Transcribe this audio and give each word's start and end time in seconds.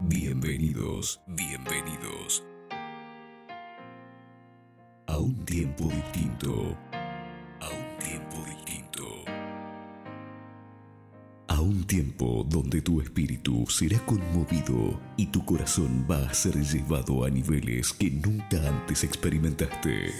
Bienvenidos, 0.00 1.20
bienvenidos 1.26 2.44
a 5.08 5.18
un 5.18 5.44
tiempo 5.44 5.88
distinto, 5.88 6.76
a 6.92 7.68
un 7.68 7.98
tiempo 7.98 8.36
distinto, 8.46 9.04
a 11.48 11.60
un 11.60 11.84
tiempo 11.84 12.46
donde 12.48 12.80
tu 12.80 13.00
espíritu 13.00 13.66
será 13.66 13.98
conmovido 14.06 15.00
y 15.16 15.26
tu 15.26 15.44
corazón 15.44 16.06
va 16.08 16.30
a 16.30 16.32
ser 16.32 16.54
llevado 16.62 17.24
a 17.24 17.30
niveles 17.30 17.92
que 17.92 18.08
nunca 18.08 18.68
antes 18.68 19.02
experimentaste. 19.02 20.12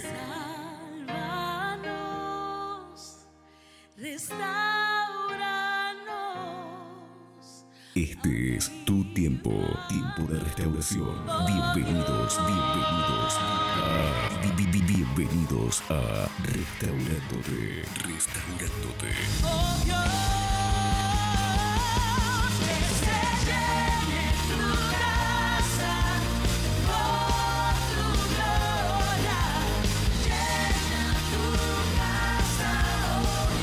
Este 8.21 8.57
es 8.57 8.71
tu 8.85 9.03
tiempo, 9.13 9.51
tiempo 9.87 10.23
de 10.33 10.39
restauración. 10.39 11.15
Bienvenidos, 11.47 12.37
bienvenidos 12.45 13.37
a, 13.39 14.39
bi- 14.43 14.51
bi- 14.65 14.71
bi- 14.71 14.81
bienvenidos 14.81 15.81
a 15.89 16.27
Restaurándote, 16.43 17.85
Restaurándote. 18.05 20.19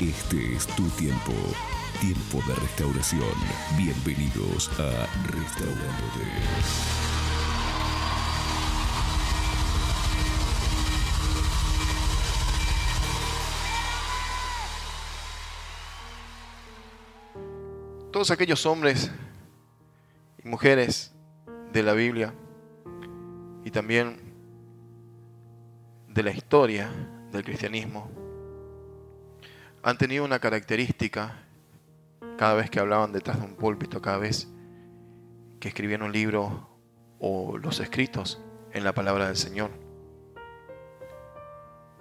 Este 0.01 0.55
es 0.57 0.67
tu 0.77 0.89
tiempo, 0.91 1.33
tiempo 2.01 2.43
de 2.47 2.55
restauración. 2.55 3.35
Bienvenidos 3.77 4.69
a 4.79 5.07
Restaurándote. 5.31 7.07
todos 18.17 18.31
aquellos 18.31 18.65
hombres 18.65 19.11
y 20.43 20.49
mujeres 20.49 21.13
de 21.75 21.83
la 21.83 21.93
Biblia 21.93 22.33
y 23.63 23.71
también 23.71 24.17
de 26.09 26.23
la 26.23 26.31
historia 26.31 26.91
del 27.31 27.45
cristianismo 27.45 28.11
han 29.83 29.99
tenido 29.99 30.25
una 30.25 30.39
característica 30.39 31.46
cada 32.37 32.55
vez 32.55 32.71
que 32.71 32.81
hablaban 32.81 33.13
detrás 33.13 33.39
de 33.39 33.47
un 33.47 33.55
púlpito, 33.55 34.03
cada 34.03 34.19
vez 34.19 34.49
que 35.61 35.69
escribían 35.69 36.03
un 36.03 36.13
libro 36.13 36.69
o 37.19 37.57
los 37.59 37.81
escritos 37.81 38.41
en 38.73 38.85
la 38.85 38.93
palabra 38.93 39.27
del 39.27 39.37
Señor. 39.37 39.71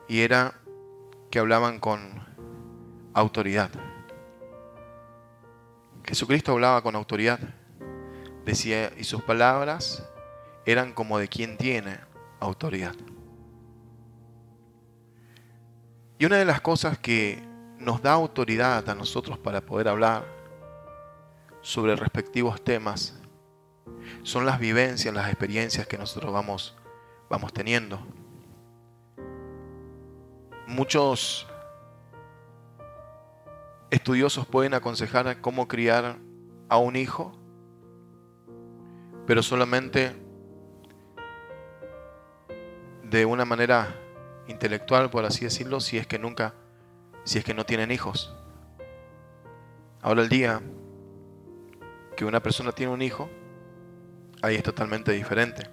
Y 0.07 0.21
era 0.21 0.59
que 1.31 1.39
hablaban 1.39 1.79
con 1.79 1.99
autoridad. 3.13 3.69
Jesucristo 6.03 6.51
hablaba 6.51 6.81
con 6.81 6.95
autoridad. 6.95 7.39
Decía, 8.45 8.91
y 8.97 9.05
sus 9.05 9.23
palabras 9.23 10.07
eran 10.65 10.93
como 10.93 11.17
de 11.17 11.27
quien 11.27 11.57
tiene 11.57 11.97
autoridad. 12.39 12.93
Y 16.19 16.25
una 16.25 16.37
de 16.37 16.45
las 16.45 16.61
cosas 16.61 16.99
que 16.99 17.43
nos 17.79 18.01
da 18.01 18.13
autoridad 18.13 18.87
a 18.89 18.95
nosotros 18.95 19.37
para 19.37 19.61
poder 19.61 19.87
hablar 19.87 20.25
sobre 21.61 21.95
respectivos 21.95 22.61
temas 22.63 23.19
son 24.23 24.45
las 24.45 24.59
vivencias, 24.59 25.13
las 25.13 25.27
experiencias 25.29 25.87
que 25.87 25.97
nosotros 25.97 26.31
vamos, 26.31 26.75
vamos 27.29 27.53
teniendo. 27.53 27.99
Muchos 30.67 31.47
estudiosos 33.89 34.45
pueden 34.47 34.73
aconsejar 34.73 35.41
cómo 35.41 35.67
criar 35.67 36.17
a 36.69 36.77
un 36.77 36.95
hijo, 36.95 37.37
pero 39.27 39.43
solamente 39.43 40.15
de 43.03 43.25
una 43.25 43.45
manera 43.45 43.95
intelectual, 44.47 45.09
por 45.09 45.25
así 45.25 45.45
decirlo, 45.45 45.79
si 45.79 45.97
es 45.97 46.07
que 46.07 46.19
nunca, 46.19 46.53
si 47.25 47.37
es 47.37 47.43
que 47.43 47.53
no 47.53 47.65
tienen 47.65 47.91
hijos. 47.91 48.33
Ahora 50.01 50.21
el 50.21 50.29
día 50.29 50.61
que 52.15 52.23
una 52.23 52.41
persona 52.41 52.71
tiene 52.71 52.93
un 52.93 53.01
hijo, 53.01 53.29
ahí 54.41 54.55
es 54.55 54.63
totalmente 54.63 55.11
diferente. 55.11 55.69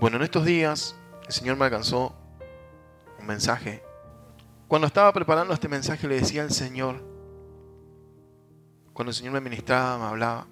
Bueno, 0.00 0.16
en 0.16 0.24
estos 0.24 0.44
días 0.44 0.96
el 1.28 1.32
Señor 1.32 1.56
me 1.56 1.66
alcanzó 1.66 2.12
un 3.20 3.26
mensaje 3.26 3.84
cuando 4.72 4.86
estaba 4.86 5.12
preparando 5.12 5.52
este 5.52 5.68
mensaje 5.68 6.08
le 6.08 6.14
decía 6.14 6.40
al 6.40 6.50
Señor, 6.50 6.96
cuando 8.94 9.10
el 9.10 9.14
Señor 9.14 9.34
me 9.34 9.42
ministraba, 9.42 9.98
me 9.98 10.04
hablaba, 10.04 10.46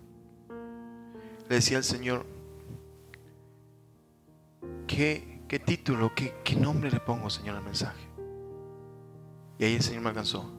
le 1.48 1.54
decía 1.54 1.78
al 1.78 1.84
Señor, 1.84 2.26
¿qué, 4.86 5.40
qué 5.48 5.58
título, 5.58 6.14
qué, 6.14 6.34
qué 6.44 6.54
nombre 6.54 6.90
le 6.90 7.00
pongo, 7.00 7.30
Señor, 7.30 7.56
al 7.56 7.62
mensaje? 7.62 8.09
Y 9.60 9.64
ahí 9.66 9.74
el 9.76 9.82
Señor 9.82 10.02
me 10.02 10.08
alcanzó. 10.08 10.50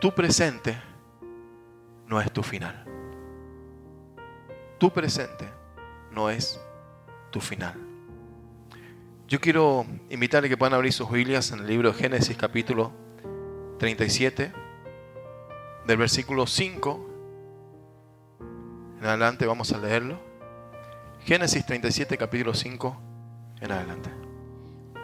Tu 0.00 0.12
presente 0.12 0.76
no 2.08 2.20
es 2.20 2.32
tu 2.32 2.42
final. 2.42 2.84
Tu 4.78 4.90
presente 4.92 5.48
no 6.10 6.28
es 6.28 6.60
tu 7.30 7.40
final. 7.40 7.74
Yo 9.28 9.40
quiero 9.40 9.86
invitarle 10.08 10.48
que 10.48 10.56
puedan 10.56 10.74
abrir 10.74 10.92
sus 10.92 11.08
Biblias 11.08 11.52
en 11.52 11.60
el 11.60 11.68
libro 11.68 11.92
de 11.92 11.98
Génesis 11.98 12.36
capítulo 12.36 12.90
37, 13.78 14.52
del 15.86 15.96
versículo 15.96 16.48
5 16.48 17.06
en 18.98 19.06
adelante 19.06 19.46
vamos 19.46 19.72
a 19.72 19.78
leerlo. 19.78 20.18
Génesis 21.20 21.64
37, 21.64 22.18
capítulo 22.18 22.54
5 22.54 23.00
en 23.60 23.70
adelante. 23.70 24.10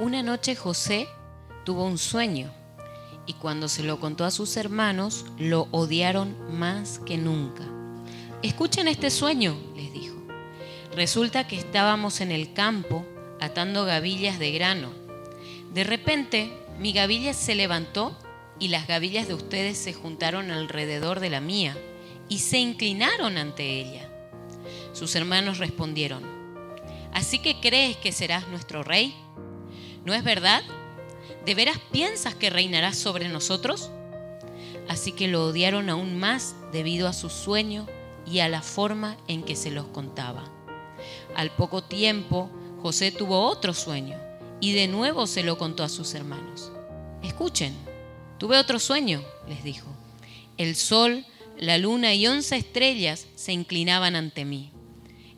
Una 0.01 0.25
noche 0.25 0.57
José 0.57 1.07
tuvo 1.67 1.85
un 1.85 1.99
sueño 1.99 2.51
y 3.27 3.33
cuando 3.35 3.69
se 3.69 3.83
lo 3.83 3.99
contó 3.99 4.25
a 4.25 4.31
sus 4.31 4.57
hermanos 4.57 5.27
lo 5.37 5.67
odiaron 5.73 6.37
más 6.57 7.01
que 7.01 7.19
nunca. 7.19 7.65
Escuchen 8.41 8.87
este 8.87 9.11
sueño, 9.11 9.57
les 9.75 9.93
dijo. 9.93 10.15
Resulta 10.95 11.49
que 11.49 11.59
estábamos 11.59 12.21
en 12.21 12.31
el 12.31 12.53
campo 12.53 13.05
atando 13.41 13.85
gavillas 13.85 14.39
de 14.39 14.53
grano. 14.53 14.93
De 15.75 15.83
repente 15.83 16.57
mi 16.79 16.93
gavilla 16.93 17.35
se 17.35 17.57
levantó 17.57 18.17
y 18.61 18.69
las 18.69 18.87
gavillas 18.87 19.27
de 19.27 19.35
ustedes 19.35 19.77
se 19.77 19.93
juntaron 19.93 20.53
alrededor 20.53 21.19
de 21.19 21.31
la 21.31 21.41
mía 21.41 21.77
y 22.29 22.39
se 22.39 22.59
inclinaron 22.59 23.39
ante 23.39 23.81
ella. 23.81 24.09
Sus 24.93 25.17
hermanos 25.17 25.59
respondieron, 25.59 26.23
¿así 27.13 27.41
que 27.41 27.59
crees 27.61 27.97
que 27.97 28.13
serás 28.13 28.47
nuestro 28.47 28.85
rey? 28.85 29.17
¿No 30.05 30.15
es 30.15 30.23
verdad? 30.23 30.63
¿De 31.45 31.55
veras 31.55 31.79
piensas 31.93 32.35
que 32.35 32.51
reinarás 32.51 32.97
sobre 32.97 33.29
nosotros? 33.29 33.91
Así 34.89 35.13
que 35.13 35.29
lo 35.29 35.47
odiaron 35.47 35.91
aún 35.91 36.19
más 36.19 36.55
debido 36.73 37.09
a 37.09 37.13
su 37.13 37.31
sueño 37.31 37.87
y 38.27 38.41
a 38.41 38.49
la 38.49 38.63
forma 38.63 39.17
en 39.29 39.43
que 39.43 39.57
se 39.57 39.71
los 39.71 39.87
contaba. 39.87 40.51
Al 41.35 41.51
poco 41.51 41.83
tiempo, 41.83 42.51
José 42.83 43.11
tuvo 43.11 43.47
otro 43.47 43.75
sueño 43.75 44.17
y 44.61 44.73
de 44.73 44.89
nuevo 44.89 45.27
se 45.27 45.43
lo 45.43 45.59
contó 45.59 45.85
a 45.85 45.89
sus 45.89 46.15
hermanos. 46.15 46.73
Escuchen, 47.23 47.75
tuve 48.39 48.59
otro 48.59 48.79
sueño, 48.79 49.23
les 49.49 49.63
dijo. 49.65 49.87
El 50.57 50.77
sol, 50.77 51.27
la 51.59 51.79
luna 51.79 52.15
y 52.15 52.27
once 52.27 52.57
estrellas 52.57 53.27
se 53.35 53.53
inclinaban 53.53 54.17
ante 54.17 54.45
mí. 54.45 54.71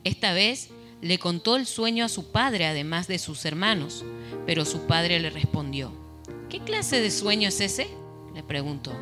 Esta 0.05 0.33
vez 0.33 0.71
le 1.01 1.19
contó 1.19 1.57
el 1.57 1.67
sueño 1.67 2.05
a 2.05 2.09
su 2.09 2.31
padre, 2.31 2.67
además 2.67 3.07
de 3.09 3.19
sus 3.19 3.45
hermanos, 3.45 4.05
pero 4.49 4.65
su 4.65 4.87
padre 4.87 5.21
le 5.21 5.29
respondió, 5.29 5.93
¿qué 6.49 6.61
clase 6.61 7.03
de 7.03 7.11
sueño 7.11 7.51
es 7.51 7.61
ese? 7.61 7.87
le 8.35 8.43
preguntó. 8.43 8.93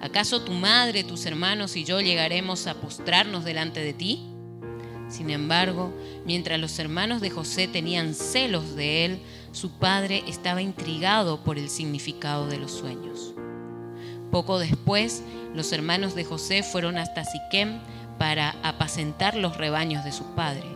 ¿Acaso 0.00 0.42
tu 0.42 0.50
madre, 0.50 1.04
tus 1.04 1.24
hermanos 1.24 1.76
y 1.76 1.84
yo 1.84 2.00
llegaremos 2.00 2.66
a 2.66 2.74
postrarnos 2.74 3.44
delante 3.44 3.78
de 3.78 3.92
ti? 3.92 4.26
Sin 5.08 5.30
embargo, 5.30 5.92
mientras 6.26 6.58
los 6.58 6.76
hermanos 6.80 7.20
de 7.20 7.30
José 7.30 7.68
tenían 7.68 8.12
celos 8.12 8.74
de 8.74 9.04
él, 9.04 9.22
su 9.52 9.70
padre 9.70 10.24
estaba 10.26 10.62
intrigado 10.62 11.44
por 11.44 11.58
el 11.58 11.68
significado 11.68 12.48
de 12.48 12.58
los 12.58 12.72
sueños. 12.72 13.34
Poco 14.32 14.58
después, 14.58 15.22
los 15.54 15.70
hermanos 15.70 16.16
de 16.16 16.24
José 16.24 16.64
fueron 16.64 16.98
hasta 16.98 17.24
Siquem 17.24 17.78
para 18.18 18.56
apacentar 18.64 19.36
los 19.36 19.58
rebaños 19.58 20.04
de 20.04 20.10
su 20.10 20.24
padre. 20.34 20.66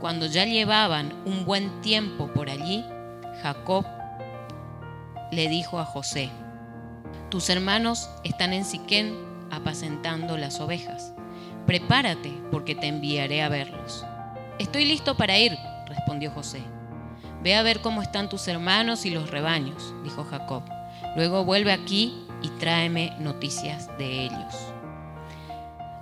Cuando 0.00 0.24
ya 0.24 0.46
llevaban 0.46 1.12
un 1.26 1.44
buen 1.44 1.82
tiempo 1.82 2.28
por 2.32 2.48
allí, 2.48 2.82
Jacob 3.46 3.86
le 5.30 5.48
dijo 5.48 5.78
a 5.78 5.84
José, 5.84 6.30
tus 7.30 7.48
hermanos 7.48 8.10
están 8.24 8.52
en 8.52 8.64
Siquén 8.64 9.14
apacentando 9.52 10.36
las 10.36 10.58
ovejas. 10.58 11.12
prepárate, 11.64 12.32
porque 12.50 12.74
te 12.74 12.88
enviaré 12.88 13.42
a 13.42 13.48
verlos. 13.48 14.04
Estoy 14.58 14.84
listo 14.84 15.16
para 15.16 15.38
ir, 15.38 15.56
respondió 15.86 16.32
José. 16.32 16.60
Ve 17.44 17.54
a 17.54 17.62
ver 17.62 17.82
cómo 17.82 18.02
están 18.02 18.28
tus 18.28 18.48
hermanos 18.48 19.06
y 19.06 19.10
los 19.10 19.30
rebaños, 19.30 19.94
dijo 20.02 20.24
Jacob. 20.24 20.64
Luego 21.14 21.44
vuelve 21.44 21.72
aquí 21.72 22.26
y 22.42 22.48
tráeme 22.58 23.12
noticias 23.20 23.96
de 23.96 24.24
ellos. 24.24 24.54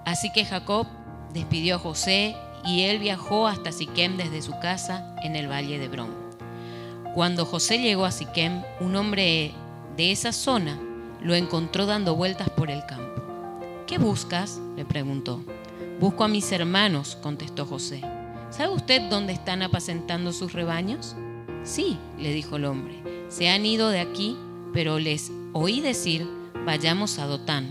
Así 0.07 0.33
que 0.33 0.47
Jacob 0.47 0.87
despidió 1.35 1.77
a 1.77 1.79
José 1.79 2.37
y 2.65 2.85
él 2.85 3.01
viajó 3.01 3.47
hasta 3.47 3.71
Siquem 3.71 4.17
desde 4.17 4.41
su 4.41 4.59
casa 4.61 5.15
en 5.23 5.37
el 5.37 5.51
valle 5.51 5.79
de 5.79 5.85
Hebrón. 5.85 6.24
Cuando 7.15 7.47
José 7.47 7.79
llegó 7.79 8.05
a 8.05 8.11
Siquem, 8.11 8.65
un 8.81 8.97
hombre 8.97 9.53
de 9.97 10.11
esa 10.11 10.33
zona 10.33 10.81
lo 11.23 11.37
encontró 11.37 11.87
dando 11.87 12.17
vueltas 12.17 12.51
por 12.51 12.73
el 12.73 12.85
campo. 12.87 13.23
¿Qué 13.87 13.99
buscas? 13.99 14.61
le 14.77 14.85
preguntó. 14.85 15.41
Busco 16.01 16.25
a 16.25 16.29
mis 16.29 16.51
hermanos, 16.51 17.17
contestó 17.23 17.67
José. 17.67 18.03
¿Sabe 18.51 18.75
usted 18.75 19.09
dónde 19.11 19.33
están 19.33 19.63
apacentando 19.63 20.33
sus 20.33 20.55
rebaños? 20.55 21.15
Sí, 21.63 21.99
le 22.19 22.35
dijo 22.35 22.57
el 22.57 22.65
hombre. 22.65 23.01
Se 23.29 23.49
han 23.49 23.65
ido 23.65 23.91
de 23.91 24.01
aquí, 24.01 24.37
pero 24.73 24.99
les 24.99 25.31
oí 25.53 25.81
decir, 25.81 26.27
vayamos 26.67 27.21
a 27.21 27.27
Dotán. 27.27 27.71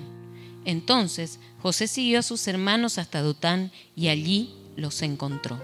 Entonces 0.64 1.42
José 1.62 1.88
siguió 1.88 2.20
a 2.20 2.24
sus 2.24 2.48
hermanos 2.48 2.98
hasta 2.98 3.22
Dotán 3.22 3.74
y 3.94 4.08
allí 4.08 4.56
los 4.78 5.02
encontró. 5.02 5.60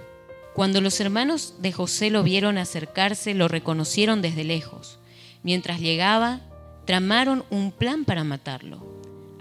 Cuando 0.54 0.82
los 0.82 1.00
hermanos 1.00 1.56
de 1.60 1.72
José 1.72 2.10
lo 2.10 2.24
vieron 2.24 2.58
acercarse, 2.58 3.34
lo 3.34 3.48
reconocieron 3.48 4.22
desde 4.22 4.44
lejos. 4.44 5.00
Mientras 5.44 5.80
llegaba, 5.80 6.42
tramaron 6.86 7.46
un 7.50 7.72
plan 7.72 8.04
para 8.04 8.24
matarlo. 8.24 8.84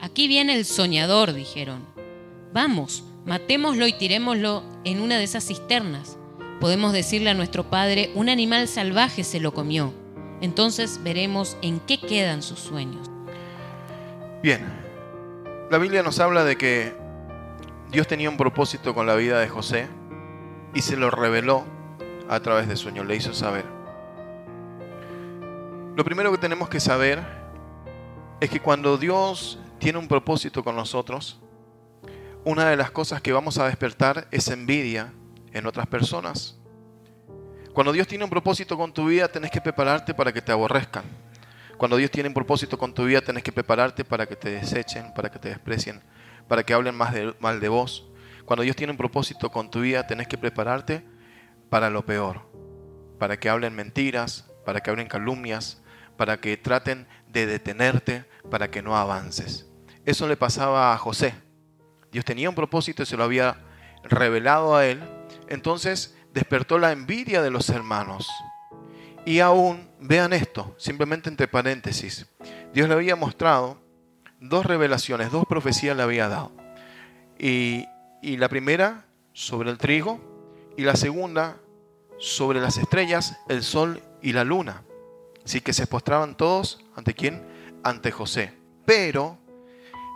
Aquí 0.00 0.28
viene 0.28 0.54
el 0.54 0.64
soñador, 0.64 1.32
dijeron. 1.32 1.84
Vamos, 2.52 3.04
matémoslo 3.24 3.86
y 3.86 3.92
tirémoslo 3.94 4.62
en 4.84 5.00
una 5.00 5.18
de 5.18 5.24
esas 5.24 5.46
cisternas. 5.46 6.18
Podemos 6.60 6.92
decirle 6.92 7.30
a 7.30 7.34
nuestro 7.34 7.68
padre, 7.68 8.10
un 8.14 8.28
animal 8.28 8.68
salvaje 8.68 9.24
se 9.24 9.40
lo 9.40 9.52
comió. 9.54 9.92
Entonces 10.40 11.00
veremos 11.02 11.56
en 11.62 11.80
qué 11.80 11.98
quedan 11.98 12.42
sus 12.42 12.60
sueños. 12.60 13.10
Bien, 14.42 14.64
la 15.70 15.78
Biblia 15.78 16.02
nos 16.02 16.20
habla 16.20 16.44
de 16.44 16.56
que 16.56 16.94
Dios 17.90 18.06
tenía 18.06 18.30
un 18.30 18.36
propósito 18.36 18.94
con 18.94 19.06
la 19.06 19.16
vida 19.16 19.40
de 19.40 19.48
José 19.48 19.88
y 20.74 20.82
se 20.82 20.96
lo 20.96 21.10
reveló 21.10 21.64
a 22.28 22.40
través 22.40 22.68
de 22.68 22.76
sueños, 22.76 23.06
le 23.06 23.16
hizo 23.16 23.32
saber. 23.32 23.64
Lo 25.96 26.04
primero 26.04 26.30
que 26.30 26.38
tenemos 26.38 26.68
que 26.68 26.80
saber 26.80 27.20
es 28.40 28.50
que 28.50 28.60
cuando 28.60 28.96
Dios 28.98 29.58
tiene 29.78 29.98
un 29.98 30.08
propósito 30.08 30.62
con 30.62 30.76
nosotros, 30.76 31.40
una 32.44 32.70
de 32.70 32.76
las 32.76 32.90
cosas 32.90 33.20
que 33.20 33.32
vamos 33.32 33.58
a 33.58 33.66
despertar 33.66 34.28
es 34.30 34.48
envidia 34.48 35.12
en 35.52 35.66
otras 35.66 35.86
personas. 35.86 36.56
Cuando 37.72 37.92
Dios 37.92 38.06
tiene 38.06 38.24
un 38.24 38.30
propósito 38.30 38.76
con 38.76 38.92
tu 38.92 39.06
vida, 39.06 39.28
tenés 39.28 39.50
que 39.50 39.60
prepararte 39.60 40.14
para 40.14 40.32
que 40.32 40.42
te 40.42 40.52
aborrezcan. 40.52 41.04
Cuando 41.76 41.96
Dios 41.96 42.10
tiene 42.10 42.28
un 42.28 42.34
propósito 42.34 42.76
con 42.76 42.92
tu 42.92 43.04
vida, 43.04 43.20
tenés 43.20 43.42
que 43.42 43.52
prepararte 43.52 44.04
para 44.04 44.26
que 44.26 44.34
te 44.34 44.50
desechen, 44.50 45.12
para 45.14 45.30
que 45.30 45.38
te 45.38 45.48
desprecien, 45.48 46.00
para 46.48 46.64
que 46.64 46.74
hablen 46.74 46.94
más 46.94 47.14
mal 47.38 47.60
de 47.60 47.68
vos. 47.68 48.07
Cuando 48.48 48.62
Dios 48.62 48.76
tiene 48.76 48.92
un 48.92 48.96
propósito 48.96 49.50
con 49.50 49.70
tu 49.70 49.82
vida, 49.82 50.06
tenés 50.06 50.26
que 50.26 50.38
prepararte 50.38 51.04
para 51.68 51.90
lo 51.90 52.06
peor, 52.06 52.50
para 53.18 53.38
que 53.38 53.50
hablen 53.50 53.76
mentiras, 53.76 54.50
para 54.64 54.80
que 54.80 54.88
hablen 54.88 55.06
calumnias, 55.06 55.82
para 56.16 56.40
que 56.40 56.56
traten 56.56 57.06
de 57.26 57.44
detenerte, 57.44 58.24
para 58.50 58.70
que 58.70 58.80
no 58.80 58.96
avances. 58.96 59.68
Eso 60.06 60.26
le 60.26 60.38
pasaba 60.38 60.94
a 60.94 60.96
José. 60.96 61.34
Dios 62.10 62.24
tenía 62.24 62.48
un 62.48 62.54
propósito 62.54 63.02
y 63.02 63.06
se 63.06 63.18
lo 63.18 63.24
había 63.24 63.58
revelado 64.02 64.74
a 64.74 64.86
él. 64.86 65.02
Entonces 65.50 66.16
despertó 66.32 66.78
la 66.78 66.92
envidia 66.92 67.42
de 67.42 67.50
los 67.50 67.68
hermanos. 67.68 68.26
Y 69.26 69.40
aún, 69.40 69.90
vean 70.00 70.32
esto, 70.32 70.74
simplemente 70.78 71.28
entre 71.28 71.48
paréntesis, 71.48 72.26
Dios 72.72 72.88
le 72.88 72.94
había 72.94 73.14
mostrado 73.14 73.78
dos 74.40 74.64
revelaciones, 74.64 75.30
dos 75.30 75.44
profecías 75.46 75.94
le 75.94 76.02
había 76.02 76.30
dado. 76.30 76.50
Y, 77.38 77.84
y 78.22 78.36
la 78.36 78.48
primera 78.48 79.06
sobre 79.32 79.70
el 79.70 79.78
trigo 79.78 80.20
y 80.76 80.82
la 80.82 80.96
segunda 80.96 81.58
sobre 82.18 82.60
las 82.60 82.76
estrellas, 82.78 83.38
el 83.48 83.62
sol 83.62 84.02
y 84.22 84.32
la 84.32 84.44
luna. 84.44 84.82
Así 85.44 85.60
que 85.60 85.72
se 85.72 85.86
postraban 85.86 86.36
todos 86.36 86.84
ante 86.94 87.14
quién? 87.14 87.42
Ante 87.82 88.10
José. 88.10 88.52
Pero 88.84 89.38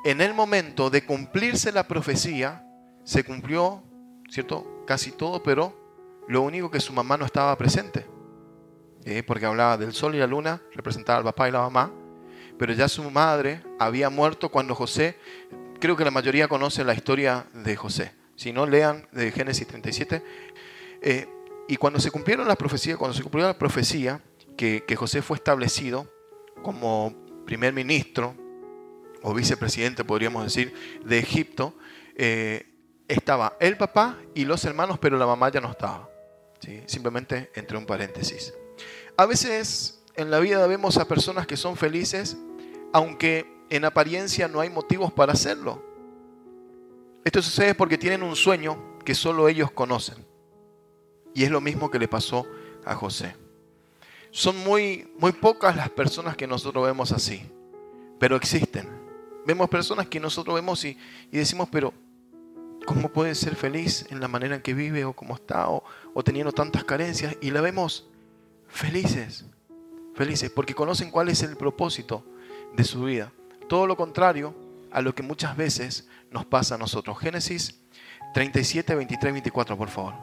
en 0.04 0.20
el 0.20 0.34
momento 0.34 0.90
de 0.90 1.06
cumplirse 1.06 1.72
la 1.72 1.86
profecía, 1.86 2.66
se 3.04 3.24
cumplió, 3.24 3.82
¿cierto? 4.28 4.82
Casi 4.86 5.12
todo, 5.12 5.42
pero 5.42 5.74
lo 6.28 6.42
único 6.42 6.70
que 6.70 6.80
su 6.80 6.92
mamá 6.92 7.16
no 7.16 7.24
estaba 7.24 7.56
presente. 7.56 8.06
Eh, 9.04 9.22
porque 9.22 9.46
hablaba 9.46 9.76
del 9.76 9.92
sol 9.92 10.14
y 10.14 10.18
la 10.18 10.26
luna, 10.26 10.60
representaba 10.72 11.18
al 11.18 11.24
papá 11.24 11.48
y 11.48 11.52
la 11.52 11.60
mamá, 11.60 11.92
pero 12.58 12.72
ya 12.72 12.88
su 12.88 13.10
madre 13.10 13.62
había 13.78 14.10
muerto 14.10 14.48
cuando 14.48 14.74
José, 14.74 15.16
creo 15.82 15.96
que 15.96 16.04
la 16.04 16.12
mayoría 16.12 16.46
conoce 16.46 16.84
la 16.84 16.94
historia 16.94 17.44
de 17.52 17.74
José. 17.74 18.12
Si 18.36 18.52
no, 18.52 18.66
lean 18.66 19.08
de 19.10 19.32
Génesis 19.32 19.66
37. 19.66 20.22
Eh, 21.02 21.28
y 21.66 21.76
cuando 21.76 21.98
se 21.98 22.12
cumplieron 22.12 22.46
las 22.46 22.56
profecías, 22.56 22.96
cuando 22.96 23.16
se 23.16 23.22
cumplió 23.24 23.44
la 23.46 23.58
profecía, 23.58 24.22
que, 24.56 24.84
que 24.86 24.94
José 24.94 25.22
fue 25.22 25.38
establecido 25.38 26.06
como 26.62 27.12
primer 27.44 27.72
ministro 27.72 28.36
o 29.22 29.34
vicepresidente, 29.34 30.04
podríamos 30.04 30.44
decir, 30.44 30.72
de 31.04 31.18
Egipto, 31.18 31.74
eh, 32.14 32.64
estaba 33.08 33.56
el 33.58 33.76
papá 33.76 34.18
y 34.36 34.44
los 34.44 34.64
hermanos, 34.64 35.00
pero 35.00 35.18
la 35.18 35.26
mamá 35.26 35.50
ya 35.50 35.60
no 35.60 35.72
estaba. 35.72 36.08
¿sí? 36.60 36.80
Simplemente 36.86 37.50
entre 37.56 37.76
un 37.76 37.86
paréntesis. 37.86 38.54
A 39.16 39.26
veces 39.26 40.00
en 40.14 40.30
la 40.30 40.38
vida 40.38 40.64
vemos 40.68 40.96
a 40.96 41.08
personas 41.08 41.48
que 41.48 41.56
son 41.56 41.76
felices, 41.76 42.36
aunque 42.92 43.61
en 43.72 43.86
apariencia 43.86 44.48
no 44.48 44.60
hay 44.60 44.68
motivos 44.68 45.10
para 45.12 45.32
hacerlo. 45.32 45.82
Esto 47.24 47.40
sucede 47.40 47.74
porque 47.74 47.96
tienen 47.96 48.22
un 48.22 48.36
sueño 48.36 48.98
que 49.02 49.14
solo 49.14 49.48
ellos 49.48 49.70
conocen. 49.70 50.26
Y 51.34 51.44
es 51.44 51.50
lo 51.50 51.62
mismo 51.62 51.90
que 51.90 51.98
le 51.98 52.06
pasó 52.06 52.46
a 52.84 52.94
José. 52.94 53.34
Son 54.30 54.58
muy, 54.58 55.10
muy 55.18 55.32
pocas 55.32 55.74
las 55.74 55.88
personas 55.88 56.36
que 56.36 56.46
nosotros 56.46 56.84
vemos 56.84 57.12
así, 57.12 57.50
pero 58.18 58.36
existen. 58.36 58.90
Vemos 59.46 59.70
personas 59.70 60.06
que 60.06 60.20
nosotros 60.20 60.54
vemos 60.54 60.84
y, 60.84 60.98
y 61.30 61.38
decimos, 61.38 61.66
pero 61.72 61.94
¿cómo 62.86 63.08
puede 63.10 63.34
ser 63.34 63.56
feliz 63.56 64.04
en 64.10 64.20
la 64.20 64.28
manera 64.28 64.56
en 64.56 64.60
que 64.60 64.74
vive 64.74 65.06
o 65.06 65.14
cómo 65.14 65.34
está 65.34 65.70
o, 65.70 65.82
o 66.12 66.22
teniendo 66.22 66.52
tantas 66.52 66.84
carencias? 66.84 67.38
Y 67.40 67.50
la 67.50 67.62
vemos 67.62 68.06
felices, 68.68 69.46
felices, 70.14 70.50
porque 70.50 70.74
conocen 70.74 71.10
cuál 71.10 71.30
es 71.30 71.42
el 71.42 71.56
propósito 71.56 72.22
de 72.76 72.84
su 72.84 73.04
vida. 73.04 73.32
Todo 73.68 73.86
lo 73.86 73.96
contrario 73.96 74.54
a 74.90 75.00
lo 75.00 75.14
que 75.14 75.22
muchas 75.22 75.56
veces 75.56 76.08
nos 76.30 76.44
pasa 76.44 76.74
a 76.74 76.78
nosotros. 76.78 77.18
Génesis 77.18 77.80
37, 78.34 78.94
23, 78.94 79.32
24, 79.32 79.76
por 79.76 79.88
favor. 79.88 80.14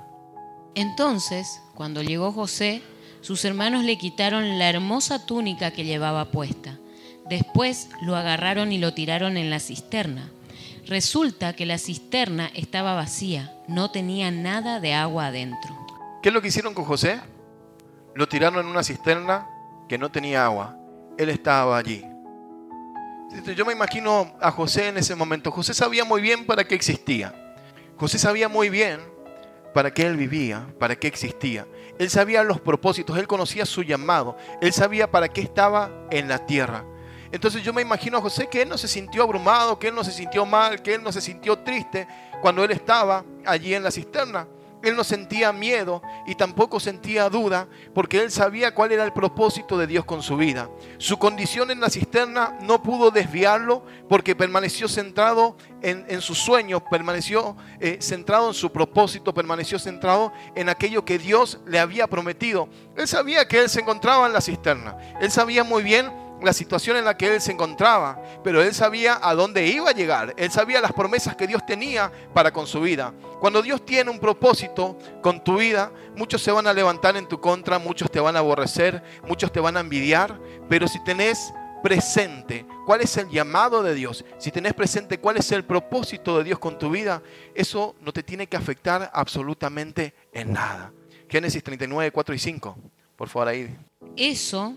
Entonces, 0.75 1.61
cuando 1.75 2.01
llegó 2.01 2.31
José, 2.31 2.81
sus 3.21 3.43
hermanos 3.45 3.83
le 3.83 3.97
quitaron 3.97 4.57
la 4.57 4.69
hermosa 4.69 5.25
túnica 5.25 5.71
que 5.71 5.83
llevaba 5.83 6.31
puesta. 6.31 6.77
Después 7.29 7.89
lo 8.01 8.15
agarraron 8.15 8.71
y 8.71 8.77
lo 8.77 8.93
tiraron 8.93 9.37
en 9.37 9.49
la 9.49 9.59
cisterna. 9.59 10.31
Resulta 10.85 11.53
que 11.53 11.65
la 11.65 11.77
cisterna 11.77 12.49
estaba 12.55 12.95
vacía, 12.95 13.53
no 13.67 13.91
tenía 13.91 14.31
nada 14.31 14.79
de 14.79 14.93
agua 14.93 15.27
adentro. 15.27 15.77
¿Qué 16.23 16.29
es 16.29 16.33
lo 16.33 16.41
que 16.41 16.47
hicieron 16.47 16.73
con 16.73 16.85
José? 16.85 17.19
Lo 18.15 18.27
tiraron 18.27 18.65
en 18.65 18.71
una 18.71 18.83
cisterna 18.83 19.47
que 19.87 19.97
no 19.97 20.09
tenía 20.09 20.45
agua. 20.45 20.75
Él 21.17 21.29
estaba 21.29 21.77
allí. 21.77 22.03
Yo 23.55 23.65
me 23.65 23.73
imagino 23.73 24.35
a 24.41 24.51
José 24.51 24.87
en 24.87 24.97
ese 24.97 25.15
momento. 25.15 25.51
José 25.51 25.73
sabía 25.73 26.03
muy 26.03 26.21
bien 26.21 26.45
para 26.45 26.63
qué 26.63 26.75
existía. 26.75 27.55
José 27.97 28.17
sabía 28.17 28.49
muy 28.49 28.69
bien 28.69 28.99
para 29.73 29.93
qué 29.93 30.07
él 30.07 30.17
vivía, 30.17 30.65
para 30.79 30.95
qué 30.95 31.07
existía. 31.07 31.67
Él 31.99 32.09
sabía 32.09 32.43
los 32.43 32.59
propósitos, 32.59 33.17
él 33.17 33.27
conocía 33.27 33.65
su 33.65 33.83
llamado, 33.83 34.35
él 34.61 34.73
sabía 34.73 35.11
para 35.11 35.27
qué 35.27 35.41
estaba 35.41 35.91
en 36.09 36.27
la 36.27 36.45
tierra. 36.45 36.85
Entonces 37.31 37.61
yo 37.61 37.73
me 37.73 37.81
imagino 37.81 38.17
a 38.17 38.21
José 38.21 38.47
que 38.47 38.63
él 38.63 38.69
no 38.69 38.77
se 38.77 38.87
sintió 38.87 39.21
abrumado, 39.21 39.77
que 39.77 39.89
él 39.89 39.95
no 39.95 40.03
se 40.03 40.11
sintió 40.11 40.45
mal, 40.45 40.81
que 40.81 40.95
él 40.95 41.03
no 41.03 41.11
se 41.11 41.21
sintió 41.21 41.59
triste 41.59 42.07
cuando 42.41 42.63
él 42.63 42.71
estaba 42.71 43.23
allí 43.45 43.75
en 43.75 43.83
la 43.83 43.91
cisterna. 43.91 44.47
Él 44.81 44.95
no 44.95 45.03
sentía 45.03 45.51
miedo 45.51 46.01
y 46.25 46.35
tampoco 46.35 46.79
sentía 46.79 47.29
duda 47.29 47.67
porque 47.93 48.21
él 48.21 48.31
sabía 48.31 48.73
cuál 48.73 48.91
era 48.91 49.03
el 49.03 49.13
propósito 49.13 49.77
de 49.77 49.87
Dios 49.87 50.05
con 50.05 50.23
su 50.23 50.37
vida. 50.37 50.69
Su 50.97 51.17
condición 51.17 51.71
en 51.71 51.81
la 51.81 51.89
cisterna 51.89 52.57
no 52.61 52.81
pudo 52.81 53.11
desviarlo 53.11 53.83
porque 54.07 54.35
permaneció 54.35 54.87
centrado 54.87 55.57
en, 55.81 56.05
en 56.07 56.21
su 56.21 56.35
sueño, 56.35 56.83
permaneció 56.89 57.57
eh, 57.79 57.97
centrado 58.01 58.49
en 58.49 58.53
su 58.53 58.71
propósito, 58.71 59.33
permaneció 59.33 59.79
centrado 59.79 60.31
en 60.55 60.69
aquello 60.69 61.03
que 61.03 61.19
Dios 61.19 61.59
le 61.65 61.79
había 61.79 62.07
prometido. 62.07 62.69
Él 62.95 63.07
sabía 63.07 63.47
que 63.47 63.59
él 63.59 63.69
se 63.69 63.81
encontraba 63.81 64.27
en 64.27 64.33
la 64.33 64.41
cisterna. 64.41 64.97
Él 65.19 65.31
sabía 65.31 65.63
muy 65.63 65.83
bien 65.83 66.28
la 66.41 66.53
situación 66.53 66.97
en 66.97 67.05
la 67.05 67.17
que 67.17 67.33
él 67.33 67.41
se 67.41 67.51
encontraba, 67.51 68.21
pero 68.43 68.61
él 68.61 68.73
sabía 68.73 69.19
a 69.21 69.33
dónde 69.33 69.67
iba 69.67 69.89
a 69.89 69.93
llegar. 69.93 70.33
Él 70.37 70.51
sabía 70.51 70.81
las 70.81 70.93
promesas 70.93 71.35
que 71.35 71.47
Dios 71.47 71.65
tenía 71.65 72.11
para 72.33 72.51
con 72.51 72.67
su 72.67 72.81
vida. 72.81 73.13
Cuando 73.39 73.61
Dios 73.61 73.85
tiene 73.85 74.09
un 74.09 74.19
propósito 74.19 74.97
con 75.21 75.43
tu 75.43 75.57
vida, 75.57 75.91
muchos 76.15 76.41
se 76.41 76.51
van 76.51 76.67
a 76.67 76.73
levantar 76.73 77.17
en 77.17 77.27
tu 77.27 77.39
contra, 77.39 77.79
muchos 77.79 78.09
te 78.11 78.19
van 78.19 78.35
a 78.35 78.39
aborrecer, 78.39 79.03
muchos 79.27 79.51
te 79.51 79.59
van 79.59 79.77
a 79.77 79.81
envidiar, 79.81 80.39
pero 80.69 80.87
si 80.87 81.03
tenés 81.03 81.53
presente 81.81 82.65
cuál 82.85 83.01
es 83.01 83.15
el 83.17 83.29
llamado 83.29 83.83
de 83.83 83.93
Dios, 83.93 84.25
si 84.37 84.51
tenés 84.51 84.73
presente 84.73 85.19
cuál 85.19 85.37
es 85.37 85.51
el 85.51 85.63
propósito 85.63 86.37
de 86.37 86.43
Dios 86.43 86.59
con 86.59 86.77
tu 86.77 86.89
vida, 86.89 87.21
eso 87.55 87.95
no 88.01 88.11
te 88.11 88.23
tiene 88.23 88.47
que 88.47 88.57
afectar 88.57 89.09
absolutamente 89.13 90.13
en 90.33 90.53
nada. 90.53 90.91
Génesis 91.29 91.63
39, 91.63 92.11
4 92.11 92.35
y 92.35 92.39
5. 92.39 92.77
Por 93.15 93.29
favor, 93.29 93.49
ahí. 93.49 93.77
Eso 94.17 94.75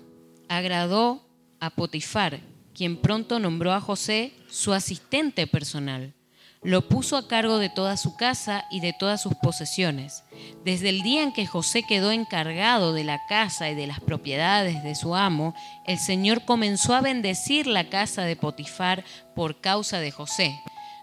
agradó 0.49 1.23
a 1.63 1.71
Potifar, 1.71 2.41
quien 2.75 3.01
pronto 3.01 3.39
nombró 3.39 3.73
a 3.73 3.81
José 3.81 4.33
su 4.51 4.73
asistente 4.73 5.47
personal. 5.47 6.13
Lo 6.61 6.89
puso 6.89 7.17
a 7.17 7.29
cargo 7.29 7.59
de 7.59 7.69
toda 7.69 7.97
su 7.97 8.17
casa 8.17 8.65
y 8.69 8.81
de 8.81 8.93
todas 8.93 9.23
sus 9.23 9.35
posesiones. 9.37 10.25
Desde 10.65 10.89
el 10.89 11.03
día 11.03 11.23
en 11.23 11.33
que 11.33 11.47
José 11.47 11.85
quedó 11.85 12.11
encargado 12.11 12.93
de 12.93 13.05
la 13.05 13.21
casa 13.29 13.71
y 13.71 13.77
de 13.77 13.87
las 13.87 14.01
propiedades 14.01 14.83
de 14.83 14.97
su 14.97 15.15
amo, 15.15 15.55
el 15.87 15.99
Señor 15.99 16.45
comenzó 16.45 16.97
a 16.97 17.01
bendecir 17.01 17.69
la 17.69 17.89
casa 17.89 18.23
de 18.23 18.35
Potifar 18.35 19.05
por 19.37 19.61
causa 19.61 20.01
de 20.01 20.11
José. 20.11 20.61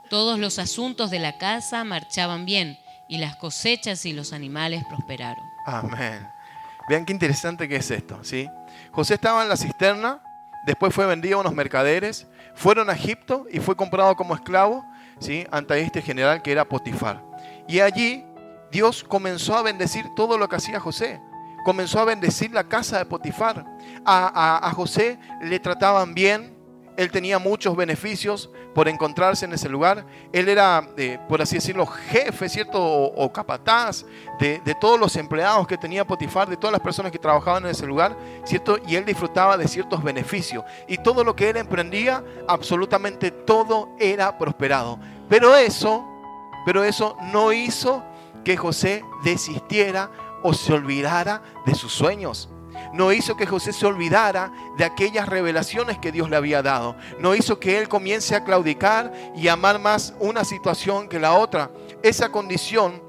Todos 0.10 0.40
los 0.40 0.60
asuntos 0.60 1.10
de 1.10 1.20
la 1.20 1.38
casa 1.38 1.86
marchaban 1.86 2.46
bien 2.46 2.78
y 3.08 3.20
las 3.20 3.38
cosechas 3.38 4.06
y 4.06 4.12
los 4.12 4.34
animales 4.34 4.84
prosperaron. 4.90 5.44
Amén. 5.66 6.28
Vean 6.90 7.06
qué 7.06 7.14
interesante 7.14 7.70
que 7.70 7.78
es 7.78 7.92
esto, 7.92 8.20
¿sí? 8.24 8.50
José 8.92 9.14
estaba 9.14 9.42
en 9.44 9.50
la 9.50 9.56
cisterna, 9.56 10.22
después 10.66 10.94
fue 10.94 11.06
vendido 11.06 11.38
a 11.38 11.42
unos 11.42 11.54
mercaderes, 11.54 12.28
fueron 12.56 12.90
a 12.90 12.94
Egipto 12.94 13.46
y 13.52 13.60
fue 13.60 13.76
comprado 13.76 14.16
como 14.16 14.36
esclavo, 14.36 14.86
¿sí? 15.20 15.46
Ante 15.52 15.80
este 15.82 16.02
general 16.02 16.42
que 16.42 16.52
era 16.52 16.68
Potifar. 16.68 17.24
Y 17.68 17.80
allí 17.80 18.26
Dios 18.72 19.04
comenzó 19.04 19.56
a 19.56 19.62
bendecir 19.64 20.06
todo 20.16 20.38
lo 20.38 20.48
que 20.50 20.56
hacía 20.58 20.80
José. 20.80 21.22
Comenzó 21.66 22.00
a 22.00 22.06
bendecir 22.06 22.52
la 22.52 22.64
casa 22.64 22.98
de 22.98 23.06
Potifar. 23.06 23.66
A, 24.06 24.68
a- 24.68 24.72
José 24.72 25.20
le 25.42 25.60
trataban 25.60 26.14
bien. 26.14 26.58
Él 26.98 27.12
tenía 27.12 27.38
muchos 27.40 27.76
beneficios 27.76 28.50
por 28.74 28.88
encontrarse 28.88 29.46
en 29.46 29.54
ese 29.54 29.70
lugar. 29.70 30.06
Él 30.32 30.50
era, 30.50 30.88
eh, 30.98 31.20
por 31.28 31.42
así 31.42 31.56
decirlo, 31.56 31.86
jefe, 31.86 32.50
¿cierto? 32.50 32.82
O, 32.82 33.32
capataz 33.32 34.06
de, 34.40 34.62
de 34.64 34.76
todos 34.76 35.00
los 35.00 35.16
empleados 35.16 35.68
que 35.68 35.78
tenía 35.78 36.06
Potifar, 36.06 36.50
de 36.50 36.58
todas 36.58 36.72
las 36.72 36.82
personas 36.82 37.12
que 37.12 37.20
trabajaban 37.20 37.64
en 37.66 37.72
ese 37.72 37.86
lugar, 37.86 38.16
¿cierto? 38.44 38.78
Y 38.88 38.96
él 38.96 39.06
disfrutaba 39.06 39.58
de 39.58 39.68
ciertos 39.68 40.04
beneficios. 40.04 40.64
Y 40.88 40.98
todo 40.98 41.24
lo 41.24 41.36
que 41.36 41.50
él 41.50 41.58
emprendía, 41.58 42.24
absolutamente 42.48 43.32
todo 43.32 43.90
era 44.00 44.38
prosperado. 44.38 45.00
Pero 45.28 45.56
eso, 45.56 46.06
pero 46.66 46.84
eso 46.84 47.18
no 47.32 47.54
hizo 47.54 48.04
que 48.44 48.58
José 48.58 49.04
desistiera 49.24 50.10
o 50.42 50.54
se 50.54 50.74
olvidara 50.74 51.42
de 51.66 51.76
sus 51.76 51.92
sueños. 51.92 52.50
No 52.94 53.12
hizo 53.12 53.36
que 53.38 53.46
José 53.46 53.74
se 53.74 53.86
olvidara 53.86 54.52
de 54.78 54.86
aquellas 54.86 55.28
revelaciones 55.28 55.98
que 56.00 56.12
Dios 56.12 56.30
le 56.30 56.36
había 56.36 56.62
dado. 56.62 56.96
No 57.20 57.36
hizo 57.36 57.60
que 57.60 57.78
él 57.78 57.88
comience 57.88 58.36
a 58.36 58.44
claudicar 58.44 59.14
y 59.36 59.48
amar 59.48 59.80
más 59.80 60.14
una 60.20 60.44
situación 60.44 61.08
que 61.08 61.20
la 61.20 61.34
otra. 61.34 61.72
Esa 62.02 62.32
condición, 62.32 63.02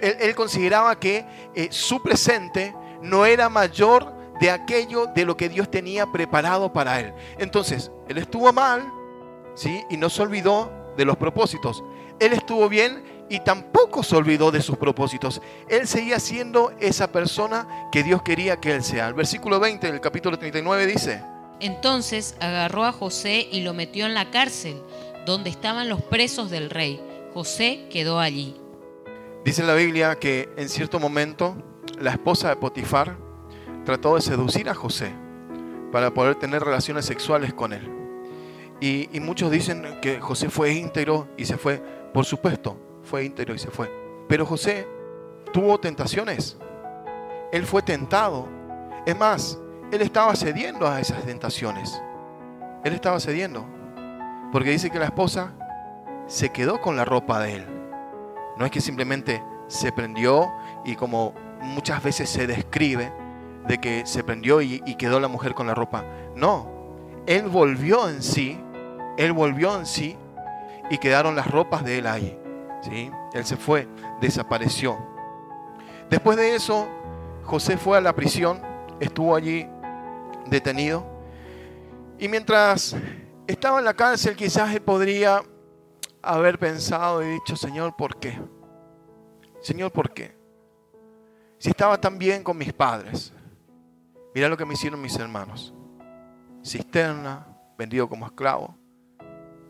él 0.00 0.34
consideraba 0.34 0.98
que 0.98 1.24
eh, 1.54 1.68
su 1.70 2.02
presente 2.02 2.74
no 3.02 3.26
era 3.26 3.48
mayor 3.48 4.12
de 4.40 4.50
aquello 4.50 5.06
de 5.06 5.24
lo 5.24 5.36
que 5.36 5.48
Dios 5.48 5.70
tenía 5.70 6.06
preparado 6.06 6.72
para 6.72 7.00
él. 7.00 7.12
Entonces, 7.38 7.90
él 8.08 8.18
estuvo 8.18 8.52
mal, 8.52 8.90
¿sí? 9.54 9.84
Y 9.90 9.96
no 9.96 10.08
se 10.08 10.22
olvidó 10.22 10.70
de 10.96 11.04
los 11.04 11.16
propósitos. 11.16 11.82
Él 12.18 12.32
estuvo 12.32 12.68
bien 12.68 13.17
y 13.28 13.40
tampoco 13.40 14.02
se 14.02 14.16
olvidó 14.16 14.50
de 14.50 14.62
sus 14.62 14.76
propósitos. 14.76 15.40
Él 15.68 15.86
seguía 15.86 16.18
siendo 16.18 16.72
esa 16.80 17.12
persona 17.12 17.88
que 17.92 18.02
Dios 18.02 18.22
quería 18.22 18.56
que 18.56 18.74
él 18.74 18.82
sea. 18.82 19.08
El 19.08 19.14
versículo 19.14 19.60
20 19.60 19.90
del 19.90 20.00
capítulo 20.00 20.38
39 20.38 20.86
dice, 20.86 21.22
Entonces 21.60 22.36
agarró 22.40 22.84
a 22.84 22.92
José 22.92 23.46
y 23.50 23.60
lo 23.60 23.74
metió 23.74 24.06
en 24.06 24.14
la 24.14 24.30
cárcel, 24.30 24.82
donde 25.26 25.50
estaban 25.50 25.88
los 25.88 26.02
presos 26.02 26.50
del 26.50 26.70
rey. 26.70 27.00
José 27.34 27.86
quedó 27.90 28.18
allí. 28.18 28.56
dice 29.44 29.62
la 29.62 29.74
Biblia 29.74 30.16
que 30.16 30.48
en 30.56 30.68
cierto 30.68 30.98
momento 30.98 31.56
la 32.00 32.12
esposa 32.12 32.48
de 32.48 32.56
Potifar 32.56 33.16
trató 33.84 34.16
de 34.16 34.22
seducir 34.22 34.68
a 34.68 34.74
José 34.74 35.12
para 35.92 36.12
poder 36.12 36.34
tener 36.36 36.62
relaciones 36.62 37.04
sexuales 37.04 37.52
con 37.52 37.72
él. 37.72 37.90
Y, 38.80 39.08
y 39.14 39.20
muchos 39.20 39.50
dicen 39.50 39.98
que 40.00 40.20
José 40.20 40.50
fue 40.50 40.72
íntegro 40.72 41.28
y 41.36 41.44
se 41.46 41.58
fue. 41.58 41.82
Por 42.12 42.24
supuesto, 42.24 42.87
fue 43.08 43.24
íntegro 43.24 43.54
y 43.54 43.58
se 43.58 43.70
fue. 43.70 43.90
Pero 44.28 44.46
José 44.46 44.86
tuvo 45.52 45.80
tentaciones. 45.80 46.56
Él 47.50 47.64
fue 47.64 47.82
tentado. 47.82 48.46
Es 49.06 49.18
más, 49.18 49.58
él 49.90 50.02
estaba 50.02 50.36
cediendo 50.36 50.86
a 50.86 51.00
esas 51.00 51.24
tentaciones. 51.24 52.00
Él 52.84 52.92
estaba 52.92 53.18
cediendo. 53.18 53.66
Porque 54.52 54.70
dice 54.70 54.90
que 54.90 54.98
la 54.98 55.06
esposa 55.06 55.54
se 56.26 56.50
quedó 56.50 56.80
con 56.80 56.96
la 56.96 57.04
ropa 57.04 57.40
de 57.40 57.56
él. 57.56 57.66
No 58.56 58.64
es 58.64 58.70
que 58.70 58.80
simplemente 58.80 59.42
se 59.66 59.92
prendió 59.92 60.52
y 60.84 60.94
como 60.94 61.34
muchas 61.60 62.02
veces 62.02 62.28
se 62.28 62.46
describe 62.46 63.12
de 63.66 63.78
que 63.78 64.06
se 64.06 64.24
prendió 64.24 64.60
y, 64.60 64.82
y 64.86 64.94
quedó 64.96 65.20
la 65.20 65.28
mujer 65.28 65.54
con 65.54 65.66
la 65.66 65.74
ropa. 65.74 66.04
No, 66.34 66.70
él 67.26 67.48
volvió 67.48 68.08
en 68.08 68.22
sí, 68.22 68.58
él 69.16 69.32
volvió 69.32 69.76
en 69.76 69.86
sí 69.86 70.16
y 70.90 70.98
quedaron 70.98 71.36
las 71.36 71.50
ropas 71.50 71.84
de 71.84 71.98
él 71.98 72.06
ahí. 72.06 72.38
¿Sí? 72.82 73.10
Él 73.32 73.44
se 73.44 73.56
fue, 73.56 73.88
desapareció. 74.20 74.98
Después 76.10 76.36
de 76.36 76.54
eso, 76.54 76.88
José 77.44 77.76
fue 77.76 77.98
a 77.98 78.00
la 78.00 78.14
prisión, 78.14 78.60
estuvo 79.00 79.34
allí 79.34 79.66
detenido. 80.46 81.06
Y 82.18 82.28
mientras 82.28 82.96
estaba 83.46 83.78
en 83.78 83.84
la 83.84 83.94
cárcel, 83.94 84.36
quizás 84.36 84.74
él 84.74 84.82
podría 84.82 85.42
haber 86.22 86.58
pensado 86.58 87.22
y 87.22 87.28
dicho, 87.28 87.56
Señor, 87.56 87.96
¿por 87.96 88.18
qué? 88.18 88.38
Señor, 89.60 89.92
¿por 89.92 90.12
qué? 90.12 90.36
Si 91.58 91.70
estaba 91.70 92.00
tan 92.00 92.18
bien 92.18 92.42
con 92.42 92.56
mis 92.56 92.72
padres, 92.72 93.32
mira 94.34 94.48
lo 94.48 94.56
que 94.56 94.64
me 94.64 94.74
hicieron 94.74 95.00
mis 95.00 95.16
hermanos. 95.16 95.74
Cisterna, 96.64 97.46
vendido 97.76 98.08
como 98.08 98.26
esclavo. 98.26 98.76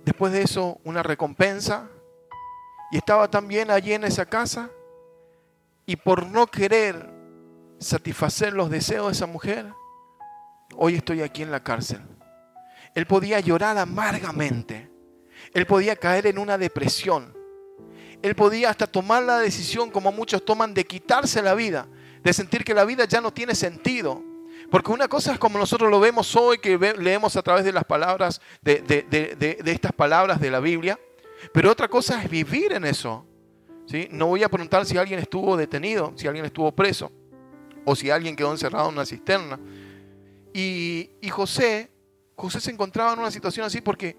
Después 0.04 0.32
de 0.32 0.42
eso, 0.42 0.80
una 0.84 1.02
recompensa. 1.02 1.88
Y 2.90 2.96
estaba 2.98 3.30
tan 3.30 3.46
bien 3.48 3.70
allí 3.70 3.92
en 3.92 4.04
esa 4.04 4.26
casa. 4.26 4.70
Y 5.86 5.96
por 5.96 6.26
no 6.26 6.46
querer 6.46 7.08
satisfacer 7.78 8.52
los 8.52 8.70
deseos 8.70 9.06
de 9.06 9.12
esa 9.12 9.26
mujer, 9.26 9.72
hoy 10.76 10.96
estoy 10.96 11.22
aquí 11.22 11.42
en 11.42 11.50
la 11.50 11.62
cárcel. 11.62 12.00
Él 12.94 13.06
podía 13.06 13.40
llorar 13.40 13.78
amargamente. 13.78 14.90
Él 15.54 15.66
podía 15.66 15.96
caer 15.96 16.26
en 16.26 16.38
una 16.38 16.58
depresión. 16.58 17.34
Él 18.20 18.34
podía 18.34 18.70
hasta 18.70 18.86
tomar 18.86 19.22
la 19.22 19.38
decisión, 19.38 19.90
como 19.90 20.10
muchos 20.10 20.44
toman, 20.44 20.74
de 20.74 20.84
quitarse 20.84 21.40
la 21.40 21.54
vida, 21.54 21.86
de 22.22 22.32
sentir 22.32 22.64
que 22.64 22.74
la 22.74 22.84
vida 22.84 23.04
ya 23.04 23.20
no 23.20 23.32
tiene 23.32 23.54
sentido. 23.54 24.22
Porque 24.70 24.90
una 24.90 25.08
cosa 25.08 25.32
es 25.32 25.38
como 25.38 25.58
nosotros 25.58 25.90
lo 25.90 26.00
vemos 26.00 26.34
hoy, 26.36 26.58
que 26.58 26.76
leemos 26.98 27.36
a 27.36 27.42
través 27.42 27.64
de 27.64 27.72
las 27.72 27.84
palabras, 27.84 28.40
de- 28.60 28.82
de 28.82 29.72
estas 29.72 29.92
palabras 29.92 30.40
de 30.40 30.50
la 30.50 30.60
Biblia, 30.60 30.98
pero 31.52 31.70
otra 31.70 31.88
cosa 31.88 32.22
es 32.22 32.30
vivir 32.30 32.72
en 32.72 32.84
eso. 32.84 33.24
¿sí? 33.86 34.08
No 34.10 34.26
voy 34.26 34.42
a 34.42 34.48
preguntar 34.48 34.84
si 34.86 34.96
alguien 34.96 35.18
estuvo 35.18 35.56
detenido, 35.56 36.12
si 36.16 36.26
alguien 36.26 36.44
estuvo 36.44 36.72
preso, 36.72 37.10
o 37.84 37.96
si 37.96 38.10
alguien 38.10 38.36
quedó 38.36 38.50
encerrado 38.50 38.88
en 38.88 38.94
una 38.94 39.06
cisterna. 39.06 39.58
Y, 40.52 41.10
y 41.20 41.28
José, 41.28 41.90
José 42.34 42.60
se 42.60 42.70
encontraba 42.70 43.12
en 43.12 43.20
una 43.20 43.30
situación 43.30 43.66
así 43.66 43.80
porque 43.80 44.16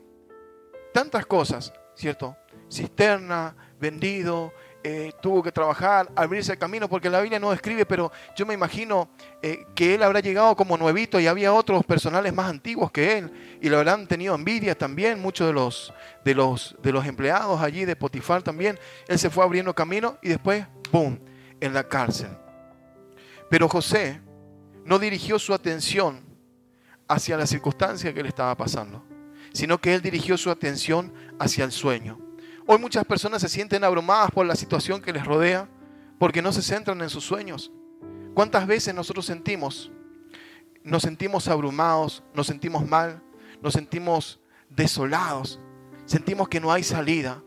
tantas 0.93 1.25
cosas, 1.25 1.73
¿cierto? 1.95 2.35
Cisterna, 2.71 3.55
vendido, 3.79 4.53
eh, 4.81 5.11
tuvo 5.21 5.43
que 5.43 5.51
trabajar, 5.51 6.09
abrirse 6.15 6.53
el 6.53 6.57
camino, 6.57 6.87
porque 6.87 7.09
la 7.09 7.19
Biblia 7.19 7.37
no 7.37 7.51
describe, 7.51 7.85
pero 7.85 8.11
yo 8.35 8.45
me 8.45 8.53
imagino 8.53 9.09
eh, 9.41 9.65
que 9.75 9.95
él 9.95 10.03
habrá 10.03 10.21
llegado 10.21 10.55
como 10.55 10.77
nuevito 10.77 11.19
y 11.19 11.27
había 11.27 11.51
otros 11.53 11.83
personales 11.83 12.33
más 12.33 12.49
antiguos 12.49 12.89
que 12.89 13.17
él 13.17 13.57
y 13.61 13.67
le 13.67 13.75
habrán 13.75 14.07
tenido 14.07 14.35
envidia 14.35 14.77
también, 14.77 15.21
muchos 15.21 15.47
de 15.47 15.53
los, 15.53 15.93
de 16.23 16.33
los, 16.33 16.77
de 16.81 16.93
los 16.93 17.05
empleados 17.05 17.61
allí 17.61 17.83
de 17.83 17.97
Potifar 17.97 18.41
también. 18.41 18.79
Él 19.07 19.19
se 19.19 19.29
fue 19.29 19.43
abriendo 19.43 19.73
camino 19.75 20.17
y 20.21 20.29
después, 20.29 20.65
¡boom!, 20.91 21.19
en 21.59 21.73
la 21.73 21.83
cárcel. 21.83 22.29
Pero 23.49 23.67
José 23.67 24.21
no 24.85 24.97
dirigió 24.97 25.39
su 25.39 25.53
atención 25.53 26.21
hacia 27.09 27.35
la 27.35 27.45
circunstancia 27.45 28.13
que 28.13 28.23
le 28.23 28.29
estaba 28.29 28.55
pasando, 28.55 29.03
sino 29.51 29.77
que 29.77 29.93
él 29.93 30.01
dirigió 30.01 30.37
su 30.37 30.49
atención 30.49 31.13
hacia 31.37 31.65
el 31.65 31.73
sueño. 31.73 32.28
Hoy 32.71 32.77
muchas 32.77 33.03
personas 33.03 33.41
se 33.41 33.49
sienten 33.49 33.83
abrumadas 33.83 34.29
por 34.29 34.45
la 34.45 34.55
situación 34.55 35.01
que 35.01 35.11
les 35.11 35.25
rodea 35.25 35.67
porque 36.19 36.43
no 36.43 36.53
se 36.53 36.61
centran 36.61 37.01
en 37.01 37.09
sus 37.09 37.23
sueños. 37.23 37.71
¿Cuántas 38.35 38.67
veces 38.67 38.93
nosotros 38.93 39.25
sentimos 39.25 39.91
nos 40.83 41.01
sentimos 41.01 41.47
abrumados, 41.47 42.21
nos 42.35 42.45
sentimos 42.45 42.87
mal, 42.87 43.23
nos 43.59 43.73
sentimos 43.73 44.39
desolados, 44.69 45.59
sentimos 46.05 46.47
que 46.47 46.59
no 46.59 46.71
hay 46.71 46.83
salida, 46.83 47.43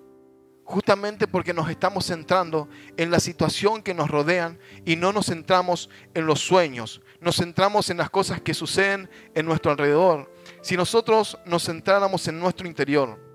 justamente 0.64 1.28
porque 1.28 1.54
nos 1.54 1.70
estamos 1.70 2.06
centrando 2.06 2.68
en 2.96 3.12
la 3.12 3.20
situación 3.20 3.80
que 3.80 3.94
nos 3.94 4.10
rodean 4.10 4.58
y 4.84 4.96
no 4.96 5.12
nos 5.12 5.26
centramos 5.26 5.88
en 6.14 6.26
los 6.26 6.40
sueños, 6.40 7.00
nos 7.20 7.36
centramos 7.36 7.90
en 7.90 7.98
las 7.98 8.10
cosas 8.10 8.40
que 8.40 8.54
suceden 8.54 9.08
en 9.36 9.46
nuestro 9.46 9.70
alrededor. 9.70 10.34
Si 10.62 10.76
nosotros 10.76 11.38
nos 11.46 11.64
centráramos 11.64 12.26
en 12.26 12.40
nuestro 12.40 12.66
interior, 12.66 13.31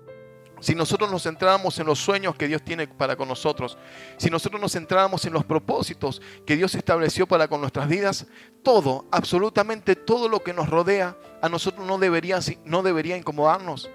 si 0.60 0.74
nosotros 0.74 1.10
nos 1.10 1.22
centráramos 1.22 1.78
en 1.78 1.86
los 1.86 1.98
sueños 1.98 2.34
que 2.34 2.48
Dios 2.48 2.62
tiene 2.62 2.86
para 2.88 3.16
con 3.16 3.28
nosotros, 3.28 3.78
si 4.16 4.30
nosotros 4.30 4.60
nos 4.60 4.72
centráramos 4.72 5.24
en 5.24 5.32
los 5.32 5.44
propósitos 5.44 6.20
que 6.46 6.56
Dios 6.56 6.74
estableció 6.74 7.26
para 7.26 7.48
con 7.48 7.60
nuestras 7.60 7.88
vidas, 7.88 8.26
todo, 8.62 9.06
absolutamente 9.10 9.94
todo 9.94 10.28
lo 10.28 10.42
que 10.42 10.52
nos 10.52 10.68
rodea, 10.68 11.16
a 11.40 11.48
nosotros 11.48 11.86
no 11.86 11.98
debería, 11.98 12.40
no 12.64 12.82
debería 12.82 13.16
incomodarnos, 13.16 13.90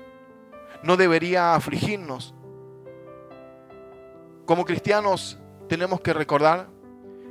no 0.84 0.98
debería 0.98 1.55
afligirnos. 1.55 2.34
Como 4.46 4.65
cristianos 4.65 5.38
tenemos 5.67 6.01
que 6.01 6.13
recordar 6.13 6.70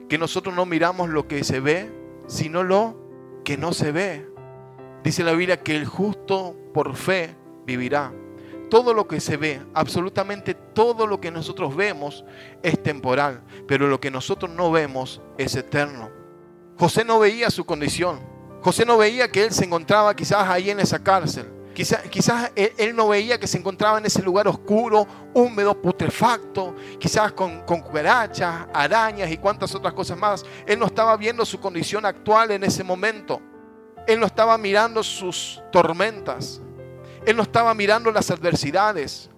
que 0.09 0.19
nosotros 0.19 0.55
no 0.55 0.67
miramos 0.67 1.09
lo 1.09 1.27
que 1.27 1.45
se 1.45 1.61
ve, 1.61 1.91
sino 2.27 2.62
lo 2.62 2.97
que 3.45 3.57
no 3.57 3.73
se 3.73 3.93
ve. 3.93 4.29
Dice 5.03 5.25
la 5.25 5.33
Biblia 5.33 5.62
que 5.62 5.77
el 5.77 5.87
justo 5.87 6.57
por 6.73 6.97
fe 6.97 7.35
vivirá 7.65 8.12
todo 8.73 8.95
lo 8.95 9.07
que 9.07 9.21
se 9.21 9.37
ve, 9.37 9.61
absolutamente 9.75 10.55
todo 10.55 11.07
lo 11.07 11.21
que 11.21 11.31
nosotros 11.31 11.76
vemos 11.76 12.25
es 12.62 12.83
temporal, 12.83 13.43
pero 13.69 13.87
lo 13.87 14.00
que 14.00 14.11
nosotros 14.11 14.50
no 14.50 14.73
vemos 14.73 15.21
es 15.37 15.55
eterno. 15.57 16.09
José 16.79 17.05
no 17.05 17.19
veía 17.19 17.50
su 17.50 17.67
condición. 17.67 18.21
José 18.62 18.87
no 18.87 18.97
veía 18.97 19.31
que 19.31 19.45
él 19.45 19.52
se 19.52 19.67
encontraba 19.67 20.17
quizás 20.17 20.49
ahí 20.49 20.71
en 20.71 20.81
esa 20.81 20.99
cárcel. 21.05 21.52
Quizás, 21.75 22.00
quizás 22.09 22.50
él, 22.57 22.97
no 22.97 23.09
veía 23.09 23.38
que 23.38 23.47
se 23.47 23.59
encontraba 23.59 23.99
en 23.99 24.07
ese 24.07 24.23
lugar 24.23 24.49
oscuro, 24.49 25.07
húmedo, 25.35 25.79
putrefacto, 25.79 26.75
quizás 26.99 27.31
con, 27.33 27.61
con 27.67 27.83
cucarachas, 27.83 28.69
arañas 28.73 29.31
y 29.31 29.37
cuantas 29.37 29.75
otras 29.75 29.93
cosas 29.93 30.17
más. 30.17 30.47
Él 30.67 30.79
no 30.79 30.87
estaba 30.87 31.14
viendo 31.19 31.45
su 31.45 31.61
condición 31.61 32.07
actual 32.07 32.52
en 32.52 32.64
ese 32.64 32.83
momento. 32.83 33.38
Él 34.07 34.19
no 34.19 34.25
estaba 34.25 34.57
mirando 34.57 35.02
sus 35.02 35.62
tormentas. 35.71 36.62
Él 37.26 37.37
no 37.37 37.43
estaba 37.43 37.73
mirando 37.75 38.11
las 38.11 38.31
adversidades. 38.31 39.31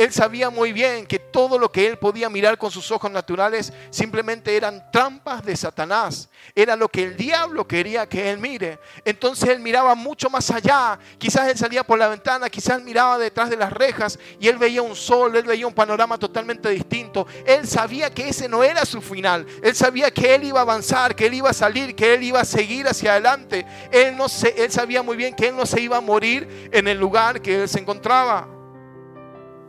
Él 0.00 0.14
sabía 0.14 0.48
muy 0.48 0.72
bien 0.72 1.04
que 1.04 1.18
todo 1.18 1.58
lo 1.58 1.70
que 1.70 1.86
él 1.86 1.98
podía 1.98 2.30
mirar 2.30 2.56
con 2.56 2.70
sus 2.70 2.90
ojos 2.90 3.10
naturales 3.10 3.70
simplemente 3.90 4.56
eran 4.56 4.90
trampas 4.90 5.44
de 5.44 5.54
Satanás. 5.54 6.30
Era 6.54 6.74
lo 6.74 6.88
que 6.88 7.02
el 7.02 7.18
diablo 7.18 7.68
quería 7.68 8.08
que 8.08 8.30
él 8.30 8.38
mire. 8.38 8.78
Entonces 9.04 9.50
él 9.50 9.60
miraba 9.60 9.94
mucho 9.94 10.30
más 10.30 10.50
allá. 10.50 10.98
Quizás 11.18 11.50
él 11.50 11.58
salía 11.58 11.84
por 11.84 11.98
la 11.98 12.08
ventana, 12.08 12.48
quizás 12.48 12.82
miraba 12.82 13.18
detrás 13.18 13.50
de 13.50 13.58
las 13.58 13.70
rejas 13.70 14.18
y 14.40 14.48
él 14.48 14.56
veía 14.56 14.80
un 14.80 14.96
sol, 14.96 15.36
él 15.36 15.44
veía 15.44 15.66
un 15.66 15.74
panorama 15.74 16.16
totalmente 16.16 16.70
distinto. 16.70 17.26
Él 17.44 17.68
sabía 17.68 18.08
que 18.08 18.30
ese 18.30 18.48
no 18.48 18.64
era 18.64 18.86
su 18.86 19.02
final. 19.02 19.44
Él 19.62 19.76
sabía 19.76 20.10
que 20.10 20.34
él 20.34 20.44
iba 20.44 20.60
a 20.60 20.62
avanzar, 20.62 21.14
que 21.14 21.26
él 21.26 21.34
iba 21.34 21.50
a 21.50 21.52
salir, 21.52 21.94
que 21.94 22.14
él 22.14 22.22
iba 22.22 22.40
a 22.40 22.46
seguir 22.46 22.88
hacia 22.88 23.12
adelante. 23.12 23.66
Él, 23.92 24.16
no 24.16 24.30
se, 24.30 24.64
él 24.64 24.72
sabía 24.72 25.02
muy 25.02 25.18
bien 25.18 25.34
que 25.34 25.48
él 25.48 25.56
no 25.56 25.66
se 25.66 25.78
iba 25.78 25.98
a 25.98 26.00
morir 26.00 26.70
en 26.72 26.88
el 26.88 26.98
lugar 26.98 27.42
que 27.42 27.64
él 27.64 27.68
se 27.68 27.80
encontraba 27.80 28.59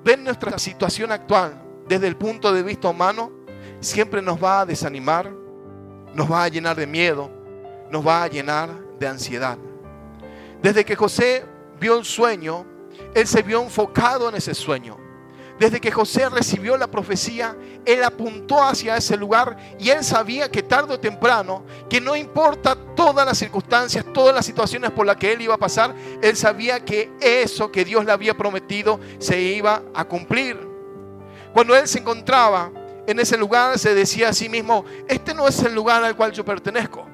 ver 0.04 0.20
nuestra 0.20 0.58
situación 0.58 1.12
actual 1.12 1.62
desde 1.88 2.08
el 2.08 2.16
punto 2.16 2.54
de 2.54 2.64
vista 2.64 2.90
humano 2.90 3.32
siempre 3.80 4.22
nos 4.22 4.42
va 4.42 4.62
a 4.62 4.66
desanimar, 4.66 5.32
nos 6.14 6.32
va 6.32 6.44
a 6.44 6.48
llenar 6.48 6.76
de 6.76 6.88
miedo, 6.88 7.30
nos 7.90 8.06
va 8.06 8.24
a 8.24 8.28
llenar 8.28 8.70
de 9.00 9.08
ansiedad. 9.08 9.58
Desde 10.62 10.86
que 10.86 10.96
José 10.96 11.46
vio 11.80 11.98
el 11.98 12.06
sueño, 12.06 12.66
él 13.14 13.28
se 13.28 13.42
vio 13.42 13.62
enfocado 13.62 14.30
en 14.30 14.36
ese 14.36 14.54
sueño. 14.54 14.98
Desde 15.62 15.80
que 15.80 15.92
José 15.92 16.28
recibió 16.28 16.76
la 16.76 16.90
profecía, 16.90 17.56
él 17.86 18.04
apuntó 18.04 18.64
hacia 18.64 18.98
ese 18.98 19.16
lugar 19.16 19.56
y 19.78 19.90
él 19.90 20.04
sabía 20.04 20.50
que 20.50 20.64
tarde 20.64 20.96
o 20.96 21.00
temprano, 21.00 21.64
que 21.88 22.02
no 22.02 22.16
importa 22.16 22.76
todas 22.96 23.28
las 23.28 23.38
circunstancias, 23.38 24.04
todas 24.12 24.34
las 24.34 24.44
situaciones 24.44 24.90
por 24.90 25.06
las 25.06 25.18
que 25.18 25.32
él 25.32 25.42
iba 25.42 25.54
a 25.54 25.60
pasar, 25.60 25.94
él 26.20 26.36
sabía 26.36 26.84
que 26.84 27.12
eso 27.22 27.72
que 27.72 27.86
Dios 27.86 28.04
le 28.06 28.12
había 28.12 28.36
prometido 28.36 29.00
se 29.20 29.40
iba 29.40 29.84
a 29.94 30.04
cumplir. 30.04 30.58
Cuando 31.54 31.76
él 31.76 31.88
se 31.88 32.00
encontraba 32.00 32.72
en 33.06 33.20
ese 33.20 33.38
lugar, 33.38 33.78
se 33.78 33.94
decía 33.94 34.30
a 34.30 34.34
sí 34.34 34.50
mismo, 34.50 34.84
este 35.08 35.36
no 35.36 35.48
es 35.48 35.62
el 35.62 35.76
lugar 35.76 36.04
al 36.04 36.16
cual 36.16 36.32
yo 36.32 36.44
pertenezco. 36.44 37.06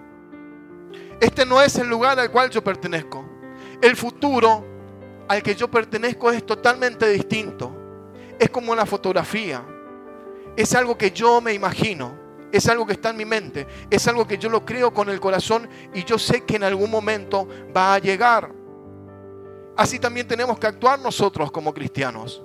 Este 1.19 1.45
no 1.45 1.61
es 1.61 1.75
el 1.75 1.89
lugar 1.89 2.17
al 2.17 2.31
cual 2.31 2.49
yo 2.49 2.63
pertenezco. 2.63 3.25
El 3.81 3.97
futuro 3.97 4.63
al 5.27 5.43
que 5.43 5.53
yo 5.53 5.69
pertenezco 5.69 6.31
es 6.31 6.45
totalmente 6.45 7.09
distinto 7.09 7.86
es 8.39 8.49
como 8.49 8.71
una 8.71 8.85
fotografía. 8.85 9.63
Es 10.55 10.73
algo 10.73 10.97
que 10.97 11.11
yo 11.11 11.41
me 11.41 11.53
imagino. 11.53 12.27
Es 12.51 12.67
algo 12.67 12.85
que 12.85 12.93
está 12.93 13.09
en 13.09 13.17
mi 13.17 13.25
mente. 13.25 13.67
Es 13.89 14.07
algo 14.07 14.25
que 14.25 14.37
yo 14.37 14.49
lo 14.49 14.65
creo 14.65 14.93
con 14.93 15.09
el 15.09 15.19
corazón 15.19 15.69
y 15.93 16.03
yo 16.03 16.17
sé 16.17 16.43
que 16.45 16.55
en 16.55 16.63
algún 16.63 16.89
momento 16.89 17.47
va 17.75 17.95
a 17.95 17.99
llegar. 17.99 18.51
Así 19.75 19.99
también 19.99 20.27
tenemos 20.27 20.57
que 20.57 20.67
actuar 20.67 20.99
nosotros 20.99 21.51
como 21.51 21.73
cristianos. 21.73 22.41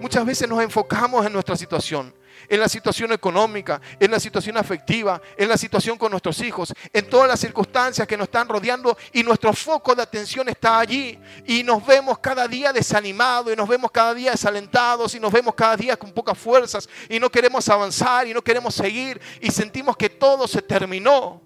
Muchas 0.00 0.24
veces 0.24 0.48
nos 0.48 0.62
enfocamos 0.62 1.26
en 1.26 1.32
nuestra 1.32 1.56
situación, 1.56 2.14
en 2.50 2.58
la 2.58 2.68
situación 2.68 3.12
económica, 3.12 3.80
en 4.00 4.10
la 4.10 4.18
situación 4.18 4.56
afectiva, 4.56 5.22
en 5.36 5.48
la 5.48 5.56
situación 5.56 5.96
con 5.96 6.10
nuestros 6.10 6.40
hijos, 6.40 6.74
en 6.92 7.08
todas 7.08 7.28
las 7.28 7.38
circunstancias 7.38 8.08
que 8.08 8.16
nos 8.16 8.24
están 8.24 8.48
rodeando 8.48 8.98
y 9.12 9.22
nuestro 9.22 9.52
foco 9.52 9.94
de 9.94 10.02
atención 10.02 10.48
está 10.48 10.80
allí. 10.80 11.16
Y 11.46 11.62
nos 11.62 11.86
vemos 11.86 12.18
cada 12.18 12.48
día 12.48 12.72
desanimados 12.72 13.52
y 13.52 13.56
nos 13.56 13.68
vemos 13.68 13.92
cada 13.92 14.12
día 14.12 14.32
desalentados 14.32 15.14
y 15.14 15.20
nos 15.20 15.32
vemos 15.32 15.54
cada 15.54 15.76
día 15.76 15.96
con 15.96 16.10
pocas 16.10 16.36
fuerzas 16.36 16.88
y 17.08 17.20
no 17.20 17.30
queremos 17.30 17.68
avanzar 17.68 18.26
y 18.26 18.34
no 18.34 18.42
queremos 18.42 18.74
seguir 18.74 19.20
y 19.40 19.52
sentimos 19.52 19.96
que 19.96 20.10
todo 20.10 20.48
se 20.48 20.60
terminó. 20.60 21.40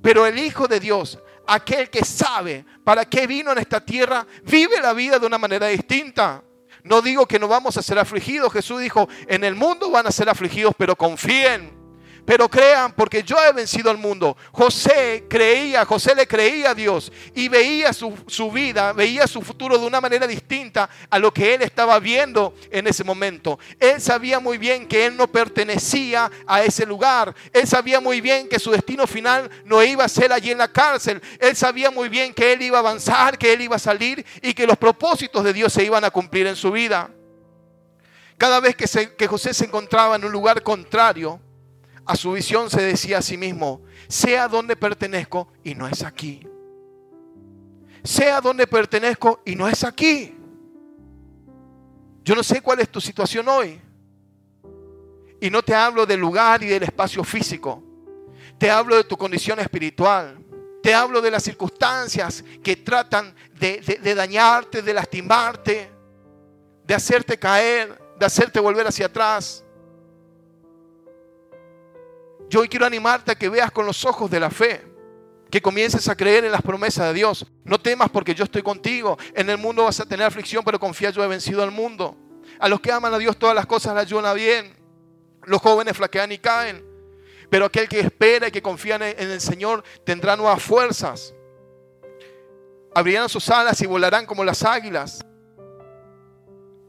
Pero 0.00 0.24
el 0.24 0.38
Hijo 0.38 0.68
de 0.68 0.78
Dios, 0.78 1.18
aquel 1.44 1.90
que 1.90 2.04
sabe 2.04 2.64
para 2.84 3.04
qué 3.04 3.26
vino 3.26 3.50
en 3.50 3.58
esta 3.58 3.84
tierra, 3.84 4.24
vive 4.44 4.80
la 4.80 4.92
vida 4.92 5.18
de 5.18 5.26
una 5.26 5.38
manera 5.38 5.66
distinta. 5.66 6.44
No 6.86 7.02
digo 7.02 7.26
que 7.26 7.40
no 7.40 7.48
vamos 7.48 7.76
a 7.76 7.82
ser 7.82 7.98
afligidos. 7.98 8.52
Jesús 8.52 8.80
dijo, 8.80 9.08
en 9.26 9.42
el 9.42 9.56
mundo 9.56 9.90
van 9.90 10.06
a 10.06 10.12
ser 10.12 10.28
afligidos, 10.28 10.72
pero 10.78 10.94
confíen. 10.94 11.75
Pero 12.26 12.48
crean, 12.48 12.92
porque 12.92 13.22
yo 13.22 13.36
he 13.42 13.52
vencido 13.52 13.88
al 13.88 13.98
mundo. 13.98 14.36
José 14.50 15.24
creía, 15.28 15.84
José 15.84 16.12
le 16.12 16.26
creía 16.26 16.70
a 16.70 16.74
Dios 16.74 17.12
y 17.36 17.48
veía 17.48 17.92
su, 17.92 18.12
su, 18.26 18.50
vida, 18.50 18.92
veía 18.92 19.28
su 19.28 19.40
futuro 19.42 19.78
de 19.78 19.86
una 19.86 20.00
manera 20.00 20.26
distinta 20.26 20.90
a 21.08 21.20
lo 21.20 21.32
que 21.32 21.54
él 21.54 21.62
estaba 21.62 22.00
viendo 22.00 22.52
en 22.72 22.88
ese 22.88 23.04
momento. 23.04 23.60
Él 23.78 24.00
sabía 24.00 24.40
muy 24.40 24.58
bien 24.58 24.88
que 24.88 25.06
él 25.06 25.16
no 25.16 25.28
pertenecía 25.28 26.28
a 26.48 26.64
ese 26.64 26.84
lugar. 26.84 27.32
Él 27.52 27.66
sabía 27.68 28.00
muy 28.00 28.20
bien 28.20 28.48
que 28.48 28.58
su 28.58 28.72
destino 28.72 29.06
final 29.06 29.48
no 29.64 29.80
iba 29.84 30.04
a 30.04 30.08
ser 30.08 30.32
allí 30.32 30.50
en 30.50 30.58
la 30.58 30.72
cárcel. 30.72 31.22
Él 31.38 31.54
sabía 31.54 31.92
muy 31.92 32.08
bien 32.08 32.34
que 32.34 32.52
él 32.52 32.62
iba 32.62 32.78
a 32.78 32.80
avanzar, 32.80 33.38
que 33.38 33.52
él 33.52 33.60
iba 33.60 33.76
a 33.76 33.78
salir 33.78 34.26
y 34.42 34.52
que 34.52 34.66
los 34.66 34.76
propósitos 34.76 35.44
de 35.44 35.52
Dios 35.52 35.72
se 35.72 35.84
iban 35.84 36.04
a 36.04 36.10
cumplir 36.10 36.48
en 36.48 36.56
su 36.56 36.72
vida. 36.72 37.08
Cada 38.36 38.58
vez 38.58 38.74
que, 38.74 38.88
se, 38.88 39.14
que 39.14 39.28
José 39.28 39.54
se 39.54 39.64
encontraba 39.64 40.16
en 40.16 40.24
un 40.24 40.32
lugar 40.32 40.62
contrario, 40.62 41.40
a 42.06 42.16
su 42.16 42.32
visión 42.32 42.70
se 42.70 42.82
decía 42.82 43.18
a 43.18 43.22
sí 43.22 43.36
mismo, 43.36 43.82
sea 44.08 44.48
donde 44.48 44.76
pertenezco 44.76 45.48
y 45.64 45.74
no 45.74 45.88
es 45.88 46.02
aquí. 46.02 46.46
Sea 48.04 48.40
donde 48.40 48.66
pertenezco 48.66 49.42
y 49.44 49.56
no 49.56 49.68
es 49.68 49.82
aquí. 49.82 50.32
Yo 52.22 52.34
no 52.34 52.42
sé 52.42 52.60
cuál 52.60 52.80
es 52.80 52.88
tu 52.88 53.00
situación 53.00 53.48
hoy. 53.48 53.80
Y 55.40 55.50
no 55.50 55.62
te 55.62 55.74
hablo 55.74 56.06
del 56.06 56.20
lugar 56.20 56.62
y 56.62 56.66
del 56.66 56.84
espacio 56.84 57.22
físico. 57.24 57.82
Te 58.58 58.70
hablo 58.70 58.96
de 58.96 59.04
tu 59.04 59.16
condición 59.16 59.58
espiritual. 59.58 60.38
Te 60.82 60.94
hablo 60.94 61.20
de 61.20 61.30
las 61.30 61.42
circunstancias 61.42 62.44
que 62.62 62.76
tratan 62.76 63.34
de, 63.58 64.14
dañarte, 64.14 64.82
de 64.82 64.94
lastimarte, 64.94 65.90
de 66.84 66.94
hacerte 66.94 67.36
caer, 67.38 68.00
de 68.18 68.26
hacerte 68.26 68.60
volver 68.60 68.86
hacia 68.86 69.06
atrás. 69.06 69.64
Yo 72.48 72.60
hoy 72.60 72.68
quiero 72.68 72.86
animarte 72.86 73.32
a 73.32 73.34
que 73.34 73.48
veas 73.48 73.70
con 73.70 73.86
los 73.86 74.04
ojos 74.04 74.30
de 74.30 74.38
la 74.38 74.50
fe, 74.50 74.84
que 75.50 75.60
comiences 75.60 76.08
a 76.08 76.16
creer 76.16 76.44
en 76.44 76.52
las 76.52 76.62
promesas 76.62 77.08
de 77.08 77.14
Dios. 77.14 77.46
No 77.64 77.80
temas 77.80 78.10
porque 78.10 78.34
yo 78.34 78.44
estoy 78.44 78.62
contigo. 78.62 79.18
En 79.34 79.50
el 79.50 79.58
mundo 79.58 79.84
vas 79.84 79.98
a 80.00 80.06
tener 80.06 80.26
aflicción, 80.26 80.64
pero 80.64 80.78
confía, 80.78 81.10
yo 81.10 81.24
he 81.24 81.28
vencido 81.28 81.62
al 81.62 81.70
mundo. 81.70 82.16
A 82.60 82.68
los 82.68 82.80
que 82.80 82.92
aman 82.92 83.12
a 83.12 83.18
Dios 83.18 83.36
todas 83.36 83.54
las 83.54 83.66
cosas 83.66 83.94
las 83.94 84.06
ayudan 84.06 84.34
bien. 84.36 84.76
Los 85.44 85.60
jóvenes 85.60 85.96
flaquean 85.96 86.30
y 86.32 86.38
caen. 86.38 86.84
Pero 87.50 87.66
aquel 87.66 87.88
que 87.88 88.00
espera 88.00 88.48
y 88.48 88.50
que 88.50 88.62
confía 88.62 88.96
en 88.96 89.30
el 89.30 89.40
Señor 89.40 89.82
tendrá 90.04 90.36
nuevas 90.36 90.62
fuerzas. 90.62 91.34
Abrirán 92.94 93.28
sus 93.28 93.48
alas 93.50 93.80
y 93.80 93.86
volarán 93.86 94.24
como 94.24 94.44
las 94.44 94.62
águilas. 94.64 95.24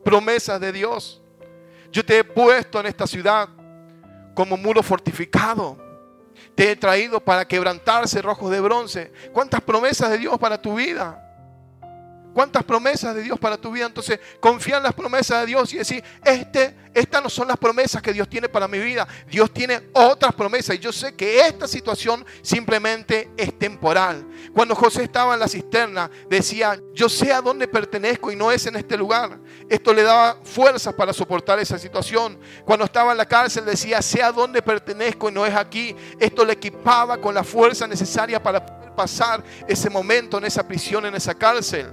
Promesas 0.04 0.60
de 0.60 0.72
Dios. 0.72 1.22
Yo 1.92 2.06
te 2.06 2.20
he 2.20 2.24
puesto 2.24 2.80
en 2.80 2.86
esta 2.86 3.06
ciudad 3.06 3.50
como 4.38 4.56
muro 4.56 4.84
fortificado. 4.84 5.76
Te 6.54 6.70
he 6.70 6.76
traído 6.76 7.20
para 7.20 7.48
quebrantar 7.48 8.08
cerrojos 8.08 8.52
de 8.52 8.62
bronce. 8.62 9.12
¿Cuántas 9.34 9.62
promesas 9.62 10.12
de 10.12 10.20
Dios 10.20 10.38
para 10.38 10.62
tu 10.62 10.76
vida? 10.76 11.27
¿Cuántas 12.38 12.64
promesas 12.66 13.16
de 13.16 13.24
Dios 13.24 13.40
para 13.40 13.58
tu 13.58 13.72
vida? 13.72 13.88
Entonces, 13.88 14.20
confía 14.40 14.78
en 14.78 14.84
las 14.84 14.94
promesas 14.94 15.40
de 15.40 15.48
Dios 15.48 15.74
y 15.74 15.78
decir, 15.78 16.04
este, 16.24 16.76
estas 16.94 17.24
no 17.24 17.32
son 17.32 17.48
las 17.48 17.58
promesas 17.58 18.00
que 18.00 18.14
Dios 18.14 18.30
tiene 18.30 18.48
para 18.48 18.68
mi 18.68 18.78
vida. 18.78 19.08
Dios 19.28 19.52
tiene 19.52 19.90
otras 19.92 20.36
promesas 20.36 20.76
y 20.76 20.78
yo 20.78 20.94
sé 20.94 21.16
que 21.16 21.40
esta 21.40 21.68
situación 21.68 22.24
simplemente 22.44 23.32
es 23.38 23.58
temporal. 23.58 24.24
Cuando 24.54 24.76
José 24.76 25.06
estaba 25.06 25.34
en 25.34 25.40
la 25.40 25.48
cisterna, 25.48 26.12
decía, 26.30 26.80
yo 26.94 27.10
sé 27.10 27.34
a 27.34 27.42
dónde 27.42 27.68
pertenezco 27.68 28.32
y 28.32 28.36
no 28.36 28.52
es 28.52 28.68
en 28.68 28.76
este 28.76 28.98
lugar. 28.98 29.40
Esto 29.68 29.92
le 29.92 30.04
daba 30.04 30.38
fuerzas 30.44 30.94
para 30.94 31.14
soportar 31.14 31.58
esa 31.58 31.80
situación. 31.80 32.40
Cuando 32.66 32.86
estaba 32.86 33.14
en 33.14 33.18
la 33.18 33.26
cárcel, 33.26 33.66
decía, 33.66 34.00
sé 34.04 34.22
a 34.22 34.32
dónde 34.32 34.62
pertenezco 34.62 35.30
y 35.30 35.32
no 35.32 35.44
es 35.44 35.56
aquí. 35.56 35.96
Esto 36.20 36.46
le 36.46 36.54
equipaba 36.54 37.18
con 37.18 37.34
la 37.34 37.44
fuerza 37.44 37.88
necesaria 37.88 38.44
para 38.44 38.64
pasar 38.96 39.44
ese 39.68 39.90
momento 39.90 40.38
en 40.38 40.46
esa 40.46 40.68
prisión, 40.68 41.04
en 41.08 41.16
esa 41.16 41.34
cárcel. 41.34 41.88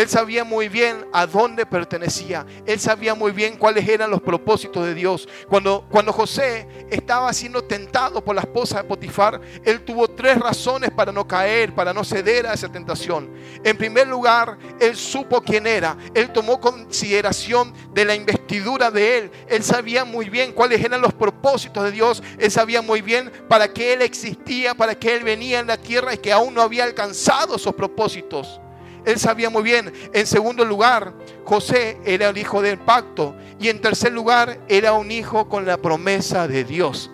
Él 0.00 0.08
sabía 0.08 0.44
muy 0.44 0.70
bien 0.70 1.04
a 1.12 1.26
dónde 1.26 1.66
pertenecía. 1.66 2.46
Él 2.64 2.80
sabía 2.80 3.14
muy 3.14 3.32
bien 3.32 3.58
cuáles 3.58 3.86
eran 3.86 4.10
los 4.10 4.22
propósitos 4.22 4.82
de 4.86 4.94
Dios. 4.94 5.28
Cuando, 5.46 5.84
cuando 5.90 6.10
José 6.10 6.66
estaba 6.88 7.30
siendo 7.34 7.64
tentado 7.64 8.24
por 8.24 8.34
la 8.34 8.40
esposa 8.40 8.78
de 8.78 8.84
Potifar, 8.84 9.38
él 9.62 9.84
tuvo 9.84 10.08
tres 10.08 10.38
razones 10.38 10.90
para 10.90 11.12
no 11.12 11.28
caer, 11.28 11.74
para 11.74 11.92
no 11.92 12.02
ceder 12.02 12.46
a 12.46 12.54
esa 12.54 12.72
tentación. 12.72 13.30
En 13.62 13.76
primer 13.76 14.08
lugar, 14.08 14.56
él 14.80 14.96
supo 14.96 15.42
quién 15.42 15.66
era. 15.66 15.98
Él 16.14 16.32
tomó 16.32 16.58
consideración 16.58 17.74
de 17.92 18.06
la 18.06 18.14
investidura 18.14 18.90
de 18.90 19.18
él. 19.18 19.30
Él 19.48 19.62
sabía 19.62 20.06
muy 20.06 20.30
bien 20.30 20.52
cuáles 20.52 20.82
eran 20.82 21.02
los 21.02 21.12
propósitos 21.12 21.84
de 21.84 21.92
Dios. 21.92 22.22
Él 22.38 22.50
sabía 22.50 22.80
muy 22.80 23.02
bien 23.02 23.30
para 23.50 23.70
qué 23.70 23.92
él 23.92 24.00
existía, 24.00 24.74
para 24.74 24.94
qué 24.94 25.16
él 25.16 25.24
venía 25.24 25.60
en 25.60 25.66
la 25.66 25.76
tierra 25.76 26.14
y 26.14 26.16
que 26.16 26.32
aún 26.32 26.54
no 26.54 26.62
había 26.62 26.84
alcanzado 26.84 27.56
esos 27.56 27.74
propósitos. 27.74 28.62
Él 29.04 29.18
sabía 29.18 29.50
muy 29.50 29.62
bien. 29.62 29.92
En 30.12 30.26
segundo 30.26 30.64
lugar, 30.64 31.14
José 31.44 31.98
era 32.04 32.28
el 32.28 32.38
hijo 32.38 32.62
del 32.62 32.78
pacto. 32.78 33.34
Y 33.58 33.68
en 33.68 33.80
tercer 33.80 34.12
lugar, 34.12 34.60
era 34.68 34.92
un 34.92 35.10
hijo 35.10 35.48
con 35.48 35.66
la 35.66 35.76
promesa 35.76 36.48
de 36.48 36.64
Dios. 36.64 37.10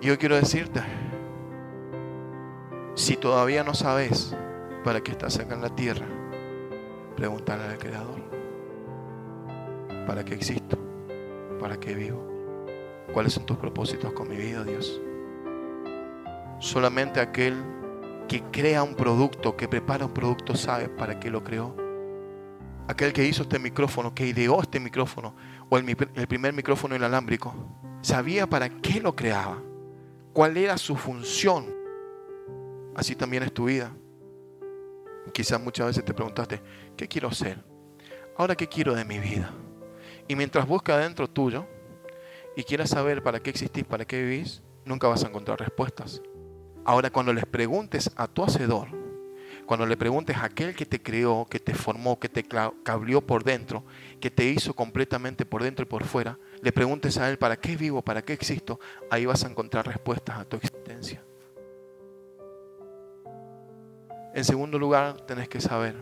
Yo 0.00 0.18
quiero 0.18 0.36
decirte, 0.36 0.80
si 2.94 3.16
todavía 3.16 3.64
no 3.64 3.74
sabes 3.74 4.34
para 4.84 5.00
qué 5.00 5.12
estás 5.12 5.38
acá 5.38 5.54
en 5.54 5.62
la 5.62 5.74
tierra, 5.74 6.06
pregúntale 7.16 7.64
al 7.64 7.78
Creador. 7.78 8.20
¿Para 10.06 10.24
qué 10.24 10.34
existo? 10.34 10.78
¿Para 11.60 11.78
qué 11.78 11.94
vivo? 11.94 12.26
¿Cuáles 13.12 13.32
son 13.32 13.44
tus 13.44 13.56
propósitos 13.58 14.12
con 14.12 14.28
mi 14.28 14.36
vida, 14.36 14.64
Dios? 14.64 15.00
Solamente 16.58 17.20
aquel 17.20 17.62
que 18.30 18.44
crea 18.52 18.84
un 18.84 18.94
producto, 18.94 19.56
que 19.56 19.66
prepara 19.66 20.06
un 20.06 20.14
producto, 20.14 20.54
sabe 20.54 20.88
para 20.88 21.18
qué 21.18 21.28
lo 21.30 21.42
creó. 21.42 21.74
Aquel 22.86 23.12
que 23.12 23.24
hizo 23.24 23.42
este 23.42 23.58
micrófono, 23.58 24.14
que 24.14 24.24
ideó 24.24 24.62
este 24.62 24.78
micrófono, 24.78 25.34
o 25.68 25.76
el, 25.76 25.96
primer 26.28 26.52
micrófono 26.52 26.94
inalámbrico, 26.94 27.52
sabía 28.02 28.46
para 28.48 28.68
qué 28.68 29.00
lo 29.00 29.16
creaba, 29.16 29.60
cuál 30.32 30.56
era 30.56 30.78
su 30.78 30.94
función. 30.94 31.74
Así 32.94 33.16
también 33.16 33.42
es 33.42 33.52
tu 33.52 33.64
vida. 33.64 33.90
Quizás 35.34 35.60
muchas 35.60 35.88
veces 35.88 36.04
te 36.04 36.14
preguntaste, 36.14 36.62
¿qué 36.96 37.08
quiero 37.08 37.32
ser? 37.32 37.64
Ahora, 38.38 38.54
¿qué 38.54 38.68
quiero 38.68 38.94
de 38.94 39.04
mi 39.04 39.18
vida? 39.18 39.50
Y 40.28 40.36
mientras 40.36 40.68
buscas 40.68 41.02
dentro 41.02 41.28
tuyo 41.28 41.66
y 42.54 42.62
quieras 42.62 42.90
saber 42.90 43.24
para 43.24 43.40
qué 43.40 43.50
existís, 43.50 43.82
para 43.82 44.04
qué 44.04 44.22
vivís, 44.22 44.62
nunca 44.84 45.08
vas 45.08 45.24
a 45.24 45.26
encontrar 45.26 45.58
respuestas. 45.58 46.22
Ahora, 46.84 47.10
cuando 47.10 47.32
les 47.32 47.46
preguntes 47.46 48.10
a 48.16 48.26
tu 48.26 48.42
hacedor, 48.42 48.88
cuando 49.66 49.86
le 49.86 49.96
preguntes 49.96 50.36
a 50.36 50.46
aquel 50.46 50.74
que 50.74 50.86
te 50.86 51.00
creó, 51.00 51.46
que 51.48 51.60
te 51.60 51.74
formó, 51.74 52.18
que 52.18 52.28
te 52.28 52.42
cabrió 52.42 53.20
por 53.20 53.44
dentro, 53.44 53.84
que 54.20 54.30
te 54.30 54.46
hizo 54.46 54.74
completamente 54.74 55.44
por 55.44 55.62
dentro 55.62 55.84
y 55.84 55.86
por 55.86 56.04
fuera, 56.04 56.38
le 56.60 56.72
preguntes 56.72 57.18
a 57.18 57.30
él 57.30 57.38
para 57.38 57.56
qué 57.56 57.76
vivo, 57.76 58.02
para 58.02 58.22
qué 58.22 58.32
existo, 58.32 58.80
ahí 59.10 59.26
vas 59.26 59.44
a 59.44 59.48
encontrar 59.48 59.86
respuestas 59.86 60.40
a 60.40 60.44
tu 60.44 60.56
existencia. 60.56 61.22
En 64.34 64.44
segundo 64.44 64.78
lugar, 64.78 65.20
tenés 65.20 65.48
que 65.48 65.60
saber 65.60 65.96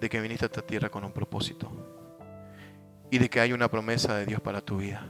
de 0.00 0.08
que 0.08 0.20
viniste 0.20 0.44
a 0.44 0.46
esta 0.46 0.62
tierra 0.62 0.90
con 0.90 1.04
un 1.04 1.12
propósito 1.12 1.70
y 3.10 3.18
de 3.18 3.28
que 3.28 3.40
hay 3.40 3.52
una 3.52 3.68
promesa 3.68 4.16
de 4.16 4.26
Dios 4.26 4.40
para 4.40 4.60
tu 4.60 4.78
vida. 4.78 5.06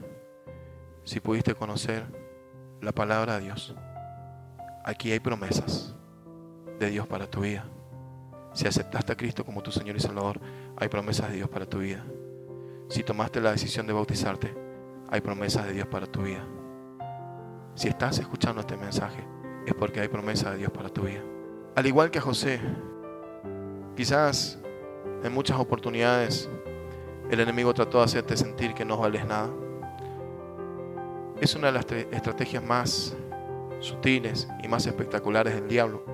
Si 1.05 1.21
pudiste 1.21 1.55
conocer 1.55 2.22
la 2.83 2.93
palabra 2.93 3.39
de 3.39 3.45
Dios, 3.45 3.75
aquí 4.85 5.13
hay 5.13 5.21
promesas 5.21 5.95
de 6.81 6.91
Dios 6.91 7.07
para 7.07 7.29
tu 7.29 7.41
vida. 7.41 7.65
Si 8.53 8.67
aceptaste 8.67 9.13
a 9.13 9.17
Cristo 9.17 9.45
como 9.45 9.63
tu 9.63 9.71
Señor 9.71 9.97
y 9.97 10.01
Salvador, 10.01 10.41
hay 10.77 10.89
promesas 10.89 11.31
de 11.31 11.37
Dios 11.37 11.49
para 11.49 11.65
tu 11.65 11.79
vida. 11.79 12.05
Si 12.89 13.05
tomaste 13.05 13.41
la 13.41 13.53
decisión 13.53 13.87
de 13.87 13.93
bautizarte, 13.93 14.55
hay 15.09 15.21
promesas 15.21 15.65
de 15.67 15.75
Dios 15.75 15.87
para 15.87 16.07
tu 16.07 16.23
vida. 16.23 16.45
Si 17.77 17.89
estás 17.89 18.19
escuchando 18.19 18.61
este 18.61 18.77
mensaje, 18.77 19.25
es 19.65 19.75
porque 19.75 20.01
hay 20.01 20.09
promesas 20.09 20.53
de 20.53 20.59
Dios 20.59 20.73
para 20.73 20.89
tu 20.89 21.03
vida. 21.03 21.23
Al 21.77 21.87
igual 21.87 22.11
que 22.11 22.19
a 22.19 22.23
José, 22.23 22.61
quizás 23.97 24.59
en 25.23 25.33
muchas 25.33 25.59
oportunidades 25.59 26.51
el 27.31 27.39
enemigo 27.39 27.73
trató 27.73 27.99
de 27.99 28.05
hacerte 28.05 28.37
sentir 28.37 28.75
que 28.75 28.85
no 28.85 28.99
vales 28.99 29.25
nada. 29.25 29.51
Es 31.43 31.57
una 31.57 31.67
de 31.67 31.73
las 31.73 31.87
estrategias 32.13 32.63
más 32.63 33.17
sutiles 33.81 34.47
y 34.63 34.69
más 34.69 34.87
espectaculares 34.87 35.53
del 35.57 35.67
diablo. 35.67 36.05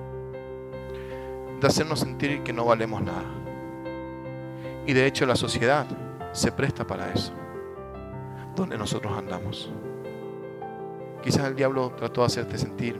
De 1.61 1.67
hacernos 1.67 1.99
sentir 1.99 2.41
que 2.41 2.51
no 2.51 2.65
valemos 2.65 2.99
nada. 3.03 3.25
Y 4.87 4.93
de 4.93 5.05
hecho 5.05 5.27
la 5.27 5.35
sociedad 5.35 5.85
se 6.31 6.51
presta 6.51 6.87
para 6.87 7.13
eso. 7.13 7.31
Donde 8.55 8.75
nosotros 8.75 9.15
andamos. 9.15 9.71
Quizás 11.21 11.45
el 11.45 11.55
diablo 11.55 11.91
trató 11.95 12.21
de 12.21 12.25
hacerte 12.25 12.57
sentir 12.57 12.99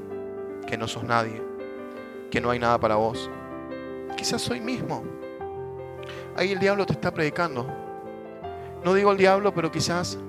que 0.68 0.78
no 0.78 0.88
sos 0.88 1.04
nadie, 1.04 1.42
que 2.30 2.40
no 2.40 2.52
hay 2.52 2.60
nada 2.60 2.80
para 2.80 2.94
vos. 2.94 3.28
Quizás 4.16 4.40
soy 4.40 4.60
mismo. 4.62 5.04
Ahí 6.36 6.52
el 6.52 6.60
diablo 6.60 6.86
te 6.86 6.94
está 6.94 7.12
predicando. 7.12 7.66
No 8.86 8.94
digo 8.94 9.12
el 9.12 9.18
diablo, 9.18 9.52
pero 9.52 9.72
quizás 9.72 10.20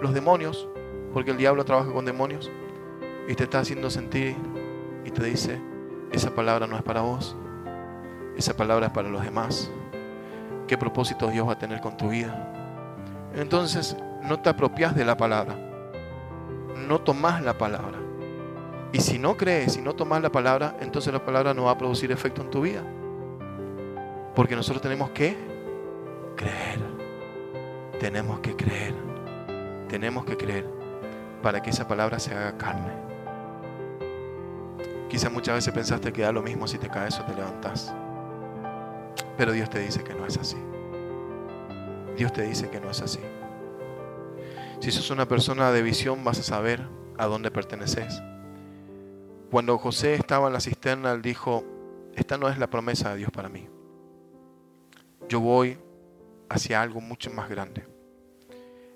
los 0.00 0.14
demonios, 0.14 0.66
porque 1.12 1.30
el 1.30 1.36
diablo 1.36 1.64
trabaja 1.64 1.92
con 1.92 2.04
demonios, 2.04 2.50
y 3.30 3.34
te 3.36 3.44
está 3.44 3.60
haciendo 3.60 3.90
sentir 3.90 4.34
y 5.04 5.10
te 5.12 5.24
dice, 5.24 5.60
esa 6.10 6.34
palabra 6.34 6.66
no 6.66 6.76
es 6.76 6.82
para 6.82 7.02
vos, 7.02 7.36
esa 8.36 8.56
palabra 8.56 8.86
es 8.86 8.92
para 8.92 9.08
los 9.08 9.22
demás. 9.22 9.70
¿Qué 10.66 10.76
propósitos 10.76 11.32
Dios 11.32 11.46
va 11.46 11.52
a 11.52 11.58
tener 11.58 11.80
con 11.80 11.96
tu 11.96 12.08
vida? 12.08 13.28
Entonces, 13.34 13.96
no 14.22 14.40
te 14.40 14.48
apropias 14.48 14.96
de 14.96 15.04
la 15.04 15.16
palabra, 15.16 15.54
no 16.88 17.00
tomas 17.00 17.40
la 17.42 17.56
palabra. 17.56 17.98
Y 18.92 19.00
si 19.00 19.16
no 19.16 19.36
crees 19.36 19.76
y 19.76 19.80
no 19.80 19.94
tomas 19.94 20.20
la 20.22 20.32
palabra, 20.32 20.76
entonces 20.80 21.12
la 21.12 21.24
palabra 21.24 21.54
no 21.54 21.66
va 21.66 21.70
a 21.70 21.78
producir 21.78 22.10
efecto 22.10 22.42
en 22.42 22.50
tu 22.50 22.62
vida. 22.62 22.82
Porque 24.34 24.56
nosotros 24.56 24.82
tenemos 24.82 25.10
que 25.10 25.36
creer. 26.34 26.80
Tenemos 28.00 28.40
que 28.40 28.56
creer. 28.56 28.94
Tenemos 29.88 30.24
que 30.24 30.36
creer 30.36 30.79
para 31.42 31.62
que 31.62 31.70
esa 31.70 31.86
palabra 31.86 32.18
se 32.18 32.34
haga 32.34 32.56
carne. 32.56 32.92
Quizás 35.08 35.32
muchas 35.32 35.56
veces 35.56 35.74
pensaste 35.74 36.12
que 36.12 36.22
da 36.22 36.32
lo 36.32 36.42
mismo 36.42 36.68
si 36.68 36.78
te 36.78 36.88
caes 36.88 37.18
o 37.18 37.24
te 37.24 37.34
levantas. 37.34 37.92
Pero 39.36 39.52
Dios 39.52 39.68
te 39.68 39.80
dice 39.80 40.04
que 40.04 40.14
no 40.14 40.26
es 40.26 40.36
así. 40.36 40.56
Dios 42.16 42.32
te 42.32 42.42
dice 42.42 42.68
que 42.70 42.80
no 42.80 42.90
es 42.90 43.00
así. 43.00 43.20
Si 44.80 44.90
sos 44.90 45.10
una 45.10 45.26
persona 45.26 45.72
de 45.72 45.82
visión 45.82 46.22
vas 46.22 46.38
a 46.38 46.42
saber 46.42 46.86
a 47.18 47.26
dónde 47.26 47.50
perteneces. 47.50 48.22
Cuando 49.50 49.78
José 49.78 50.14
estaba 50.14 50.46
en 50.46 50.52
la 50.52 50.60
cisterna, 50.60 51.10
él 51.12 51.22
dijo, 51.22 51.64
esta 52.14 52.38
no 52.38 52.48
es 52.48 52.58
la 52.58 52.70
promesa 52.70 53.10
de 53.10 53.16
Dios 53.16 53.30
para 53.30 53.48
mí. 53.48 53.68
Yo 55.28 55.40
voy 55.40 55.78
hacia 56.48 56.80
algo 56.80 57.00
mucho 57.00 57.30
más 57.30 57.48
grande. 57.48 57.86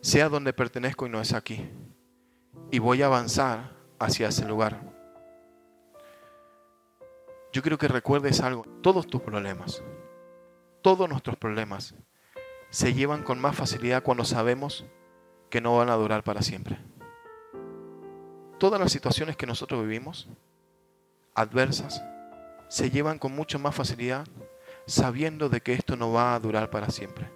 Sea 0.00 0.28
donde 0.28 0.52
pertenezco 0.52 1.06
y 1.06 1.10
no 1.10 1.20
es 1.20 1.32
aquí. 1.32 1.68
Y 2.70 2.78
voy 2.78 3.02
a 3.02 3.06
avanzar 3.06 3.72
hacia 3.98 4.28
ese 4.28 4.46
lugar. 4.46 4.80
Yo 7.52 7.62
quiero 7.62 7.78
que 7.78 7.88
recuerdes 7.88 8.40
algo. 8.40 8.64
Todos 8.82 9.06
tus 9.06 9.22
problemas, 9.22 9.82
todos 10.82 11.08
nuestros 11.08 11.36
problemas, 11.36 11.94
se 12.70 12.92
llevan 12.92 13.22
con 13.22 13.40
más 13.40 13.54
facilidad 13.54 14.02
cuando 14.02 14.24
sabemos 14.24 14.84
que 15.50 15.60
no 15.60 15.76
van 15.76 15.88
a 15.88 15.94
durar 15.94 16.24
para 16.24 16.42
siempre. 16.42 16.78
Todas 18.58 18.80
las 18.80 18.90
situaciones 18.90 19.36
que 19.36 19.46
nosotros 19.46 19.82
vivimos, 19.82 20.28
adversas, 21.34 22.02
se 22.68 22.90
llevan 22.90 23.18
con 23.18 23.32
mucho 23.32 23.58
más 23.58 23.74
facilidad 23.74 24.26
sabiendo 24.86 25.48
de 25.48 25.60
que 25.60 25.74
esto 25.74 25.96
no 25.96 26.12
va 26.12 26.34
a 26.34 26.40
durar 26.40 26.70
para 26.70 26.90
siempre. 26.90 27.30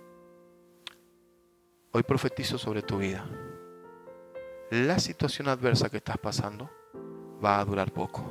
Hoy 1.93 2.03
profetizo 2.03 2.59
sobre 2.59 2.83
tu 2.83 2.99
vida. 2.99 3.25
La 4.71 4.99
situación 4.99 5.49
adversa 5.49 5.89
que 5.89 5.97
estás 5.97 6.19
pasando 6.19 6.71
va 7.43 7.61
a 7.61 7.65
durar 7.65 7.93
poco. 7.93 8.25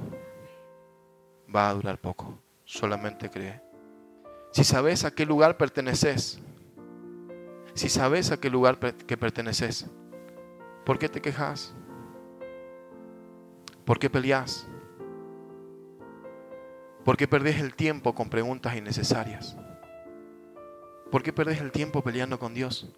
Va 1.53 1.69
a 1.69 1.73
durar 1.73 1.99
poco. 1.99 2.37
Solamente 2.63 3.29
cree. 3.29 3.61
Si 4.51 4.63
sabes 4.63 5.03
a 5.05 5.11
qué 5.11 5.25
lugar 5.25 5.57
perteneces, 5.57 6.39
si 7.73 7.89
sabes 7.89 8.31
a 8.31 8.37
qué 8.39 8.49
lugar 8.49 8.77
que 8.79 9.17
perteneces, 9.17 9.85
¿por 10.85 10.99
qué 10.99 11.09
te 11.09 11.21
quejas? 11.21 11.73
¿Por 13.85 13.99
qué 13.99 14.09
peleas? 14.09 14.67
¿Por 17.05 17.15
qué 17.15 17.27
perdés 17.27 17.59
el 17.61 17.73
tiempo 17.73 18.13
con 18.13 18.29
preguntas 18.29 18.75
innecesarias? 18.75 19.55
¿Por 21.09 21.23
qué 21.23 21.31
perdés 21.31 21.61
el 21.61 21.71
tiempo 21.71 22.03
peleando 22.03 22.37
con 22.37 22.53
Dios? 22.53 22.93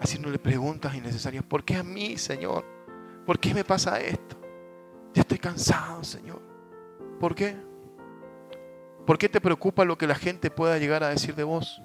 Haciéndole 0.00 0.38
preguntas 0.38 0.94
innecesarias. 0.94 1.44
¿Por 1.44 1.64
qué 1.64 1.76
a 1.76 1.82
mí, 1.82 2.16
Señor? 2.16 2.64
¿Por 3.26 3.38
qué 3.38 3.54
me 3.54 3.64
pasa 3.64 4.00
esto? 4.00 4.36
Ya 5.14 5.22
estoy 5.22 5.38
cansado, 5.38 6.02
Señor. 6.02 6.40
¿Por 7.18 7.34
qué? 7.34 7.56
¿Por 9.06 9.18
qué 9.18 9.28
te 9.28 9.40
preocupa 9.40 9.84
lo 9.84 9.98
que 9.98 10.06
la 10.06 10.14
gente 10.14 10.50
pueda 10.50 10.78
llegar 10.78 11.02
a 11.02 11.08
decir 11.08 11.34
de 11.34 11.44
vos? 11.44 11.82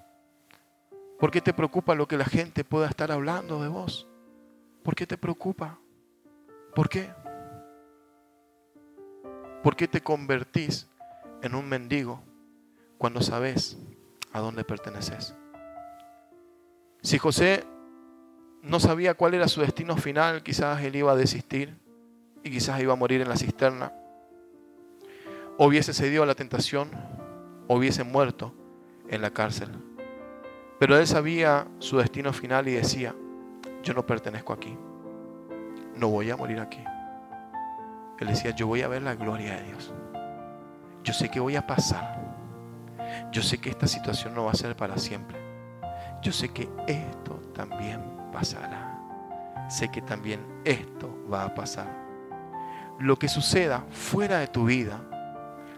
¿Por 1.19 1.31
qué 1.31 1.41
te 1.41 1.53
preocupa 1.53 1.95
lo 1.95 2.07
que 2.07 2.17
la 2.17 2.25
gente 2.25 2.63
pueda 2.63 2.87
estar 2.87 3.11
hablando 3.11 3.61
de 3.61 3.67
vos? 3.67 4.07
¿Por 4.83 4.95
qué 4.95 5.07
te 5.07 5.17
preocupa? 5.17 5.79
¿Por 6.75 6.89
qué? 6.89 7.09
¿Por 9.63 9.75
qué 9.75 9.87
te 9.87 10.01
convertís 10.01 10.87
en 11.41 11.55
un 11.55 11.67
mendigo 11.67 12.21
cuando 12.97 13.21
sabes 13.21 13.77
a 14.31 14.39
dónde 14.39 14.63
perteneces? 14.63 15.35
Si 17.01 17.17
José 17.17 17.63
no 18.65 18.79
sabía 18.79 19.13
cuál 19.13 19.35
era 19.35 19.47
su 19.47 19.61
destino 19.61 19.95
final, 19.95 20.41
quizás 20.41 20.81
él 20.83 20.95
iba 20.95 21.11
a 21.11 21.15
desistir 21.15 21.77
y 22.43 22.49
quizás 22.49 22.81
iba 22.81 22.93
a 22.93 22.95
morir 22.95 23.21
en 23.21 23.29
la 23.29 23.37
cisterna. 23.37 23.93
O 25.57 25.67
hubiese 25.67 25.93
cedido 25.93 26.23
a 26.23 26.25
la 26.25 26.35
tentación, 26.35 26.89
o 27.67 27.75
hubiese 27.75 28.03
muerto 28.03 28.53
en 29.07 29.21
la 29.21 29.29
cárcel. 29.29 29.69
Pero 30.79 30.97
él 30.97 31.05
sabía 31.05 31.67
su 31.79 31.97
destino 31.97 32.33
final 32.33 32.67
y 32.67 32.73
decía, 32.73 33.15
yo 33.83 33.93
no 33.93 34.05
pertenezco 34.05 34.51
aquí, 34.51 34.75
no 35.95 36.09
voy 36.09 36.31
a 36.31 36.35
morir 36.35 36.59
aquí. 36.59 36.83
Él 38.19 38.27
decía, 38.27 38.51
yo 38.51 38.65
voy 38.67 38.81
a 38.81 38.87
ver 38.87 39.03
la 39.03 39.15
gloria 39.15 39.57
de 39.57 39.63
Dios. 39.63 39.93
Yo 41.03 41.13
sé 41.13 41.29
que 41.29 41.39
voy 41.39 41.55
a 41.55 41.67
pasar. 41.67 42.19
Yo 43.31 43.43
sé 43.43 43.59
que 43.59 43.69
esta 43.69 43.87
situación 43.87 44.33
no 44.33 44.45
va 44.45 44.51
a 44.51 44.55
ser 44.55 44.75
para 44.75 44.97
siempre. 44.97 45.37
Yo 46.23 46.31
sé 46.31 46.49
que 46.49 46.67
esto 46.87 47.39
también 47.53 48.14
pasará. 48.35 48.99
Sé 49.69 49.87
que 49.89 50.01
también 50.01 50.45
esto 50.65 51.09
va 51.31 51.45
a 51.45 51.55
pasar. 51.55 51.87
Lo 52.99 53.17
que 53.17 53.29
suceda 53.29 53.85
fuera 53.91 54.39
de 54.39 54.47
tu 54.47 54.65
vida, 54.65 54.99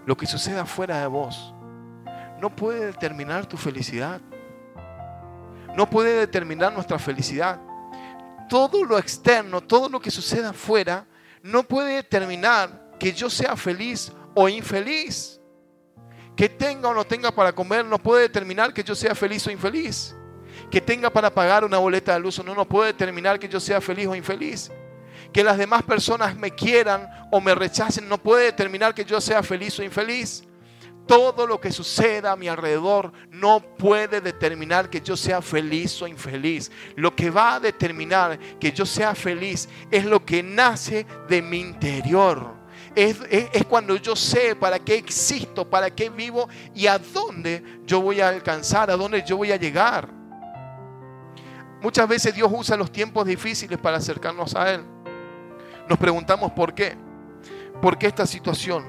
lo 0.07 0.17
que 0.17 0.25
suceda 0.25 0.65
fuera 0.65 0.99
de 0.99 1.05
vos, 1.05 1.53
no 2.41 2.49
puede 2.49 2.87
determinar 2.87 3.45
tu 3.45 3.57
felicidad. 3.57 4.19
No 5.75 5.87
puede 5.87 6.19
determinar 6.19 6.73
nuestra 6.73 6.97
felicidad. 6.97 7.59
Todo 8.49 8.83
lo 8.83 8.97
externo, 8.97 9.61
todo 9.61 9.87
lo 9.87 9.99
que 9.99 10.09
suceda 10.09 10.49
afuera, 10.49 11.05
no 11.43 11.61
puede 11.61 11.97
determinar 11.97 12.95
que 12.99 13.13
yo 13.13 13.29
sea 13.29 13.55
feliz 13.55 14.11
o 14.33 14.49
infeliz. 14.49 15.39
Que 16.35 16.49
tenga 16.49 16.89
o 16.89 16.93
no 16.95 17.05
tenga 17.05 17.31
para 17.31 17.53
comer 17.53 17.85
no 17.85 17.99
puede 17.99 18.23
determinar 18.23 18.73
que 18.73 18.83
yo 18.83 18.95
sea 18.95 19.13
feliz 19.13 19.45
o 19.45 19.51
infeliz. 19.51 20.15
Que 20.69 20.81
tenga 20.81 21.09
para 21.09 21.33
pagar 21.33 21.63
una 21.63 21.77
boleta 21.77 22.13
de 22.13 22.19
luz 22.19 22.43
no, 22.43 22.53
no 22.53 22.65
puede 22.67 22.87
determinar 22.93 23.39
que 23.39 23.47
yo 23.47 23.59
sea 23.59 23.79
feliz 23.81 24.07
o 24.07 24.15
infeliz. 24.15 24.71
Que 25.31 25.43
las 25.43 25.57
demás 25.57 25.83
personas 25.83 26.35
me 26.35 26.51
quieran 26.51 27.09
o 27.31 27.39
me 27.41 27.53
rechacen 27.55 28.07
no 28.07 28.17
puede 28.17 28.45
determinar 28.45 28.93
que 28.93 29.05
yo 29.05 29.19
sea 29.21 29.43
feliz 29.43 29.77
o 29.79 29.83
infeliz. 29.83 30.43
Todo 31.05 31.47
lo 31.47 31.61
que 31.61 31.71
suceda 31.71 32.33
a 32.33 32.35
mi 32.35 32.49
alrededor 32.49 33.13
no 33.31 33.61
puede 33.61 34.19
determinar 34.19 34.89
que 34.89 34.99
yo 34.99 35.15
sea 35.15 35.41
feliz 35.41 36.01
o 36.01 36.07
infeliz. 36.07 36.69
Lo 36.97 37.15
que 37.15 37.29
va 37.29 37.55
a 37.55 37.59
determinar 37.61 38.37
que 38.59 38.73
yo 38.73 38.85
sea 38.85 39.15
feliz 39.15 39.69
es 39.89 40.03
lo 40.03 40.25
que 40.25 40.43
nace 40.43 41.05
de 41.29 41.41
mi 41.41 41.61
interior. 41.61 42.55
Es- 42.93 43.17
es 43.29 43.65
cuando 43.65 43.95
yo 43.95 44.15
sé 44.17 44.55
para 44.55 44.79
qué 44.79 44.95
existo, 44.95 45.69
para 45.69 45.89
qué 45.89 46.09
vivo 46.09 46.49
y 46.75 46.87
a 46.87 46.97
dónde 46.99 47.63
yo 47.85 48.01
voy 48.01 48.19
a 48.19 48.27
alcanzar, 48.27 48.91
a 48.91 48.97
dónde 48.97 49.23
yo 49.25 49.37
voy 49.37 49.51
a 49.53 49.55
llegar. 49.55 50.16
Muchas 51.87 52.05
veces 52.09 52.35
Dios 52.35 52.51
usa 52.53 52.75
los 52.75 52.91
tiempos 52.91 53.25
difíciles 53.25 53.79
para 53.79 53.95
acercarnos 53.95 54.53
a 54.55 54.73
Él. 54.73 54.83
Nos 55.87 55.97
preguntamos 55.97 56.51
por 56.51 56.73
qué. 56.73 56.97
¿Por 57.81 57.97
qué 57.97 58.07
esta 58.07 58.25
situación? 58.25 58.83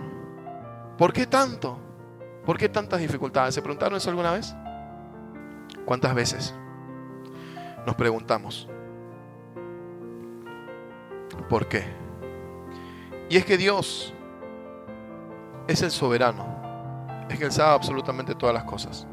¿Por 0.98 1.12
qué 1.12 1.24
tanto? 1.24 1.78
¿Por 2.44 2.58
qué 2.58 2.68
tantas 2.68 2.98
dificultades? 2.98 3.54
¿Se 3.54 3.62
preguntaron 3.62 3.98
eso 3.98 4.10
alguna 4.10 4.32
vez? 4.32 4.52
¿Cuántas 5.84 6.12
veces 6.12 6.52
nos 7.86 7.94
preguntamos? 7.94 8.68
¿Por 11.48 11.68
qué? 11.68 11.84
Y 13.28 13.36
es 13.36 13.44
que 13.44 13.56
Dios 13.56 14.12
es 15.68 15.82
el 15.82 15.92
soberano. 15.92 17.16
Es 17.30 17.38
que 17.38 17.44
Él 17.44 17.52
sabe 17.52 17.74
absolutamente 17.74 18.34
todas 18.34 18.56
las 18.56 18.64
cosas. 18.64 19.06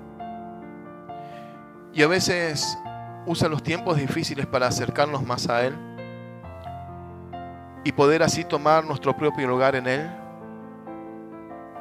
Y 1.93 2.01
a 2.01 2.07
veces 2.07 2.79
usa 3.25 3.49
los 3.49 3.63
tiempos 3.63 3.97
difíciles 3.97 4.45
para 4.45 4.67
acercarnos 4.67 5.23
más 5.25 5.49
a 5.49 5.65
Él 5.65 5.75
y 7.83 7.91
poder 7.91 8.23
así 8.23 8.43
tomar 8.43 8.85
nuestro 8.85 9.15
propio 9.15 9.47
lugar 9.47 9.75
en 9.75 9.87
Él 9.87 10.09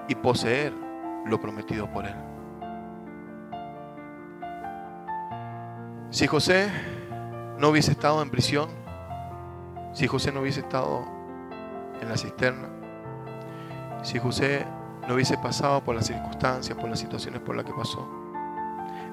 y 0.08 0.14
poseer 0.14 0.72
lo 1.26 1.40
prometido 1.40 1.90
por 1.90 2.06
Él. 2.06 2.14
Si 6.10 6.26
José 6.26 6.70
no 7.58 7.70
hubiese 7.70 7.90
estado 7.90 8.22
en 8.22 8.30
prisión, 8.30 8.68
si 9.92 10.06
José 10.06 10.30
no 10.30 10.40
hubiese 10.40 10.60
estado 10.60 11.04
en 12.00 12.08
la 12.08 12.16
cisterna, 12.16 12.68
si 14.02 14.18
José 14.18 14.64
no 15.08 15.14
hubiese 15.14 15.36
pasado 15.38 15.82
por 15.82 15.94
las 15.94 16.06
circunstancias, 16.06 16.76
por 16.78 16.88
las 16.88 17.00
situaciones 17.00 17.40
por 17.40 17.56
las 17.56 17.64
que 17.64 17.72
pasó, 17.72 18.23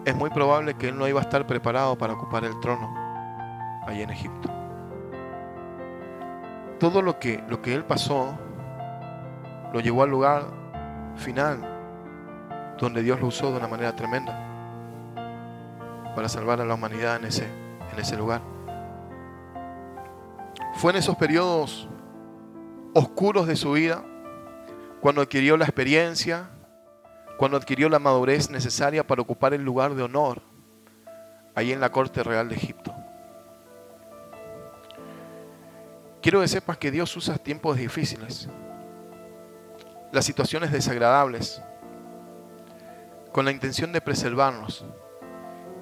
es 0.06 0.16
muy 0.16 0.30
probable 0.30 0.74
que 0.76 0.90
él 0.90 0.98
no 0.98 1.08
iba 1.08 1.20
a 1.20 1.24
estar 1.24 1.46
preparado 1.46 1.98
para 1.98 2.14
ocupar 2.14 2.44
el 2.44 2.60
trono 2.60 2.94
allí 3.86 4.02
en 4.02 4.10
Egipto. 4.10 4.50
Todo 6.80 7.02
lo 7.02 7.20
que, 7.20 7.44
lo 7.48 7.62
que 7.62 7.76
él 7.76 7.86
pasó 7.86 8.38
lo 9.72 9.80
llevó 9.80 10.04
al 10.04 10.10
lugar 10.10 10.46
final, 11.16 11.60
donde 12.80 13.04
Dios 13.04 13.22
lo 13.22 13.28
usó 13.28 13.52
de 13.52 13.58
una 13.58 13.68
manera 13.68 13.96
tremenda 13.96 14.48
para 16.16 16.28
salvar 16.28 16.60
a 16.62 16.66
la 16.66 16.74
humanidad 16.74 17.18
en 17.18 17.26
ese, 17.26 17.48
en 17.92 18.00
ese 18.00 18.18
lugar. 18.18 18.42
Fue 20.76 20.92
en 20.92 20.98
esos 20.98 21.16
periodos 21.16 21.88
oscuros 22.94 23.48
de 23.48 23.56
su 23.56 23.74
vida 23.74 24.04
cuando 25.00 25.22
adquirió 25.22 25.58
la 25.58 25.66
experiencia, 25.66 26.50
cuando 27.42 27.58
adquirió 27.58 27.90
la 27.90 27.98
madurez 27.98 28.52
necesaria 28.52 29.08
para 29.08 29.24
ocupar 29.24 29.56
el 29.56 29.64
lugar 29.64 29.96
de 29.96 30.04
honor 30.04 30.44
ahí 31.56 31.72
en 31.72 31.82
la 31.82 31.92
corte 31.92 32.22
real 32.22 32.48
de 32.48 32.56
Egipto. 32.56 32.94
Quiero 36.22 36.42
que 36.42 36.48
sepas 36.48 36.78
que 36.78 36.92
Dios 36.92 37.18
usa 37.18 37.40
tiempos 37.40 37.78
difíciles, 37.78 38.48
las 40.12 40.24
situaciones 40.24 40.72
desagradables, 40.72 41.64
con 43.32 43.44
la 43.44 43.52
intención 43.52 43.92
de 43.92 44.02
preservarnos 44.02 44.86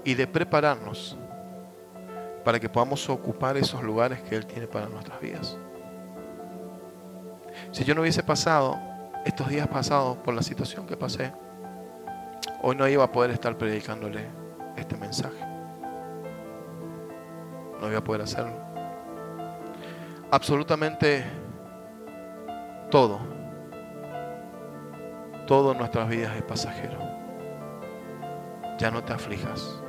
y 0.06 0.14
de 0.14 0.28
prepararnos 0.28 1.18
para 2.46 2.58
que 2.62 2.70
podamos 2.70 3.10
ocupar 3.10 3.58
esos 3.58 3.84
lugares 3.84 4.22
que 4.22 4.38
Él 4.38 4.46
tiene 4.46 4.66
para 4.66 4.88
nuestras 4.88 5.20
vidas. 5.20 5.58
Si 7.74 7.84
yo 7.84 7.94
no 7.96 8.00
hubiese 8.00 8.24
pasado 8.24 8.80
estos 9.26 9.50
días 9.50 9.68
pasados 9.68 10.16
por 10.20 10.34
la 10.34 10.42
situación 10.42 10.88
que 10.88 10.96
pasé, 10.96 11.34
hoy 12.62 12.76
no 12.76 12.88
iba 12.88 13.04
a 13.04 13.12
poder 13.12 13.32
estar 13.32 13.58
predicándole 13.58 14.28
este 14.76 14.98
mensaje. 14.98 15.46
No 17.80 17.90
iba 17.90 18.00
a 18.00 18.04
poder 18.04 18.22
hacerlo. 18.22 18.54
Absolutamente 20.32 21.24
todo, 22.92 23.20
todo 25.48 25.72
en 25.72 25.78
nuestras 25.78 26.08
vidas 26.10 26.36
es 26.36 26.44
pasajero. 26.44 27.00
Ya 28.78 28.92
no 28.92 29.04
te 29.04 29.14
aflijas. 29.14 29.82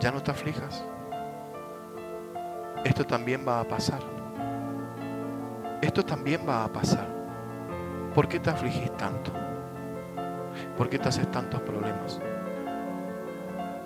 Ya 0.00 0.10
no 0.10 0.22
te 0.22 0.30
aflijas. 0.30 0.84
Esto 2.84 3.04
también 3.04 3.46
va 3.46 3.60
a 3.60 3.64
pasar. 3.64 4.00
Esto 5.82 6.04
también 6.04 6.46
va 6.48 6.64
a 6.64 6.72
pasar. 6.72 7.06
¿Por 8.14 8.28
qué 8.28 8.38
te 8.40 8.50
afligís 8.50 8.94
tanto? 8.96 9.32
¿Por 10.76 10.88
qué 10.88 10.98
te 10.98 11.08
haces 11.08 11.30
tantos 11.30 11.60
problemas? 11.62 12.20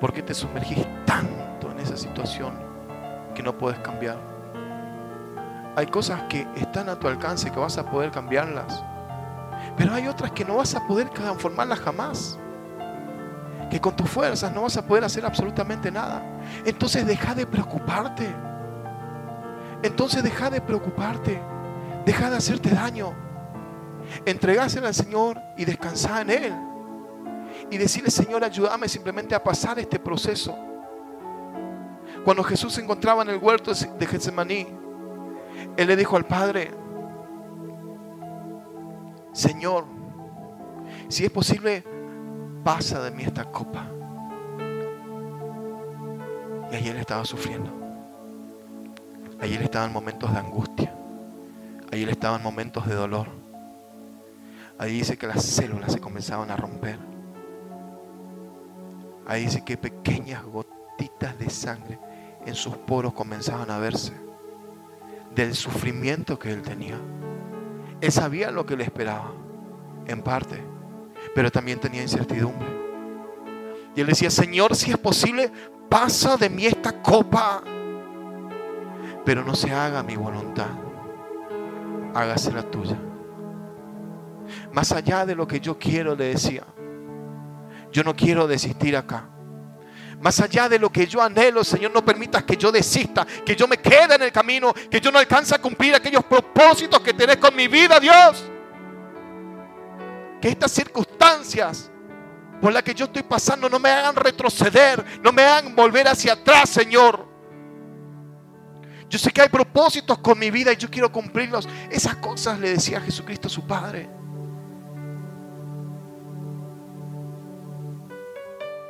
¿Por 0.00 0.12
qué 0.12 0.22
te 0.22 0.34
sumergís 0.34 0.86
tanto 1.04 1.70
en 1.70 1.80
esa 1.80 1.96
situación 1.96 2.74
que 3.34 3.42
no 3.42 3.56
puedes 3.56 3.78
cambiar. 3.80 4.16
Hay 5.76 5.86
cosas 5.88 6.22
que 6.28 6.46
están 6.56 6.88
a 6.88 6.98
tu 6.98 7.08
alcance 7.08 7.50
que 7.50 7.58
vas 7.58 7.76
a 7.76 7.90
poder 7.90 8.10
cambiarlas. 8.10 8.82
Pero 9.76 9.92
hay 9.92 10.06
otras 10.06 10.30
que 10.30 10.44
no 10.44 10.56
vas 10.56 10.74
a 10.74 10.86
poder 10.86 11.10
transformarlas 11.10 11.80
jamás. 11.80 12.38
Que 13.70 13.80
con 13.80 13.96
tus 13.96 14.08
fuerzas 14.08 14.52
no 14.54 14.62
vas 14.62 14.76
a 14.76 14.86
poder 14.86 15.04
hacer 15.04 15.26
absolutamente 15.26 15.90
nada. 15.90 16.22
Entonces 16.64 17.04
deja 17.06 17.34
de 17.34 17.46
preocuparte. 17.46 18.32
Entonces 19.82 20.22
deja 20.22 20.48
de 20.48 20.60
preocuparte. 20.60 21.42
Deja 22.06 22.30
de 22.30 22.36
hacerte 22.36 22.70
daño. 22.70 23.23
Entregásela 24.24 24.88
al 24.88 24.94
Señor 24.94 25.40
y 25.56 25.64
descansar 25.64 26.22
en 26.22 26.30
Él. 26.30 26.54
Y 27.70 27.78
decirle, 27.78 28.10
Señor, 28.10 28.44
ayúdame 28.44 28.88
simplemente 28.88 29.34
a 29.34 29.42
pasar 29.42 29.78
este 29.78 29.98
proceso. 29.98 30.56
Cuando 32.24 32.42
Jesús 32.42 32.72
se 32.74 32.80
encontraba 32.80 33.22
en 33.22 33.30
el 33.30 33.38
huerto 33.38 33.72
de 33.72 34.06
Getsemaní, 34.06 34.66
Él 35.76 35.86
le 35.86 35.96
dijo 35.96 36.16
al 36.16 36.24
Padre, 36.24 36.70
Señor, 39.32 39.84
si 41.08 41.24
es 41.24 41.30
posible, 41.30 41.84
pasa 42.62 43.02
de 43.02 43.10
mí 43.10 43.24
esta 43.24 43.44
copa. 43.44 43.86
Y 46.70 46.76
ahí 46.76 46.88
Él 46.88 46.96
estaba 46.96 47.24
sufriendo. 47.24 47.70
Ahí 49.40 49.54
Él 49.54 49.62
estaba 49.62 49.86
en 49.86 49.92
momentos 49.92 50.32
de 50.32 50.38
angustia. 50.38 50.94
Ahí 51.92 52.02
Él 52.02 52.08
estaba 52.08 52.36
en 52.36 52.42
momentos 52.42 52.86
de 52.86 52.94
dolor. 52.94 53.43
Ahí 54.84 54.98
dice 54.98 55.16
que 55.16 55.26
las 55.26 55.42
células 55.42 55.94
se 55.94 55.98
comenzaban 55.98 56.50
a 56.50 56.56
romper. 56.56 56.98
Ahí 59.26 59.46
dice 59.46 59.64
que 59.64 59.78
pequeñas 59.78 60.44
gotitas 60.44 61.38
de 61.38 61.48
sangre 61.48 61.98
en 62.44 62.54
sus 62.54 62.76
poros 62.76 63.14
comenzaban 63.14 63.70
a 63.70 63.78
verse 63.78 64.12
del 65.34 65.54
sufrimiento 65.54 66.38
que 66.38 66.52
él 66.52 66.60
tenía. 66.60 67.00
Él 68.02 68.12
sabía 68.12 68.50
lo 68.50 68.66
que 68.66 68.76
le 68.76 68.84
esperaba, 68.84 69.32
en 70.06 70.20
parte, 70.20 70.62
pero 71.34 71.50
también 71.50 71.80
tenía 71.80 72.02
incertidumbre. 72.02 72.68
Y 73.96 74.02
él 74.02 74.06
decía, 74.06 74.28
Señor, 74.28 74.76
si 74.76 74.90
es 74.90 74.98
posible, 74.98 75.50
pasa 75.88 76.36
de 76.36 76.50
mí 76.50 76.66
esta 76.66 77.00
copa, 77.00 77.62
pero 79.24 79.46
no 79.46 79.54
se 79.54 79.72
haga 79.72 80.02
mi 80.02 80.16
voluntad, 80.16 80.68
hágase 82.12 82.52
la 82.52 82.64
tuya. 82.64 82.98
Más 84.74 84.90
allá 84.90 85.24
de 85.24 85.36
lo 85.36 85.46
que 85.46 85.60
yo 85.60 85.78
quiero, 85.78 86.16
le 86.16 86.30
decía, 86.30 86.64
yo 87.92 88.02
no 88.02 88.14
quiero 88.14 88.48
desistir 88.48 88.96
acá. 88.96 89.28
Más 90.20 90.40
allá 90.40 90.68
de 90.68 90.80
lo 90.80 90.90
que 90.90 91.06
yo 91.06 91.22
anhelo, 91.22 91.62
Señor, 91.62 91.92
no 91.92 92.04
permitas 92.04 92.42
que 92.42 92.56
yo 92.56 92.72
desista, 92.72 93.24
que 93.24 93.54
yo 93.54 93.68
me 93.68 93.76
quede 93.76 94.16
en 94.16 94.22
el 94.22 94.32
camino, 94.32 94.74
que 94.90 95.00
yo 95.00 95.12
no 95.12 95.20
alcance 95.20 95.54
a 95.54 95.60
cumplir 95.60 95.94
aquellos 95.94 96.24
propósitos 96.24 96.98
que 97.00 97.14
tenés 97.14 97.36
con 97.36 97.54
mi 97.54 97.68
vida, 97.68 98.00
Dios. 98.00 98.50
Que 100.40 100.48
estas 100.48 100.72
circunstancias 100.72 101.88
por 102.60 102.72
las 102.72 102.82
que 102.82 102.94
yo 102.94 103.04
estoy 103.04 103.22
pasando 103.22 103.68
no 103.68 103.78
me 103.78 103.90
hagan 103.90 104.16
retroceder, 104.16 105.04
no 105.22 105.30
me 105.30 105.44
hagan 105.44 105.76
volver 105.76 106.08
hacia 106.08 106.32
atrás, 106.32 106.70
Señor. 106.70 107.28
Yo 109.08 109.20
sé 109.20 109.30
que 109.30 109.40
hay 109.40 109.48
propósitos 109.48 110.18
con 110.18 110.36
mi 110.36 110.50
vida 110.50 110.72
y 110.72 110.76
yo 110.76 110.90
quiero 110.90 111.12
cumplirlos. 111.12 111.68
Esas 111.92 112.16
cosas 112.16 112.58
le 112.58 112.70
decía 112.70 113.00
Jesucristo 113.00 113.46
a 113.46 113.50
su 113.50 113.64
Padre. 113.64 114.23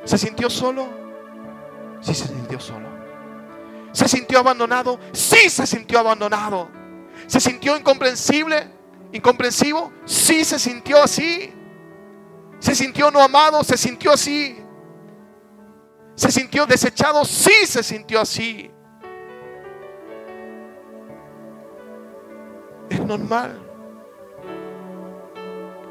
¿Se 0.05 0.19
sintió 0.19 0.49
solo? 0.49 0.87
Sí 1.99 2.13
se 2.13 2.27
sintió 2.27 2.59
solo. 2.59 2.87
¿Se 3.91 4.07
sintió 4.07 4.39
abandonado? 4.39 4.99
Sí 5.11 5.49
se 5.49 5.65
sintió 5.65 5.99
abandonado. 5.99 6.69
¿Se 7.25 7.39
sintió 7.39 7.75
incomprensible? 7.75 8.69
¿Incomprensivo? 9.11 9.91
Sí 10.05 10.45
se 10.45 10.59
sintió 10.59 11.01
así. 11.01 11.51
¿Se 12.59 12.75
sintió 12.75 13.09
no 13.09 13.19
amado? 13.19 13.63
Se 13.63 13.77
sintió 13.77 14.11
así. 14.11 14.61
¿Se 16.13 16.31
sintió 16.31 16.67
desechado? 16.67 17.25
Sí 17.25 17.65
se 17.65 17.81
sintió 17.81 18.21
así. 18.21 18.71
Es 22.89 23.01
normal 23.03 23.59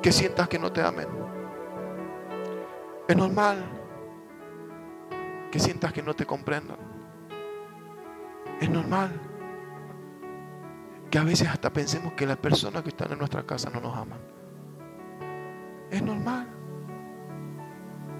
que 0.00 0.12
sientas 0.12 0.48
que 0.48 0.58
no 0.58 0.72
te 0.72 0.82
amen. 0.82 1.08
Es 3.08 3.16
normal 3.16 3.73
que 5.54 5.60
sientas 5.60 5.92
que 5.92 6.02
no 6.02 6.14
te 6.14 6.26
comprendan. 6.26 6.76
Es 8.60 8.68
normal 8.68 9.12
que 11.08 11.16
a 11.16 11.22
veces 11.22 11.46
hasta 11.46 11.72
pensemos 11.72 12.14
que 12.14 12.26
las 12.26 12.38
personas 12.38 12.82
que 12.82 12.88
están 12.88 13.12
en 13.12 13.18
nuestra 13.18 13.44
casa 13.46 13.70
no 13.70 13.80
nos 13.80 13.96
aman. 13.96 14.18
Es 15.92 16.02
normal. 16.02 16.48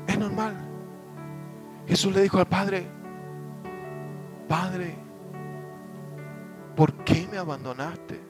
Es 0.07 0.17
normal. 0.17 0.57
Jesús 1.89 2.15
le 2.15 2.23
dijo 2.23 2.39
al 2.39 2.47
Padre, 2.47 2.87
Padre, 4.47 4.95
¿por 6.77 6.93
qué 7.03 7.27
me 7.29 7.39
abandonaste? 7.39 8.21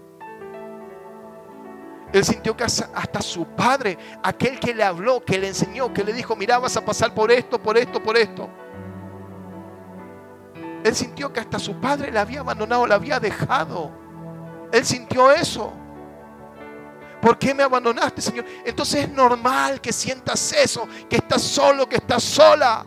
Él 2.11 2.25
sintió 2.25 2.57
que 2.57 2.65
hasta 2.65 3.21
su 3.21 3.45
padre, 3.49 3.99
aquel 4.23 4.59
que 4.59 4.73
le 4.73 4.83
habló, 4.83 5.23
que 5.23 5.37
le 5.37 5.49
enseñó, 5.49 5.93
que 5.93 6.05
le 6.05 6.15
dijo, 6.15 6.35
mira, 6.37 6.59
vas 6.59 6.79
a 6.79 6.85
pasar 6.87 7.13
por 7.13 7.31
esto, 7.31 7.63
por 7.63 7.77
esto, 7.77 8.03
por 8.03 8.17
esto. 8.17 8.49
Él 10.85 10.95
sintió 10.95 11.33
que 11.33 11.41
hasta 11.41 11.59
su 11.59 11.81
padre 11.81 12.13
le 12.13 12.19
había 12.19 12.41
abandonado, 12.41 12.87
le 12.87 12.93
había 12.93 13.19
dejado. 13.19 13.91
Él 14.71 14.85
sintió 14.85 15.33
eso. 15.33 15.73
¿Por 17.23 17.39
qué 17.39 17.55
me 17.55 17.63
abandonaste, 17.63 18.21
Señor? 18.21 18.45
Entonces 18.67 19.05
es 19.05 19.09
normal 19.09 19.81
que 19.81 19.95
sientas 19.95 20.53
eso, 20.53 20.87
que 21.09 21.17
estás 21.17 21.41
solo, 21.41 21.89
que 21.89 21.97
estás 21.97 22.23
sola. 22.23 22.85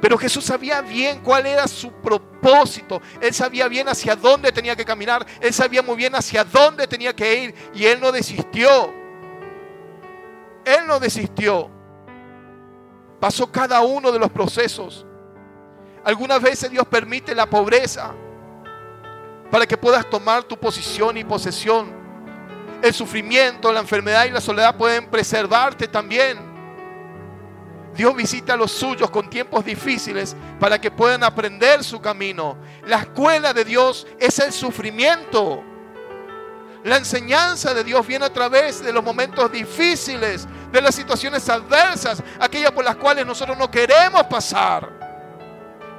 Pero 0.00 0.16
Jesús 0.16 0.44
sabía 0.44 0.80
bien 0.82 1.20
cuál 1.20 1.46
era 1.46 1.66
su 1.66 1.90
propósito. 1.94 3.02
Él 3.20 3.34
sabía 3.34 3.66
bien 3.66 3.88
hacia 3.88 4.14
dónde 4.14 4.52
tenía 4.52 4.76
que 4.76 4.84
caminar. 4.84 5.26
Él 5.40 5.52
sabía 5.52 5.82
muy 5.82 5.96
bien 5.96 6.14
hacia 6.14 6.44
dónde 6.44 6.86
tenía 6.86 7.12
que 7.14 7.42
ir. 7.42 7.54
Y 7.74 7.86
Él 7.86 8.00
no 8.00 8.12
desistió. 8.12 8.92
Él 10.64 10.86
no 10.86 11.00
desistió. 11.00 11.68
Pasó 13.18 13.50
cada 13.50 13.80
uno 13.80 14.12
de 14.12 14.20
los 14.20 14.30
procesos. 14.30 15.06
Algunas 16.04 16.42
veces 16.42 16.70
Dios 16.70 16.86
permite 16.86 17.34
la 17.34 17.46
pobreza 17.46 18.12
para 19.50 19.66
que 19.66 19.76
puedas 19.76 20.08
tomar 20.08 20.42
tu 20.44 20.56
posición 20.56 21.16
y 21.16 21.24
posesión. 21.24 21.92
El 22.82 22.92
sufrimiento, 22.92 23.70
la 23.70 23.80
enfermedad 23.80 24.24
y 24.24 24.30
la 24.30 24.40
soledad 24.40 24.76
pueden 24.76 25.06
preservarte 25.06 25.86
también. 25.86 26.52
Dios 27.94 28.16
visita 28.16 28.54
a 28.54 28.56
los 28.56 28.72
suyos 28.72 29.10
con 29.10 29.28
tiempos 29.28 29.64
difíciles 29.64 30.34
para 30.58 30.80
que 30.80 30.90
puedan 30.90 31.22
aprender 31.22 31.84
su 31.84 32.00
camino. 32.00 32.56
La 32.86 33.00
escuela 33.00 33.52
de 33.52 33.64
Dios 33.64 34.06
es 34.18 34.38
el 34.38 34.52
sufrimiento. 34.52 35.62
La 36.84 36.96
enseñanza 36.96 37.74
de 37.74 37.84
Dios 37.84 38.04
viene 38.04 38.24
a 38.24 38.32
través 38.32 38.82
de 38.82 38.92
los 38.92 39.04
momentos 39.04 39.52
difíciles, 39.52 40.48
de 40.72 40.80
las 40.80 40.94
situaciones 40.94 41.48
adversas, 41.48 42.22
aquellas 42.40 42.72
por 42.72 42.84
las 42.84 42.96
cuales 42.96 43.24
nosotros 43.24 43.56
no 43.56 43.70
queremos 43.70 44.24
pasar. 44.24 45.01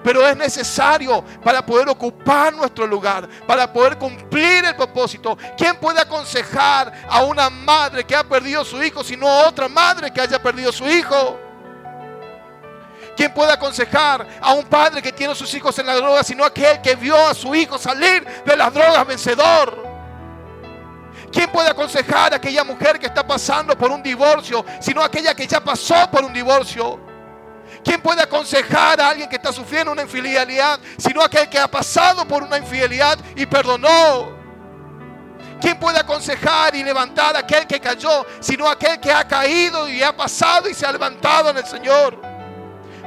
Pero 0.04 0.28
es 0.28 0.36
necesario 0.36 1.24
para 1.44 1.66
poder 1.66 1.88
ocupar 1.90 2.54
nuestro 2.54 2.86
lugar, 2.86 3.28
para 3.48 3.72
poder 3.72 3.98
cumplir 3.98 4.66
el 4.66 4.76
propósito. 4.76 5.38
¿Quién 5.58 5.78
puede 5.78 6.02
aconsejar 6.02 6.92
a 7.10 7.24
una 7.24 7.50
madre 7.50 8.04
que 8.04 8.16
ha 8.16 8.24
perdido 8.24 8.66
su 8.66 8.84
hijo, 8.84 9.04
sino 9.04 9.28
a 9.28 9.48
otra 9.48 9.68
madre 9.68 10.12
que 10.12 10.20
haya 10.20 10.42
perdido 10.42 10.72
su 10.72 10.88
hijo? 10.90 11.40
¿Quién 13.16 13.34
puede 13.34 13.52
aconsejar 13.52 14.28
a 14.42 14.54
un 14.54 14.66
padre 14.66 15.02
que 15.02 15.12
tiene 15.12 15.34
a 15.34 15.36
sus 15.36 15.54
hijos 15.54 15.78
en 15.80 15.86
la 15.86 15.96
droga, 15.96 16.24
sino 16.24 16.44
aquel 16.44 16.82
que 16.82 16.96
vio 16.96 17.16
a 17.28 17.34
su 17.34 17.54
hijo 17.54 17.78
salir 17.78 18.26
de 18.46 18.58
las 18.58 18.74
drogas 18.74 19.06
vencedor? 19.06 19.84
¿Quién 21.32 21.50
puede 21.52 21.70
aconsejar 21.70 22.34
a 22.34 22.38
aquella 22.38 22.64
mujer 22.64 23.00
que 23.00 23.08
está 23.08 23.26
pasando 23.26 23.78
por 23.78 23.90
un 23.92 24.04
divorcio, 24.04 24.66
sino 24.80 25.02
aquella 25.02 25.34
que 25.34 25.48
ya 25.48 25.64
pasó 25.64 26.10
por 26.12 26.24
un 26.24 26.34
divorcio? 26.34 27.13
¿Quién 27.84 28.02
puede 28.02 28.22
aconsejar 28.22 29.00
a 29.00 29.10
alguien 29.10 29.30
que 29.30 29.36
está 29.36 29.52
sufriendo 29.52 29.92
una 29.92 30.04
infidelidad, 30.04 30.80
sino 30.98 31.22
aquel 31.22 31.50
que 31.50 31.60
ha 31.60 31.70
pasado 31.70 32.28
por 32.28 32.44
una 32.44 32.58
infidelidad 32.58 33.18
y 33.36 33.46
perdonó? 33.46 34.44
¿Quién 35.62 35.80
puede 35.80 35.98
aconsejar 35.98 36.76
y 36.76 36.84
levantar 36.84 37.38
a 37.38 37.40
aquel 37.40 37.66
que 37.66 37.80
cayó, 37.80 38.26
sino 38.42 38.68
aquel 38.68 39.00
que 39.00 39.12
ha 39.12 39.26
caído 39.26 39.88
y 39.88 40.04
ha 40.04 40.16
pasado 40.16 40.68
y 40.68 40.74
se 40.74 40.86
ha 40.86 40.92
levantado 40.92 41.52
en 41.52 41.58
el 41.58 41.66
Señor? 41.66 42.20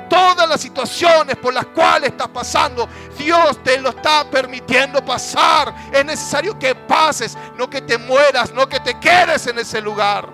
Todas 0.08 0.48
las 0.48 0.60
situaciones 0.60 1.36
por 1.36 1.52
las 1.52 1.66
cuales 1.66 2.10
estás 2.10 2.28
pasando, 2.28 2.88
Dios 3.18 3.62
te 3.62 3.78
lo 3.78 3.90
está 3.90 4.30
permitiendo 4.30 5.04
pasar. 5.04 5.74
Es 5.92 6.04
necesario 6.04 6.58
que 6.58 6.74
pases, 6.74 7.36
no 7.58 7.68
que 7.68 7.82
te 7.82 7.98
mueras, 7.98 8.52
no 8.54 8.68
que 8.68 8.80
te 8.80 8.98
quedes 8.98 9.46
en 9.48 9.58
ese 9.58 9.80
lugar. 9.80 10.26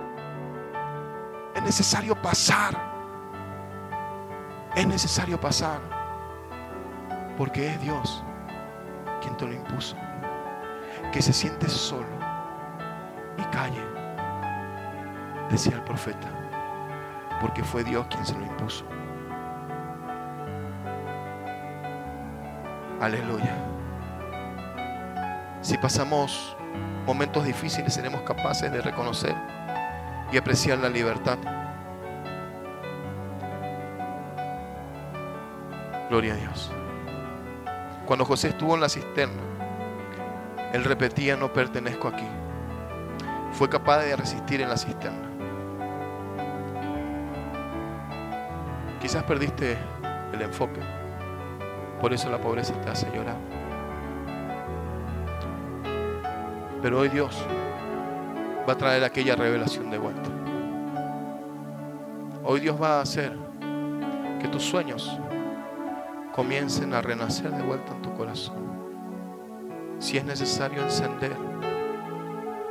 Es 1.57 1.63
necesario 1.63 2.15
pasar. 2.21 2.92
Es 4.75 4.87
necesario 4.87 5.41
pasar. 5.41 5.81
Porque 7.37 7.69
es 7.69 7.81
Dios 7.81 8.23
quien 9.21 9.37
te 9.37 9.47
lo 9.47 9.53
impuso. 9.53 9.97
Que 11.13 11.23
se 11.23 11.33
siente 11.33 11.69
solo 11.69 12.07
y 13.39 13.43
calle, 13.45 13.83
decía 15.51 15.75
el 15.75 15.83
profeta, 15.83 16.29
porque 17.41 17.65
fue 17.65 17.83
Dios 17.83 18.07
quien 18.09 18.27
se 18.27 18.35
lo 18.35 18.45
impuso. 18.45 18.85
Aleluya. 23.01 23.57
Si 25.61 25.77
pasamos 25.79 26.57
momentos 27.07 27.45
difíciles, 27.45 27.95
seremos 27.95 28.23
capaces 28.23 28.71
de 28.71 28.81
reconocer 28.81 29.35
y 30.31 30.37
apreciar 30.37 30.79
la 30.79 30.89
libertad. 30.89 31.39
Gloria 36.13 36.35
a 36.35 36.37
Dios. 36.37 36.71
Cuando 38.05 38.27
José 38.27 38.49
estuvo 38.49 38.75
en 38.75 38.83
la 38.83 38.91
cisterna, 38.91 39.41
él 40.75 40.85
repetía, 40.85 41.39
no 41.39 41.51
pertenezco 41.51 42.07
aquí. 42.07 42.27
Fue 43.53 43.71
capaz 43.71 44.01
de 44.01 44.15
resistir 44.15 44.61
en 44.61 44.69
la 44.69 44.77
cisterna. 44.77 45.31
Quizás 49.01 49.25
perdiste 49.25 49.79
el 50.35 50.43
enfoque. 50.43 50.81
Por 51.99 52.13
eso 52.13 52.29
la 52.29 52.39
pobreza 52.39 52.79
te 52.83 52.91
hace 52.91 53.07
llorar. 53.07 53.39
Pero 56.83 56.99
hoy 56.99 57.09
Dios 57.09 57.43
va 58.69 58.75
a 58.75 58.77
traer 58.77 59.03
aquella 59.03 59.35
revelación 59.35 59.91
de 59.91 59.97
vuelta. 59.97 60.29
Hoy 62.45 62.61
Dios 62.61 62.77
va 62.79 62.99
a 62.99 63.01
hacer 63.01 63.35
que 64.43 64.49
tus 64.49 64.63
sueños 64.63 65.19
comiencen 66.33 66.95
a 66.95 67.03
renacer 67.03 67.51
de 67.51 67.63
vuelta 67.63 67.93
en 67.93 68.03
tu 68.03 68.13
corazón. 68.15 68.57
Si 69.99 70.17
es 70.17 70.25
necesario 70.25 70.83
encender 70.83 71.37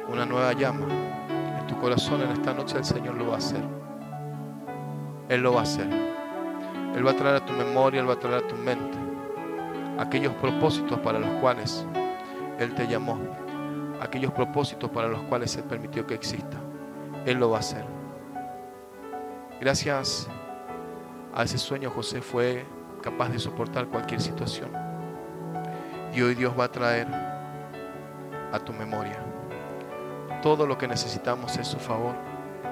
una 0.09 0.25
nueva 0.25 0.53
llama 0.53 0.87
en 1.59 1.67
tu 1.67 1.77
corazón 1.77 2.21
en 2.21 2.31
esta 2.31 2.53
noche, 2.53 2.77
el 2.77 2.85
Señor 2.85 3.15
lo 3.15 3.27
va 3.27 3.35
a 3.35 3.37
hacer. 3.37 3.63
Él 5.29 5.41
lo 5.41 5.53
va 5.53 5.59
a 5.61 5.63
hacer. 5.63 5.87
Él 6.95 7.05
va 7.05 7.11
a 7.11 7.15
traer 7.15 7.35
a 7.35 7.45
tu 7.45 7.53
memoria, 7.53 8.01
Él 8.01 8.09
va 8.09 8.13
a 8.13 8.19
traer 8.19 8.43
a 8.43 8.47
tu 8.47 8.55
mente 8.55 8.97
aquellos 9.97 10.33
propósitos 10.33 10.99
para 10.99 11.19
los 11.19 11.29
cuales 11.39 11.85
Él 12.59 12.73
te 12.73 12.87
llamó, 12.87 13.17
aquellos 14.01 14.33
propósitos 14.33 14.89
para 14.89 15.07
los 15.07 15.21
cuales 15.23 15.55
Él 15.55 15.63
permitió 15.63 16.05
que 16.05 16.15
exista. 16.15 16.57
Él 17.25 17.37
lo 17.37 17.51
va 17.51 17.57
a 17.57 17.59
hacer. 17.59 17.85
Gracias 19.61 20.27
a 21.33 21.43
ese 21.43 21.57
sueño 21.57 21.91
José 21.91 22.21
fue 22.21 22.65
capaz 23.01 23.29
de 23.29 23.39
soportar 23.39 23.87
cualquier 23.87 24.21
situación. 24.21 24.69
Y 26.13 26.21
hoy 26.21 26.35
Dios 26.35 26.53
va 26.57 26.65
a 26.65 26.71
traer 26.71 27.07
a 28.51 28.59
tu 28.59 28.73
memoria. 28.73 29.17
Todo 30.41 30.65
lo 30.65 30.77
que 30.77 30.87
necesitamos 30.87 31.57
es 31.57 31.67
su 31.67 31.77
favor, 31.77 32.15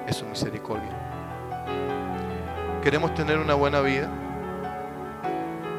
es 0.06 0.16
su 0.16 0.26
misericordia. 0.26 1.10
Queremos 2.82 3.14
tener 3.14 3.38
una 3.38 3.54
buena 3.54 3.80
vida. 3.80 4.08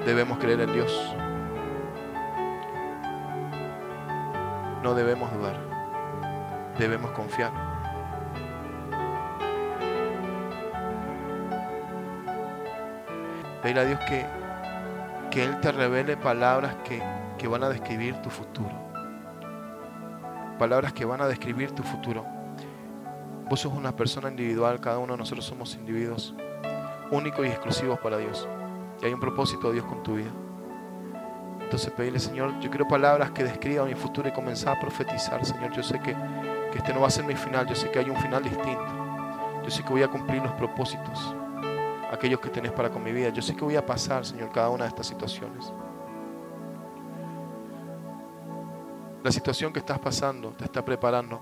Debemos 0.06 0.38
creer 0.38 0.62
en 0.62 0.74
Dios. 0.74 1.16
No 4.84 4.96
debemos 4.96 5.32
dudar. 5.34 5.58
Debemos 6.78 7.12
confiar. 7.12 7.52
Pedir 13.62 13.78
a 13.78 13.86
Dios 13.86 14.00
que, 14.08 14.26
que 15.32 15.44
Él 15.44 15.60
te 15.62 15.72
revele 15.72 16.18
palabras 16.18 16.76
que, 16.84 17.02
que 17.38 17.48
van 17.48 17.64
a 17.64 17.70
describir 17.70 18.22
tu 18.22 18.30
futuro. 18.30 18.72
Palabras 20.60 20.94
que 20.94 21.06
van 21.06 21.22
a 21.22 21.28
describir 21.28 21.72
tu 21.72 21.82
futuro. 21.82 22.26
Vos 23.50 23.62
sos 23.62 23.74
una 23.74 23.96
persona 23.96 24.30
individual, 24.30 24.80
cada 24.80 25.00
uno 25.00 25.14
de 25.14 25.18
nosotros 25.18 25.46
somos 25.46 25.74
individuos 25.76 26.36
únicos 27.12 27.46
y 27.46 27.50
exclusivos 27.50 28.00
para 28.00 28.18
Dios. 28.18 28.48
Y 29.02 29.06
hay 29.06 29.14
un 29.14 29.20
propósito 29.20 29.68
de 29.68 29.74
Dios 29.74 29.86
con 29.86 30.04
tu 30.04 30.16
vida. 30.16 30.32
Entonces 31.62 31.92
pedirle, 31.92 32.20
Señor, 32.20 32.60
yo 32.60 32.70
quiero 32.70 32.88
palabras 32.88 33.32
que 33.32 33.44
describan 33.44 33.88
mi 33.88 33.96
futuro 33.96 34.28
y 34.28 34.32
comenzar 34.32 34.78
a 34.78 34.80
profetizar, 34.80 35.46
Señor. 35.46 35.72
Yo 35.72 35.84
sé 35.84 36.00
que, 36.00 36.16
que 36.72 36.78
este 36.78 36.94
no 36.94 37.02
va 37.02 37.08
a 37.08 37.12
ser 37.12 37.24
mi 37.24 37.36
final, 37.36 37.66
yo 37.68 37.76
sé 37.76 37.90
que 37.90 38.00
hay 38.00 38.10
un 38.10 38.18
final 38.18 38.44
distinto. 38.44 38.86
Yo 39.64 39.70
sé 39.70 39.84
que 39.84 39.90
voy 39.90 40.04
a 40.04 40.08
cumplir 40.08 40.42
los 40.42 40.52
propósitos, 40.54 41.36
aquellos 42.12 42.40
que 42.40 42.50
tenés 42.50 42.72
para 42.72 42.90
con 42.90 43.04
mi 43.04 43.12
vida. 43.12 43.30
Yo 43.30 43.42
sé 43.42 43.56
que 43.56 43.64
voy 43.64 43.76
a 43.76 43.86
pasar, 43.86 44.26
Señor, 44.26 44.52
cada 44.52 44.70
una 44.70 44.84
de 44.84 44.90
estas 44.90 45.08
situaciones. 45.08 45.72
La 49.24 49.32
situación 49.32 49.72
que 49.72 49.80
estás 49.80 50.00
pasando 50.00 50.50
te 50.52 50.66
está 50.66 50.84
preparando 50.84 51.42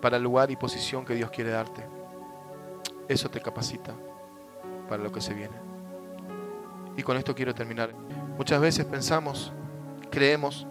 para 0.00 0.16
el 0.16 0.22
lugar 0.22 0.50
y 0.50 0.56
posición 0.56 1.04
que 1.04 1.14
Dios 1.14 1.30
quiere 1.30 1.50
darte. 1.50 1.86
Eso 3.08 3.30
te 3.30 3.40
capacita 3.40 3.94
para 4.88 5.02
lo 5.02 5.12
que 5.12 5.20
se 5.20 5.34
viene. 5.34 5.54
Y 6.96 7.02
con 7.02 7.16
esto 7.16 7.34
quiero 7.34 7.54
terminar. 7.54 7.94
Muchas 8.36 8.60
veces 8.60 8.84
pensamos, 8.86 9.52
creemos, 10.10 10.66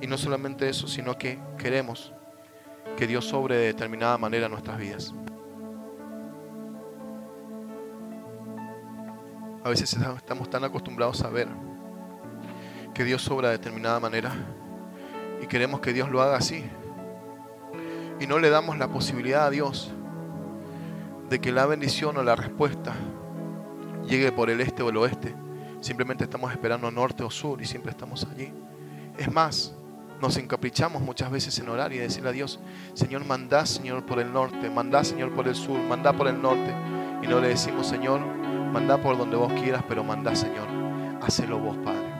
y 0.00 0.06
no 0.06 0.18
solamente 0.18 0.68
eso, 0.68 0.86
sino 0.86 1.16
que 1.16 1.40
queremos 1.56 2.12
que 2.96 3.06
Dios 3.06 3.24
sobre 3.24 3.56
de 3.56 3.66
determinada 3.66 4.18
manera 4.18 4.48
nuestras 4.48 4.78
vidas. 4.78 5.14
A 9.64 9.68
veces 9.68 9.96
estamos 10.16 10.50
tan 10.50 10.64
acostumbrados 10.64 11.22
a 11.22 11.28
ver 11.28 11.46
que 12.94 13.04
Dios 13.04 13.22
sobra 13.22 13.48
de 13.48 13.58
determinada 13.58 14.00
manera 14.00 14.32
y 15.40 15.46
queremos 15.46 15.80
que 15.80 15.92
Dios 15.92 16.10
lo 16.10 16.20
haga 16.20 16.36
así. 16.36 16.64
Y 18.18 18.26
no 18.26 18.40
le 18.40 18.50
damos 18.50 18.76
la 18.76 18.88
posibilidad 18.88 19.46
a 19.46 19.50
Dios 19.50 19.92
de 21.30 21.40
que 21.40 21.52
la 21.52 21.66
bendición 21.66 22.16
o 22.16 22.24
la 22.24 22.34
respuesta 22.34 22.92
llegue 24.06 24.32
por 24.32 24.50
el 24.50 24.60
este 24.60 24.82
o 24.82 24.90
el 24.90 24.96
oeste. 24.96 25.34
Simplemente 25.80 26.24
estamos 26.24 26.50
esperando 26.50 26.90
norte 26.90 27.22
o 27.22 27.30
sur 27.30 27.62
y 27.62 27.64
siempre 27.64 27.92
estamos 27.92 28.24
allí. 28.24 28.52
Es 29.16 29.30
más, 29.30 29.74
nos 30.20 30.36
encaprichamos 30.38 31.02
muchas 31.02 31.30
veces 31.30 31.56
en 31.60 31.68
orar 31.68 31.92
y 31.92 31.98
decirle 31.98 32.30
a 32.30 32.32
Dios, 32.32 32.60
Señor, 32.94 33.24
mandá, 33.24 33.64
Señor, 33.64 34.04
por 34.06 34.18
el 34.18 34.32
norte, 34.32 34.70
mandá, 34.70 35.04
Señor, 35.04 35.32
por 35.32 35.46
el 35.46 35.54
sur, 35.54 35.78
mandá 35.88 36.12
por 36.12 36.26
el 36.26 36.42
norte. 36.42 36.74
Y 37.22 37.28
no 37.28 37.40
le 37.40 37.48
decimos, 37.48 37.86
Señor, 37.86 38.20
mandá 38.72 38.96
por 38.96 39.16
donde 39.18 39.36
vos 39.36 39.52
quieras, 39.52 39.84
pero 39.86 40.02
mandá, 40.02 40.34
Señor, 40.34 40.66
hacelo 41.22 41.58
vos, 41.58 41.76
Padre. 41.78 42.12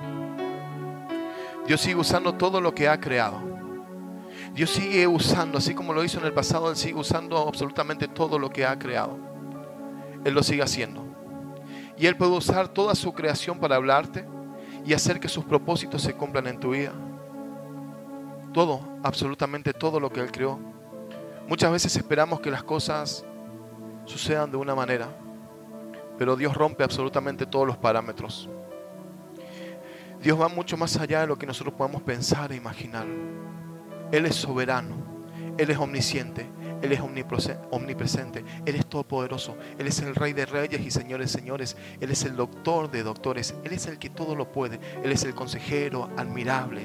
Dios 1.67 1.81
sigue 1.81 1.97
usando 1.97 2.35
todo 2.35 2.61
lo 2.61 2.75
que 2.75 2.89
ha 2.89 3.01
creado. 3.01 3.41
Dios 4.55 4.71
sigue 4.71 5.07
usando, 5.07 5.59
así 5.59 5.75
como 5.75 5.95
lo 5.95 6.05
hizo 6.05 6.19
en 6.19 6.27
el 6.27 6.33
pasado, 6.33 6.69
Él 6.71 6.77
sigue 6.77 6.99
usando 6.99 7.39
absolutamente 7.39 8.07
todo 8.07 8.39
lo 8.39 8.51
que 8.51 8.67
ha 8.67 8.79
creado. 8.79 9.17
Él 10.25 10.35
lo 10.35 10.43
sigue 10.43 10.63
haciendo. 10.63 11.03
Y 11.97 12.07
Él 12.07 12.17
puede 12.17 12.33
usar 12.33 12.69
toda 12.69 12.95
su 12.95 13.13
creación 13.13 13.59
para 13.59 13.77
hablarte 13.77 14.27
y 14.85 14.93
hacer 14.93 15.21
que 15.21 15.29
sus 15.29 15.45
propósitos 15.45 16.03
se 16.03 16.15
cumplan 16.15 16.47
en 16.49 16.61
tu 16.61 16.71
vida. 16.71 16.93
Todo, 18.53 18.81
absolutamente 19.03 19.73
todo 19.73 20.01
lo 20.01 20.11
que 20.11 20.21
Él 20.21 20.31
creó. 20.31 20.59
Muchas 21.49 21.73
veces 21.73 21.97
esperamos 21.97 22.41
que 22.41 22.51
las 22.51 22.63
cosas 22.63 23.25
sucedan 24.05 24.51
de 24.51 24.57
una 24.57 24.75
manera, 24.75 25.09
pero 26.23 26.37
Dios 26.37 26.55
rompe 26.55 26.85
absolutamente 26.85 27.47
todos 27.47 27.67
los 27.67 27.77
parámetros. 27.77 28.49
Dios 30.23 30.41
va 30.41 30.47
mucho 30.47 30.77
más 30.77 30.97
allá 30.97 31.23
de 31.23 31.27
lo 31.27 31.37
que 31.37 31.49
nosotros 31.49 31.75
podamos 31.75 32.01
pensar 32.03 32.53
e 32.53 32.55
imaginar. 32.55 33.09
Él 34.13 34.27
es 34.27 34.37
soberano, 34.37 34.95
Él 35.59 35.69
es 35.69 35.79
omnisciente, 35.79 36.49
Él 36.81 36.93
es 36.93 37.01
omnipresente, 37.01 38.45
Él 38.65 38.77
es 38.77 38.87
todopoderoso, 38.87 39.57
Él 39.81 39.89
es 39.89 39.99
el 39.99 40.15
Rey 40.15 40.33
de 40.33 40.47
Reyes 40.47 40.81
y 40.81 40.93
Señores, 40.93 41.33
Señores, 41.33 41.77
Él 42.01 42.13
es 42.13 42.23
el 42.23 42.37
Doctor 42.37 42.89
de 42.89 43.03
Doctores, 43.03 43.57
Él 43.65 43.73
es 43.73 43.89
el 43.89 43.99
que 43.99 44.09
todo 44.09 44.37
lo 44.37 44.53
puede, 44.53 44.79
Él 45.03 45.11
es 45.11 45.25
el 45.25 45.35
consejero 45.35 46.09
admirable, 46.17 46.83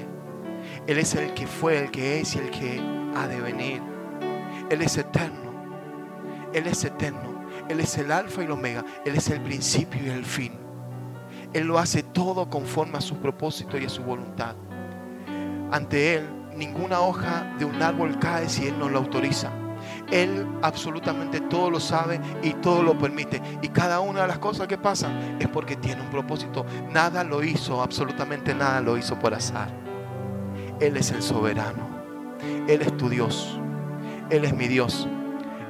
Él 0.88 0.98
es 0.98 1.14
el 1.14 1.32
que 1.34 1.46
fue, 1.46 1.78
el 1.78 1.92
que 1.92 2.18
es 2.18 2.34
y 2.34 2.40
el 2.40 2.50
que 2.50 2.82
ha 3.14 3.28
de 3.28 3.40
venir, 3.40 3.80
Él 4.68 4.82
es 4.82 4.98
eterno, 4.98 5.52
Él 6.52 6.66
es 6.66 6.82
eterno, 6.82 7.37
Él 7.68 7.80
es 7.80 7.98
el 7.98 8.10
Alfa 8.12 8.42
y 8.42 8.44
el 8.46 8.52
Omega, 8.52 8.84
Él 9.04 9.16
es 9.16 9.28
el 9.30 9.40
principio 9.40 10.00
y 10.04 10.08
el 10.10 10.24
fin. 10.24 10.52
Él 11.52 11.66
lo 11.66 11.78
hace 11.78 12.02
todo 12.02 12.48
conforme 12.50 12.98
a 12.98 13.00
su 13.00 13.16
propósito 13.16 13.78
y 13.78 13.84
a 13.84 13.88
su 13.88 14.02
voluntad. 14.02 14.54
Ante 15.70 16.14
Él, 16.16 16.28
ninguna 16.56 17.00
hoja 17.00 17.54
de 17.58 17.64
un 17.64 17.80
árbol 17.82 18.18
cae 18.18 18.48
si 18.48 18.66
Él 18.66 18.78
no 18.78 18.88
lo 18.88 18.98
autoriza. 18.98 19.50
Él 20.10 20.46
absolutamente 20.62 21.40
todo 21.40 21.70
lo 21.70 21.80
sabe 21.80 22.20
y 22.42 22.52
todo 22.54 22.82
lo 22.82 22.98
permite. 22.98 23.40
Y 23.62 23.68
cada 23.68 24.00
una 24.00 24.22
de 24.22 24.28
las 24.28 24.38
cosas 24.38 24.66
que 24.66 24.78
pasan 24.78 25.36
es 25.40 25.48
porque 25.48 25.76
tiene 25.76 26.02
un 26.02 26.10
propósito. 26.10 26.66
Nada 26.90 27.24
lo 27.24 27.42
hizo, 27.42 27.82
absolutamente 27.82 28.54
nada 28.54 28.80
lo 28.80 28.96
hizo 28.96 29.18
por 29.18 29.34
azar. 29.34 29.68
Él 30.80 30.96
es 30.96 31.10
el 31.10 31.22
soberano. 31.22 31.86
Él 32.66 32.82
es 32.82 32.96
tu 32.96 33.08
Dios. 33.08 33.58
Él 34.30 34.44
es 34.44 34.54
mi 34.54 34.68
Dios. 34.68 35.08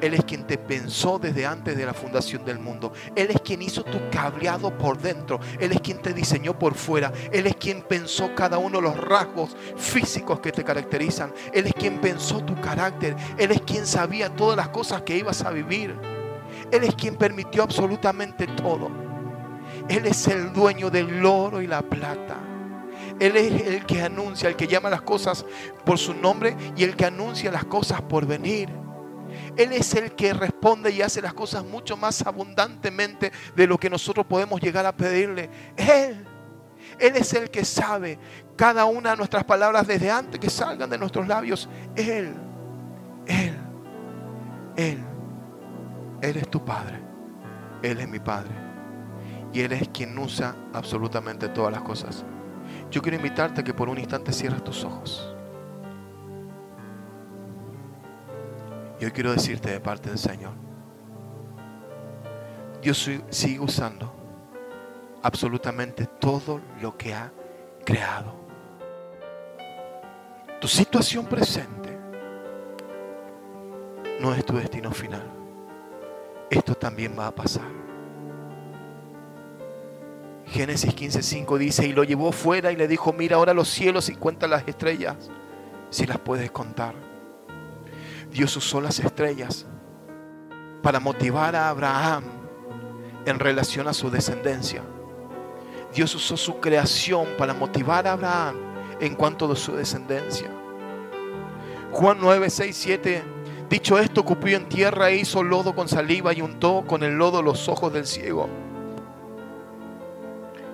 Él 0.00 0.14
es 0.14 0.24
quien 0.24 0.46
te 0.46 0.58
pensó 0.58 1.18
desde 1.18 1.46
antes 1.46 1.76
de 1.76 1.86
la 1.86 1.94
fundación 1.94 2.44
del 2.44 2.58
mundo. 2.58 2.92
Él 3.14 3.28
es 3.30 3.40
quien 3.40 3.62
hizo 3.62 3.84
tu 3.84 3.98
cableado 4.10 4.76
por 4.76 4.98
dentro. 4.98 5.40
Él 5.58 5.72
es 5.72 5.80
quien 5.80 6.00
te 6.00 6.12
diseñó 6.12 6.58
por 6.58 6.74
fuera. 6.74 7.12
Él 7.32 7.46
es 7.46 7.56
quien 7.56 7.82
pensó 7.82 8.34
cada 8.34 8.58
uno 8.58 8.78
de 8.78 8.82
los 8.82 8.96
rasgos 8.96 9.56
físicos 9.76 10.40
que 10.40 10.52
te 10.52 10.64
caracterizan. 10.64 11.32
Él 11.52 11.66
es 11.66 11.74
quien 11.74 12.00
pensó 12.00 12.40
tu 12.44 12.54
carácter. 12.60 13.16
Él 13.36 13.50
es 13.50 13.60
quien 13.62 13.86
sabía 13.86 14.28
todas 14.28 14.56
las 14.56 14.68
cosas 14.68 15.02
que 15.02 15.16
ibas 15.16 15.42
a 15.42 15.50
vivir. 15.50 15.94
Él 16.70 16.84
es 16.84 16.94
quien 16.94 17.16
permitió 17.16 17.62
absolutamente 17.62 18.46
todo. 18.46 18.90
Él 19.88 20.06
es 20.06 20.26
el 20.28 20.52
dueño 20.52 20.90
del 20.90 21.24
oro 21.24 21.60
y 21.62 21.66
la 21.66 21.82
plata. 21.82 22.36
Él 23.18 23.36
es 23.36 23.66
el 23.66 23.84
que 23.84 24.02
anuncia, 24.02 24.48
el 24.48 24.56
que 24.56 24.66
llama 24.66 24.90
las 24.90 25.02
cosas 25.02 25.44
por 25.84 25.98
su 25.98 26.14
nombre 26.14 26.56
y 26.76 26.84
el 26.84 26.94
que 26.94 27.06
anuncia 27.06 27.50
las 27.50 27.64
cosas 27.64 28.00
por 28.02 28.26
venir. 28.26 28.68
Él 29.56 29.72
es 29.72 29.94
el 29.94 30.12
que 30.12 30.32
responde 30.32 30.90
y 30.90 31.02
hace 31.02 31.20
las 31.22 31.34
cosas 31.34 31.64
mucho 31.64 31.96
más 31.96 32.22
abundantemente 32.26 33.32
de 33.54 33.66
lo 33.66 33.78
que 33.78 33.90
nosotros 33.90 34.26
podemos 34.26 34.60
llegar 34.60 34.86
a 34.86 34.96
pedirle. 34.96 35.50
Él, 35.76 36.24
Él 36.98 37.16
es 37.16 37.32
el 37.34 37.50
que 37.50 37.64
sabe 37.64 38.18
cada 38.56 38.84
una 38.84 39.10
de 39.10 39.16
nuestras 39.16 39.44
palabras 39.44 39.86
desde 39.86 40.10
antes 40.10 40.40
que 40.40 40.50
salgan 40.50 40.90
de 40.90 40.98
nuestros 40.98 41.26
labios. 41.26 41.68
Él, 41.96 42.34
Él, 43.26 43.56
Él, 44.76 44.98
Él 46.22 46.36
es 46.36 46.48
tu 46.48 46.64
Padre. 46.64 47.00
Él 47.82 48.00
es 48.00 48.08
mi 48.08 48.18
Padre. 48.18 48.50
Y 49.52 49.60
Él 49.60 49.72
es 49.72 49.88
quien 49.88 50.16
usa 50.18 50.54
absolutamente 50.72 51.48
todas 51.48 51.72
las 51.72 51.82
cosas. 51.82 52.24
Yo 52.90 53.00
quiero 53.02 53.16
invitarte 53.16 53.60
a 53.60 53.64
que 53.64 53.74
por 53.74 53.88
un 53.88 53.98
instante 53.98 54.32
cierres 54.32 54.62
tus 54.62 54.84
ojos. 54.84 55.27
Y 59.00 59.04
hoy 59.04 59.10
quiero 59.12 59.32
decirte 59.32 59.70
de 59.70 59.80
parte 59.80 60.08
del 60.08 60.18
Señor, 60.18 60.52
Dios 62.82 62.98
si- 63.02 63.20
sigue 63.30 63.60
usando 63.60 64.12
absolutamente 65.22 66.06
todo 66.06 66.60
lo 66.80 66.96
que 66.96 67.14
ha 67.14 67.32
creado. 67.84 68.34
Tu 70.60 70.66
situación 70.68 71.26
presente 71.26 71.96
no 74.20 74.34
es 74.34 74.44
tu 74.44 74.56
destino 74.56 74.90
final. 74.90 75.22
Esto 76.50 76.74
también 76.74 77.14
va 77.16 77.28
a 77.28 77.34
pasar. 77.34 77.68
Génesis 80.46 80.94
15:5 80.94 81.58
dice, 81.58 81.86
y 81.86 81.92
lo 81.92 82.04
llevó 82.04 82.32
fuera 82.32 82.72
y 82.72 82.76
le 82.76 82.88
dijo, 82.88 83.12
mira 83.12 83.36
ahora 83.36 83.52
los 83.54 83.68
cielos 83.68 84.08
y 84.08 84.14
cuenta 84.16 84.48
las 84.48 84.66
estrellas, 84.66 85.30
si 85.90 86.06
las 86.06 86.18
puedes 86.18 86.50
contar. 86.50 86.94
Dios 88.30 88.56
usó 88.56 88.80
las 88.80 88.98
estrellas 88.98 89.66
para 90.82 91.00
motivar 91.00 91.56
a 91.56 91.68
Abraham 91.68 92.24
en 93.24 93.38
relación 93.38 93.88
a 93.88 93.92
su 93.92 94.10
descendencia. 94.10 94.82
Dios 95.94 96.14
usó 96.14 96.36
su 96.36 96.60
creación 96.60 97.26
para 97.38 97.54
motivar 97.54 98.06
a 98.06 98.12
Abraham 98.12 98.56
en 99.00 99.14
cuanto 99.14 99.50
a 99.50 99.56
su 99.56 99.74
descendencia. 99.74 100.50
Juan 101.92 102.18
9, 102.20 102.50
6, 102.50 102.76
7. 102.76 103.22
Dicho 103.70 103.98
esto, 103.98 104.24
cupió 104.24 104.56
en 104.56 104.68
tierra 104.68 105.10
e 105.10 105.16
hizo 105.16 105.42
lodo 105.42 105.74
con 105.74 105.88
saliva 105.88 106.32
y 106.32 106.42
untó 106.42 106.84
con 106.86 107.02
el 107.02 107.14
lodo 107.14 107.42
los 107.42 107.68
ojos 107.68 107.92
del 107.92 108.06
ciego. 108.06 108.48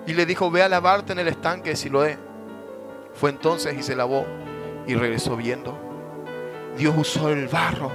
Y 0.07 0.13
le 0.13 0.27
dijo, 0.27 0.51
ve 0.51 0.63
a 0.63 0.69
lavarte 0.69 1.13
en 1.13 1.21
el 1.21 1.29
estanque 1.29 1.71
de 1.71 1.77
Siloé. 1.77 2.19
Fue 3.15 3.31
entonces 3.31 3.77
y 3.79 3.83
se 3.83 3.97
lavó 3.97 4.27
y 4.87 4.95
regresó 4.95 5.37
viendo. 5.37 5.94
Dios 6.77 6.95
usó 6.97 7.31
el 7.31 7.49
barro, 7.49 7.91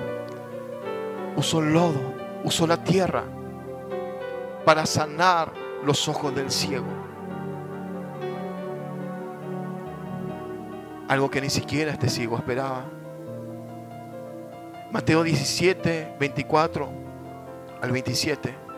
usó 1.35 1.59
el 1.59 1.73
lodo, 1.73 2.13
usó 2.43 2.65
la 2.65 2.83
tierra 2.83 3.23
para 4.65 4.85
sanar 4.85 5.51
los 5.83 6.07
ojos 6.07 6.33
del 6.35 6.51
ciego. 6.51 6.87
Algo 11.07 11.29
que 11.29 11.41
ni 11.41 11.49
siquiera 11.49 11.91
este 11.91 12.07
ciego 12.07 12.37
esperaba. 12.37 12.85
Mateo 14.91 15.23
17, 15.23 16.15
24 16.19 16.89
al 17.81 17.91
27 17.91 18.69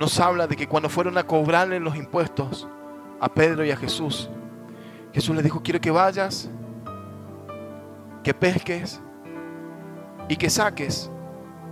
nos 0.00 0.18
habla 0.18 0.46
de 0.46 0.56
que 0.56 0.66
cuando 0.66 0.88
fueron 0.88 1.18
a 1.18 1.24
cobrarle 1.24 1.78
los 1.78 1.94
impuestos 1.94 2.66
a 3.20 3.28
Pedro 3.28 3.66
y 3.66 3.70
a 3.70 3.76
Jesús, 3.76 4.30
Jesús 5.12 5.34
les 5.34 5.44
dijo, 5.44 5.62
quiero 5.62 5.78
que 5.78 5.90
vayas, 5.90 6.48
que 8.22 8.34
pesques 8.34 9.00
y 10.28 10.36
que 10.36 10.50
saques 10.50 11.10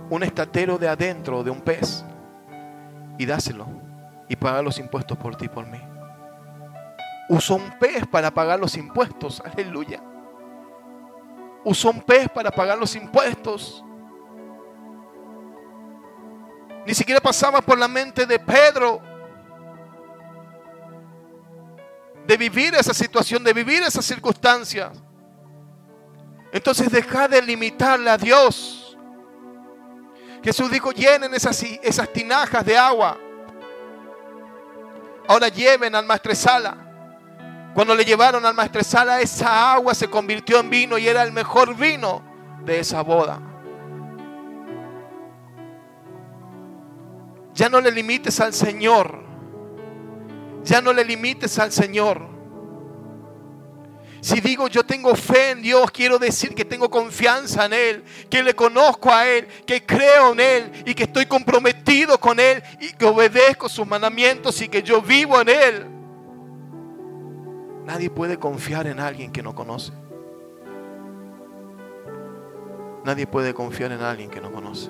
un 0.09 0.23
estatero 0.23 0.77
de 0.77 0.87
adentro 0.87 1.43
de 1.43 1.51
un 1.51 1.61
pez 1.61 2.03
y 3.17 3.25
dáselo 3.25 3.67
y 4.27 4.35
paga 4.35 4.61
los 4.61 4.79
impuestos 4.79 5.17
por 5.17 5.35
ti 5.35 5.45
y 5.45 5.49
por 5.49 5.65
mí. 5.67 5.79
Usó 7.29 7.55
un 7.55 7.77
pez 7.77 8.07
para 8.07 8.31
pagar 8.31 8.59
los 8.59 8.75
impuestos, 8.75 9.41
aleluya. 9.53 10.01
Usó 11.63 11.91
un 11.91 12.01
pez 12.01 12.29
para 12.29 12.49
pagar 12.49 12.77
los 12.77 12.95
impuestos. 12.95 13.83
Ni 16.87 16.93
siquiera 16.95 17.21
pasaba 17.21 17.61
por 17.61 17.77
la 17.77 17.87
mente 17.87 18.25
de 18.25 18.39
Pedro 18.39 19.01
de 22.25 22.37
vivir 22.37 22.73
esa 22.75 22.93
situación, 22.93 23.43
de 23.43 23.53
vivir 23.53 23.83
esas 23.83 24.05
circunstancias. 24.05 24.91
Entonces 26.51 26.91
deja 26.91 27.27
de 27.27 27.41
limitarle 27.41 28.09
a 28.09 28.17
Dios. 28.17 28.97
Jesús 30.43 30.71
dijo, 30.71 30.91
llenen 30.91 31.33
esas, 31.33 31.63
tinajas 32.13 32.65
de 32.65 32.77
agua. 32.77 33.17
Ahora 35.27 35.49
lleven 35.49 35.93
al 35.93 36.05
maestresala. 36.05 36.77
Cuando 37.73 37.93
le 37.93 38.03
llevaron 38.03 38.45
al 38.45 38.55
maestresala, 38.55 39.21
esa 39.21 39.73
agua 39.73 39.93
se 39.93 40.09
convirtió 40.09 40.59
en 40.59 40.69
vino 40.69 40.97
y 40.97 41.07
era 41.07 41.23
el 41.23 41.31
mejor 41.31 41.75
vino 41.75 42.23
de 42.63 42.79
esa 42.79 43.01
boda. 43.01 43.39
Ya 47.53 47.69
no 47.69 47.79
le 47.81 47.91
limites 47.91 48.39
al 48.39 48.53
Señor. 48.53 49.23
Ya 50.63 50.81
no 50.81 50.93
le 50.93 51.03
limites 51.03 51.59
al 51.59 51.71
Señor. 51.71 52.38
Si 54.21 54.41
digo 54.41 54.67
yo 54.67 54.83
tengo 54.83 55.15
fe 55.15 55.51
en 55.51 55.61
Dios, 55.61 55.89
quiero 55.91 56.19
decir 56.19 56.53
que 56.53 56.65
tengo 56.65 56.89
confianza 56.89 57.65
en 57.65 57.73
Él, 57.73 58.03
que 58.29 58.43
le 58.43 58.53
conozco 58.53 59.11
a 59.11 59.27
Él, 59.27 59.47
que 59.65 59.85
creo 59.85 60.33
en 60.33 60.39
Él 60.39 60.71
y 60.85 60.93
que 60.93 61.03
estoy 61.03 61.25
comprometido 61.25 62.19
con 62.19 62.39
Él 62.39 62.61
y 62.81 62.91
que 62.93 63.05
obedezco 63.05 63.69
sus 63.69 63.87
mandamientos 63.87 64.61
y 64.61 64.67
que 64.67 64.83
yo 64.83 65.01
vivo 65.01 65.39
en 65.41 65.49
Él. 65.49 65.85
Nadie 67.85 68.09
puede 68.09 68.37
confiar 68.37 68.87
en 68.87 68.99
alguien 68.99 69.31
que 69.31 69.41
no 69.41 69.55
conoce. 69.55 69.93
Nadie 73.05 73.25
puede 73.25 73.53
confiar 73.53 73.91
en 73.91 74.01
alguien 74.01 74.29
que 74.29 74.41
no 74.41 74.51
conoce. 74.51 74.89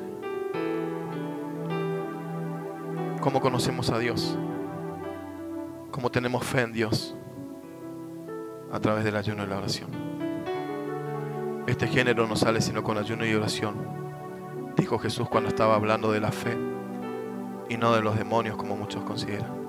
¿Cómo 3.22 3.40
conocemos 3.40 3.90
a 3.90 4.00
Dios? 4.00 4.38
¿Cómo 5.92 6.10
tenemos 6.10 6.44
fe 6.46 6.62
en 6.62 6.74
Dios? 6.74 7.16
A 8.72 8.80
través 8.80 9.04
del 9.04 9.16
ayuno 9.16 9.44
y 9.44 9.48
la 9.48 9.58
oración. 9.58 9.90
Este 11.68 11.88
género 11.88 12.28
no 12.28 12.36
sale 12.36 12.62
sino 12.62 12.84
con 12.84 12.98
ayuno 12.98 13.26
y 13.26 13.34
oración. 13.34 13.76
Dijo 14.76 14.98
Jesús 15.00 15.30
cuando 15.30 15.50
estaba 15.50 15.76
hablando 15.76 16.12
de 16.12 16.20
la 16.20 16.32
fe 16.32 16.58
y 17.70 17.78
no 17.78 17.94
de 17.94 18.02
los 18.02 18.18
demonios 18.18 18.58
como 18.58 18.76
muchos 18.76 19.04
consideran. 19.04 19.60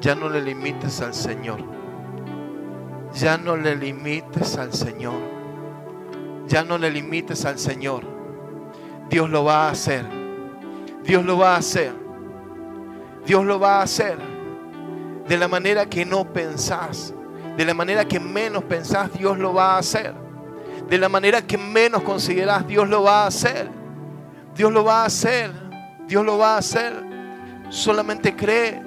Ya 0.00 0.14
no 0.14 0.28
le 0.28 0.40
limites 0.42 1.00
al 1.00 1.12
Señor. 1.12 1.60
Ya 3.14 3.36
no 3.36 3.56
le 3.56 3.74
limites 3.74 4.56
al 4.56 4.72
Señor. 4.72 5.18
Ya 6.46 6.62
no 6.62 6.78
le 6.78 6.90
limites 6.90 7.44
al 7.44 7.58
Señor. 7.58 8.04
Dios 9.10 9.28
lo 9.28 9.44
va 9.44 9.66
a 9.66 9.70
hacer. 9.70 10.04
Dios 11.02 11.24
lo 11.24 11.38
va 11.38 11.54
a 11.54 11.58
hacer. 11.58 11.92
Dios 13.26 13.44
lo 13.44 13.58
va 13.58 13.80
a 13.80 13.82
hacer. 13.82 14.27
De 15.28 15.36
la 15.36 15.48
manera 15.48 15.86
que 15.86 16.04
no 16.04 16.32
pensás. 16.32 17.14
De 17.56 17.64
la 17.64 17.74
manera 17.74 18.06
que 18.06 18.18
menos 18.18 18.64
pensás, 18.64 19.12
Dios 19.12 19.38
lo 19.38 19.52
va 19.52 19.74
a 19.74 19.78
hacer. 19.78 20.14
De 20.88 20.96
la 20.96 21.08
manera 21.08 21.42
que 21.42 21.58
menos 21.58 22.02
considerás, 22.02 22.66
Dios 22.66 22.88
lo 22.88 23.02
va 23.02 23.24
a 23.24 23.26
hacer. 23.26 23.68
Dios 24.54 24.72
lo 24.72 24.84
va 24.84 25.02
a 25.02 25.06
hacer. 25.06 25.50
Dios 26.06 26.24
lo 26.24 26.38
va 26.38 26.54
a 26.54 26.58
hacer. 26.58 27.04
Solamente 27.68 28.34
cree. 28.34 28.82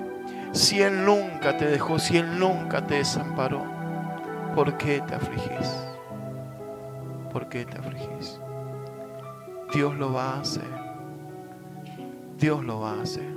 Si 0.51 0.81
Él 0.81 1.05
nunca 1.05 1.55
te 1.55 1.65
dejó, 1.65 1.99
si 1.99 2.17
Él 2.17 2.39
nunca 2.39 2.85
te 2.85 2.95
desamparó, 2.95 3.63
¿por 4.55 4.77
qué 4.77 5.01
te 5.01 5.15
afligís? 5.15 5.69
¿Por 7.31 7.47
qué 7.47 7.65
te 7.65 7.77
afligís? 7.77 8.39
Dios 9.73 9.95
lo 9.95 10.11
va 10.11 10.33
a 10.33 10.39
hacer. 10.41 10.81
Dios 12.37 12.63
lo 12.63 12.81
va 12.81 12.93
a 12.93 13.01
hacer. 13.01 13.33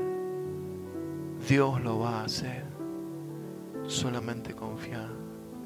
Dios 1.48 1.80
lo 1.82 2.00
va 2.00 2.20
a 2.20 2.24
hacer. 2.24 2.63
Solamente 3.86 4.54
confía. 4.54 5.06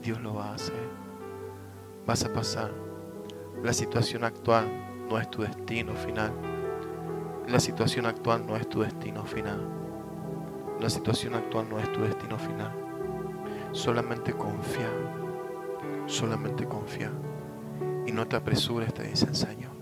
Dios 0.02 0.20
lo 0.20 0.34
va 0.34 0.50
a 0.50 0.54
hacer. 0.54 0.88
Vas 2.04 2.24
a 2.24 2.32
pasar 2.32 2.72
La 3.62 3.72
situación 3.72 4.24
actual 4.24 4.66
no 5.08 5.18
es 5.18 5.30
tu 5.30 5.42
destino 5.42 5.94
final. 5.94 6.32
La 7.48 7.60
situación 7.60 8.06
actual 8.06 8.44
no 8.46 8.56
es 8.56 8.68
tu 8.68 8.80
destino 8.80 9.24
final. 9.24 9.60
La 10.80 10.90
situación 10.90 11.34
actual 11.34 11.68
no 11.68 11.78
es 11.78 11.90
tu 11.92 12.00
destino 12.00 12.38
final. 12.38 12.72
Solamente 13.72 14.32
confía. 14.32 14.90
Solamente 16.06 16.66
confía. 16.66 17.12
Y 18.06 18.12
no 18.12 18.26
te 18.26 18.36
apresures, 18.36 18.92
te 18.94 19.04
dice 19.04 19.32
Señor. 19.34 19.72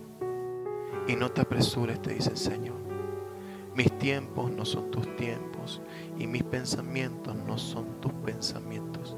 Y 1.07 1.17
no 1.17 1.31
te 1.31 1.43
apresures, 1.43 2.01
te 2.03 2.15
dice 2.15 2.37
Señor. 2.37 2.77
Mis 3.75 3.93
tiempos 3.99 4.51
no 4.51 4.65
son 4.65 4.91
tus 4.91 5.15
tiempos 5.17 5.83
y 6.19 6.27
mis 6.27 6.43
pensamientos 6.43 7.35
no 7.35 7.59
son 7.59 8.01
tus 8.01 8.13
pensamientos. 8.13 9.17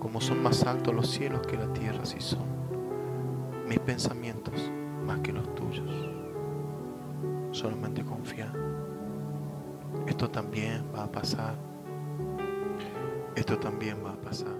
Como 0.00 0.20
son 0.20 0.42
más 0.42 0.64
altos 0.64 0.94
los 0.94 1.08
cielos 1.08 1.46
que 1.46 1.56
la 1.56 1.72
tierra, 1.72 2.04
si 2.04 2.20
son 2.20 2.46
mis 3.68 3.78
pensamientos 3.78 4.70
más 5.06 5.20
que 5.20 5.32
los 5.32 5.54
tuyos. 5.54 5.90
Solamente 7.52 8.04
confía. 8.04 8.52
Esto 10.06 10.28
también 10.30 10.84
va 10.94 11.04
a 11.04 11.12
pasar. 11.12 11.54
Esto 13.34 13.58
también 13.58 14.04
va 14.04 14.12
a 14.12 14.20
pasar. 14.20 14.59